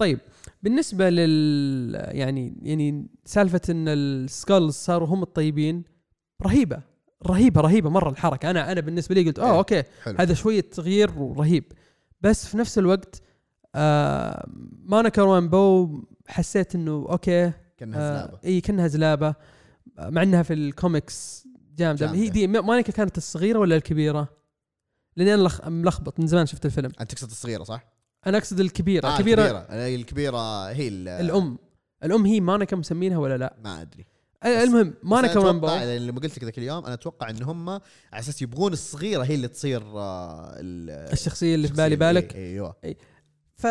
[0.00, 0.18] طيب
[0.62, 5.84] بالنسبة لل يعني يعني سالفة إن ال Skrulls صاروا هم الطيبين
[6.42, 6.82] رهيبة
[7.26, 9.44] رهيبة رهيبة مرة الحركة أنا أنا بالنسبة لي قلت إيه.
[9.46, 11.64] آه okay حلو هذا شوية تغيير ورهيب
[12.20, 13.22] بس في نفس الوقت
[13.74, 14.46] آه
[14.84, 19.34] مونيكا رامبو حسيت إنه okay كأنها آه زلابة إي كأنها زلابة
[19.98, 22.18] آه، مع إنها في الكوميكس جامدة جامدة.
[22.22, 24.28] هي دي مونيكا كانت الصغيرة ولا الكبيرة؟
[25.16, 29.06] لأني أنا لخ- ملخبط من زمان شفت الفيلم أنت تقصد الصغيرة صح؟ أنا أقصد الكبيرة.
[29.06, 29.42] آه الكبيرة.
[29.42, 31.58] الكبيره الكبيرة هي ال- الأم.
[32.04, 34.06] الأم هي مونيكا مسمينها ولا لا؟ ما أدري.
[34.44, 37.80] المهم رامبو أتوقع يعني لما قلت لك ذاك اليوم أنا أتوقع إن هم على
[38.14, 42.36] أساس يبغون الصغيرة هي اللي تصير آه ال- الشخصية اللي في بالي بالك.
[42.36, 42.76] أيوه.
[43.56, 43.66] ف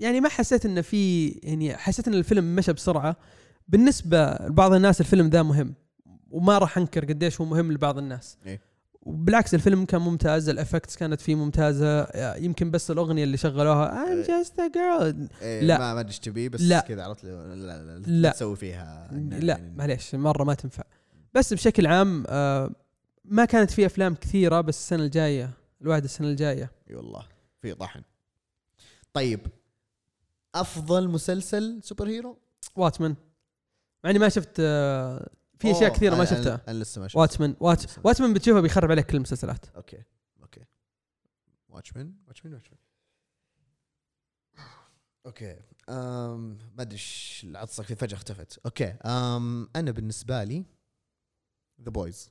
[0.00, 3.16] يعني ما حسيت انه في يعني حسيت إن الفيلم مشى بسرعة.
[3.68, 5.74] بالنسبة لبعض الناس الفيلم ذا مهم
[6.30, 8.38] وما راح أنكر قديش هو مهم لبعض الناس.
[8.46, 8.60] إيه.
[9.02, 12.06] وبالعكس الفيلم كان ممتاز ال effects كانت فيه ممتازة.
[12.36, 15.42] يمكن بس الأغنية اللي شغلوها I'm just a girl.
[15.42, 15.78] إيه لا.
[15.78, 16.80] ما ما أدري إيش تبي بس لا.
[16.80, 18.30] كذا عرفت لا لا لا, لا.
[18.30, 19.08] تسوي فيها.
[19.12, 20.82] لا يعني- معليش مرة ما تنفع.
[21.34, 22.70] بس بشكل عام آه،
[23.24, 25.50] ما كانت في أفلام كثيرة بس السنة الجاية
[25.82, 26.70] الواحد السنة الجاية.
[26.90, 27.22] إي والله
[27.62, 28.02] في طحن
[29.12, 29.40] طيب
[30.54, 32.38] أفضل مسلسل superhero؟
[32.76, 33.14] واتشمان
[34.04, 35.28] مع إني ما شفت آه،
[35.60, 36.60] في أشياء كثيرة ما شفتها.
[36.68, 39.66] أنا لسه ما شفت واتشمان وات واتشمان بتشوفه بيخرب عليك كل المسلسلات.
[39.76, 40.02] okay
[40.42, 40.64] okay.
[41.68, 42.78] واتشمان واتشمان واتشمان
[45.26, 45.56] okay
[45.88, 48.58] أم ما أدري إيش العطسة كذا فجأة اختفت.
[48.64, 50.64] okay أم أنا بالنسبة لي
[51.80, 52.30] ذا بويز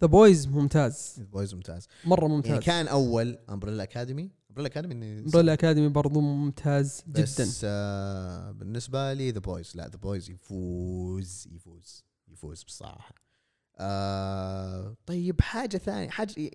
[0.00, 1.14] ذا بويز ممتاز.
[1.18, 1.88] ذا بويز ممتاز.
[2.04, 7.22] مرة يعني ممتاز كان أول امبريلا اكاديمي امبريلا اكاديمي إني امبريلا اكاديمي برضو ممتاز جدا.
[7.22, 13.14] بس آه بالنسبة لي ذا بويز لا ذا بويز يفوز يفوز يفوز بصراحة.
[13.78, 16.50] آه طيب حاجة ثانية حاجة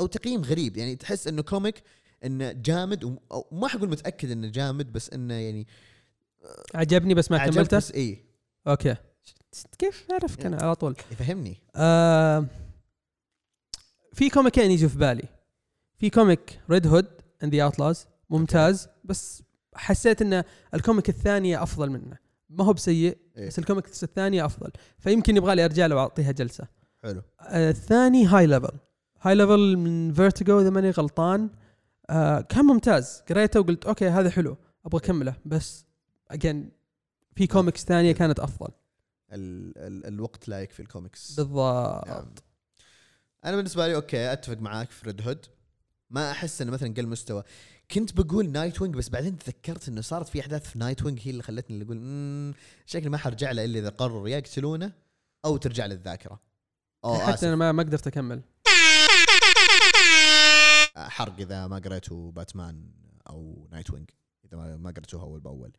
[0.00, 1.82] أو تقييم غريب يعني تحس إنه comic
[2.24, 5.66] انه جامد وم- أو ما حقول متأكد إنه جامد بس إنه يعني
[6.74, 8.24] عجبني بس ما كملته؟ بس إيه.
[8.66, 8.96] okay.
[9.78, 11.56] كيف اعرفك أنا على طول؟ يفهمني.
[11.76, 12.46] آه
[14.12, 15.28] في comicين يجوا في بالي.
[15.98, 17.06] في comic Red Hood
[17.42, 18.88] and the Outlaws ممتاز.
[19.04, 19.42] بس
[19.74, 22.16] حسيت إن ال comic الثانية أفضل منه.
[22.50, 23.46] ما هو بسيء إيه.
[23.46, 24.70] بس ال comic الثانية أفضل.
[24.98, 26.68] فيمكن يبغى لي أرجع له وأعطيها جلسة.
[27.02, 27.22] حلو.
[27.40, 28.78] آه، الثاني High Level
[29.20, 31.50] High Level من Vertigo إذا ماني غلطان.
[32.10, 33.22] آه كان ممتاز.
[33.28, 34.56] قريته وقلت okay هذا حلو.
[34.86, 35.34] أبغى أكمله.
[35.44, 35.86] بس
[36.30, 36.70] again
[37.36, 38.68] في كوميكس ثانية كانت أفضل.
[39.32, 42.08] ال ال الوقت لا يكفي الكوميكس بالضبط.
[42.08, 42.34] نعم.
[43.44, 45.46] أنا بالنسبة لي okay أتفق معاك في Red Hood
[46.10, 47.42] ما أحس إنه مثلا قل مستوى.
[47.90, 51.30] كنت بقول نايت وينج بس بعدين تذكرت إنه صارت في أحداث في نايت وينج هي
[51.30, 52.54] اللي خلتني اللي أقول امم
[52.86, 54.92] شكلي ما حرجع له إلا إذا قرروا يا يقتلونه
[55.44, 56.40] أو ترجع له الذاكرة.
[57.04, 58.42] أو حتى أنا اسف ما ما قدرت أكمل.
[60.96, 62.90] حرق إذا ما قريتوا باتمان
[63.28, 64.10] أو نايت وينج
[64.44, 65.72] إذا ما- قريتوها أول بأول.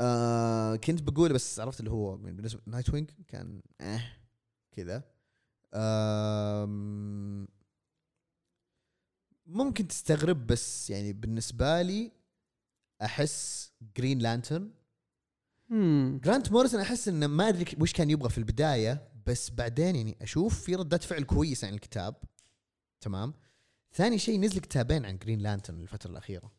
[0.00, 4.02] آه كنت بقول بس عرفت اللي هو بالنسبة نايت وينج كان آه
[4.72, 5.02] كذا.
[5.74, 7.48] آم،
[9.48, 12.12] ممكن تستغرب بس يعني بالنسبة لي
[13.02, 14.70] أحس جرين لانترن.
[16.24, 20.60] جرانت موريسون أحس إنه ما أدري وش كان يبغى في البداية بس بعدين يعني أشوف
[20.60, 22.14] في ردات فعل كويسة عن الكتاب.
[23.00, 23.34] تمام؟
[23.94, 26.52] ثاني شيء نزل كتابين عن جرين لانترن الفترة الأخيرة.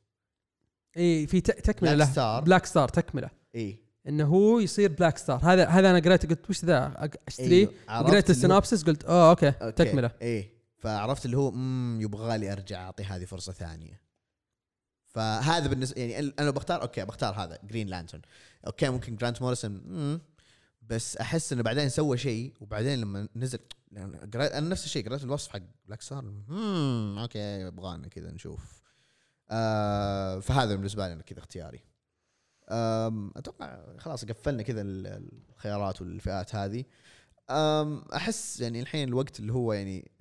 [0.98, 2.14] إي في تكملة بلاك له.
[2.14, 2.44] ستار.
[2.44, 3.30] بلاك ستار تكملة.
[3.56, 3.80] إي.
[4.08, 8.10] إنه هو يصير بلاك ستار هذا هذا أنا قريته قلت وش ذا؟ أشتريه؟ أيوه.
[8.10, 9.72] قريت ال synopsis قلت آه okay okay.
[9.72, 10.12] تكملة.
[10.22, 10.59] إي.
[10.80, 14.02] فعرفت اللي هو امم يبغى لي أرجع أعطي هذه فرصة ثانية.
[15.06, 18.22] فهذا بالنسبة يعني أنا بختار okay بختار هذا جرين لانترن
[18.68, 20.22] okay ممكن جرانت موريسون
[20.82, 23.60] بس أحس إنه بعدين سوى شيء وبعدين لما نزل
[24.34, 28.82] قرأت أنا نفس الشيء قرأت الوصف حق بلاك ستار امم okay يبغانا كذا نشوف.
[29.50, 31.84] آه فهذا بالنسبة لي أنا كذا اختياري.
[33.36, 36.86] أتوقع خلاص قفلنا كذا ال- الخيارات والفئات هذه.
[38.16, 40.12] أحس يعني الحين الوقت اللي هو يعني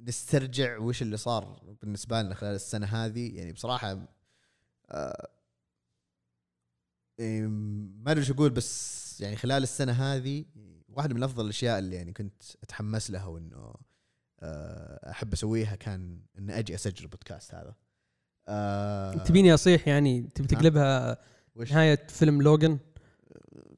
[0.00, 3.36] نسترجع وش اللي صار بالنسبة لنا خلال السنة هذه.
[3.36, 3.98] يعني بصراحة
[4.90, 5.28] آه،
[7.20, 10.44] إيه، ما أدري إيش أقول بس يعني خلال السنة هذه
[10.88, 13.74] واحدة من أفضل الأشياء اللي يعني كنت أتحمس لها وإنه
[14.40, 17.74] آه، أحب أسويها كان ان أجي أسجل البودكاست هذا.
[18.48, 21.18] آه، تبيني اصيح يعني تبي تقلبها
[21.54, 22.78] وش؟ نهاية فيلم لوجن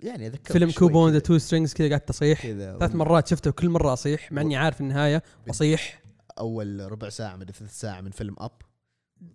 [0.00, 2.42] يعني أذكر فيلم كوبون ذا تو سترينجز كذا قاعد تصيح.
[2.42, 6.01] كذا ثلاث مرات شفته وكل مرة أصيح مع إني عارف النهاية أصيح.
[6.38, 8.62] أول ربع ساعة من ثلث ساعة من فيلم أب.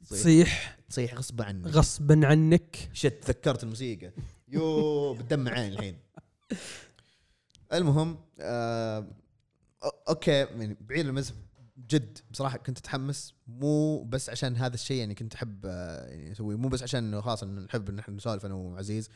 [0.10, 0.80] تصيح.
[0.90, 1.14] تصيح.
[1.14, 1.68] غصب عنك.
[1.68, 2.90] غصبا عنك.
[2.94, 4.12] shit تذكرت الموسيقى.
[4.48, 5.98] يو بتدمع عيني الحين.
[7.74, 9.08] المهم آه
[10.10, 11.34] okay يعني بعيد المزح
[11.78, 16.56] جد بصراحة كنت أتحمس مو بس عشان هذا الشيء يعني كنت أحب آه، يعني أسويه
[16.56, 19.10] مو بس عشان إنه خلاص إنه نحب إن إحنا نسولف أنا وعزيز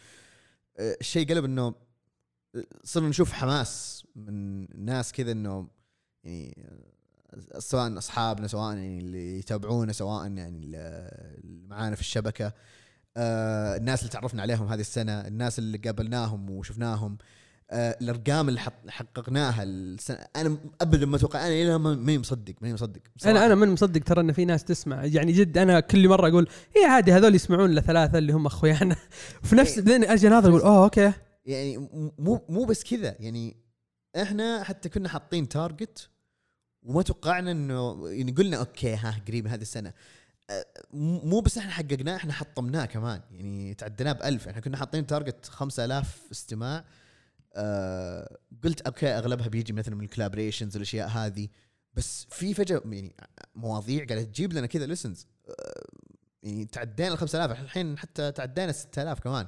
[0.77, 1.75] آه، الشيء قلب إنه
[2.55, 5.67] آه، صرنا نشوف حماس من ناس كذا إنه
[6.23, 6.69] يعني
[7.59, 11.09] سواء أصحابنا سواء يعني اللي يتابعونا سواء يعني اللي
[11.67, 12.53] معانا في الشبكة.
[13.17, 17.17] آه الناس اللي تعرفنا عليهم هذه السنة الناس اللي قابلناهم وشفناهم.
[17.71, 23.01] آه الأرقام اللي حققناها السنة أنا ابدا ما أتوقع أنا إلى ماني مصدق ماني مصدق.
[23.25, 25.05] أنا أنا من مصدق ترى إن في ناس تسمع.
[25.05, 28.95] يعني جد أنا كل مرة أقول إيه عادي هذول يسمعون لثلاثه اللي هم أخويانا.
[29.43, 29.85] وفي نفس إيه.
[29.85, 31.13] بعدين أجي أناظر أقول أوه okay.
[31.45, 31.77] يعني
[32.19, 33.57] مو مو بس كذا يعني
[34.21, 36.09] إحنا حتى كنا حاطين target
[36.83, 39.93] وما توقعنا إنه يعني قلنا okay ها قريب هذه السنة.
[40.49, 43.21] أه، مو بس إحنا حققناه إحنا حطمناه كمان.
[43.31, 46.85] يعني تعديناه ب 1000 إحنا كنا حاطين target 5000 استماع.
[47.55, 51.47] أه قلت okay أغلبها بيجي مثلا من ال collaborations والأشياء هذه.
[51.93, 53.15] بس في فجأة يعني
[53.55, 55.27] مواضيع قاعدة تجيب لنا كذا listens
[56.43, 59.47] يعني تعدينا ال 5000 إحنا الحين حتى تعدينا 6000 كمان.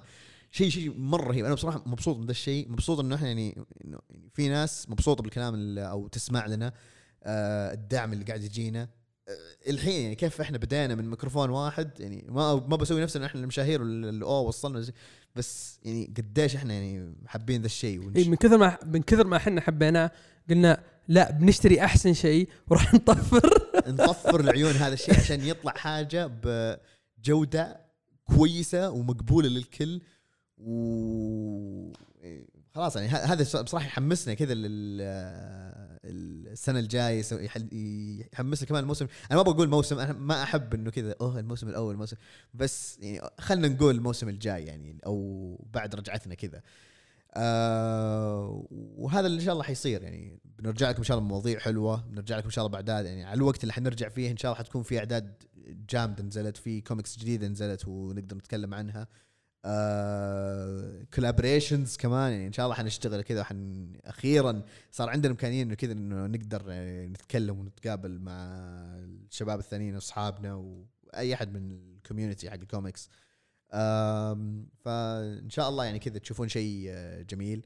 [0.52, 1.46] شيء شيء مرة رهيب.
[1.46, 2.70] أنا بصراحة مبسوط من ذا الشيء.
[2.72, 4.02] مبسوط إنه إحنا يعني يعني
[4.34, 6.68] في ناس مبسوطة بالكلام أو تسمع لنا.
[6.68, 6.74] آه
[7.26, 8.90] الدعم اللي قاعد يجينا.
[9.28, 13.41] آه الحين يعني كيف إحنا بدينا من ميكروفون واحد يعني ما ما بسوي نفسنا إحنا
[13.41, 14.86] المشاهير اللي اوه وصلنا
[15.36, 19.38] بس يعني قديش إحنا يعني حابين ذا الشيء إيه من كثر ما من كثر ما
[19.38, 20.12] إحنا حبيناه
[20.50, 23.50] قلنا لا بنشتري أحسن شيء وراح نطفر.
[23.88, 27.82] نطفر العيون هذا الشيء عشان يطلع حاجة بجودة
[28.24, 30.02] كويسة ومقبولة للكل
[30.58, 31.94] و
[32.76, 35.02] خلاص يعني هذا بصراحة يحمسنا كذا لل
[36.52, 37.24] السنة الجاية
[38.34, 39.08] يحمسنا كمان الموسم.
[39.32, 42.18] أنا ما بقول موسم أنا ما أحب إنه كذا أوه الموسم الأول الموسم
[42.54, 46.62] بس يعني خلينا نقول الموسم الجاي يعني أو بعد رجعتنا كذا.
[47.34, 50.40] آه وهذا اللي إن شاء الله حيصير يعني.
[50.60, 53.38] بنرجع لكم إن شاء الله بمواضيع حلوة بنرجع لكم إن شاء الله بأعداد يعني على
[53.38, 55.44] الوقت اللي حنرجع فيه إن شاء الله حتكون في أعداد
[55.90, 59.02] جامدة نزلت في كوميكس جديدة نزلت ونقدر نتكلم عنها.
[59.02, 59.08] آه
[61.14, 65.91] collaborations كمان يعني إن شاء الله حنشتغل كذا حن أخيرا صار عندنا إمكانية إنه كذا
[65.91, 68.34] إنه نقدر يعني نتكلم ونتقابل مع
[69.31, 73.10] الشباب الثانيين اصحابنا وأي أحد من ال community حق الكوميكس
[74.84, 77.65] فإن شاء الله يعني كذا تشوفون شيء آه، جميل.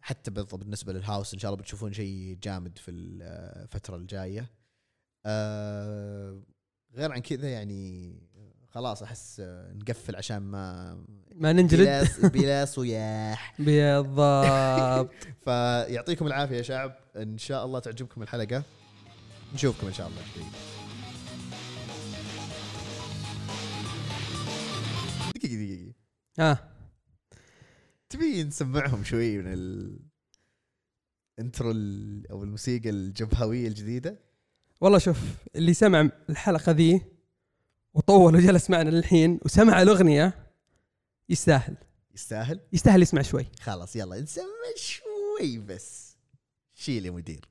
[0.00, 4.50] حتى بالنسبة للهاوس إن شاء الله بتشوفون شيء جامد في الفترة الجاية.
[5.26, 6.42] آه،
[6.94, 8.12] غير عن كذا يعني
[8.76, 9.42] خلاص أحس
[9.74, 10.94] نقفل عشان ما
[11.34, 15.10] ما ننجلد بلا بلا صياح بالضبط.
[15.44, 16.96] فيعطيكم العافية يا شعب.
[17.16, 18.62] إن شاء الله تعجبكم الحلقة.
[19.54, 20.46] نشوفكم إن شاء الله قريب
[25.34, 25.92] دقيقة دقيقة
[26.38, 26.68] ها.
[28.10, 29.98] تبي نسمعهم شوي من ال
[31.38, 34.18] انترو ال- أو الموسيقى الجبهوية الجديدة؟
[34.80, 35.18] والله شوف
[35.56, 37.00] اللي سمع الحلقة ذي
[37.96, 40.52] وطول وجلس معنا للحين وسمع الأغنية
[41.28, 41.76] يستاهل.
[42.14, 43.46] يستاهل؟ يستاهل يسمع شوي.
[43.60, 44.44] خلاص يلا نسمع
[44.76, 46.16] شوي بس.
[46.74, 47.48] شيل يا مدير.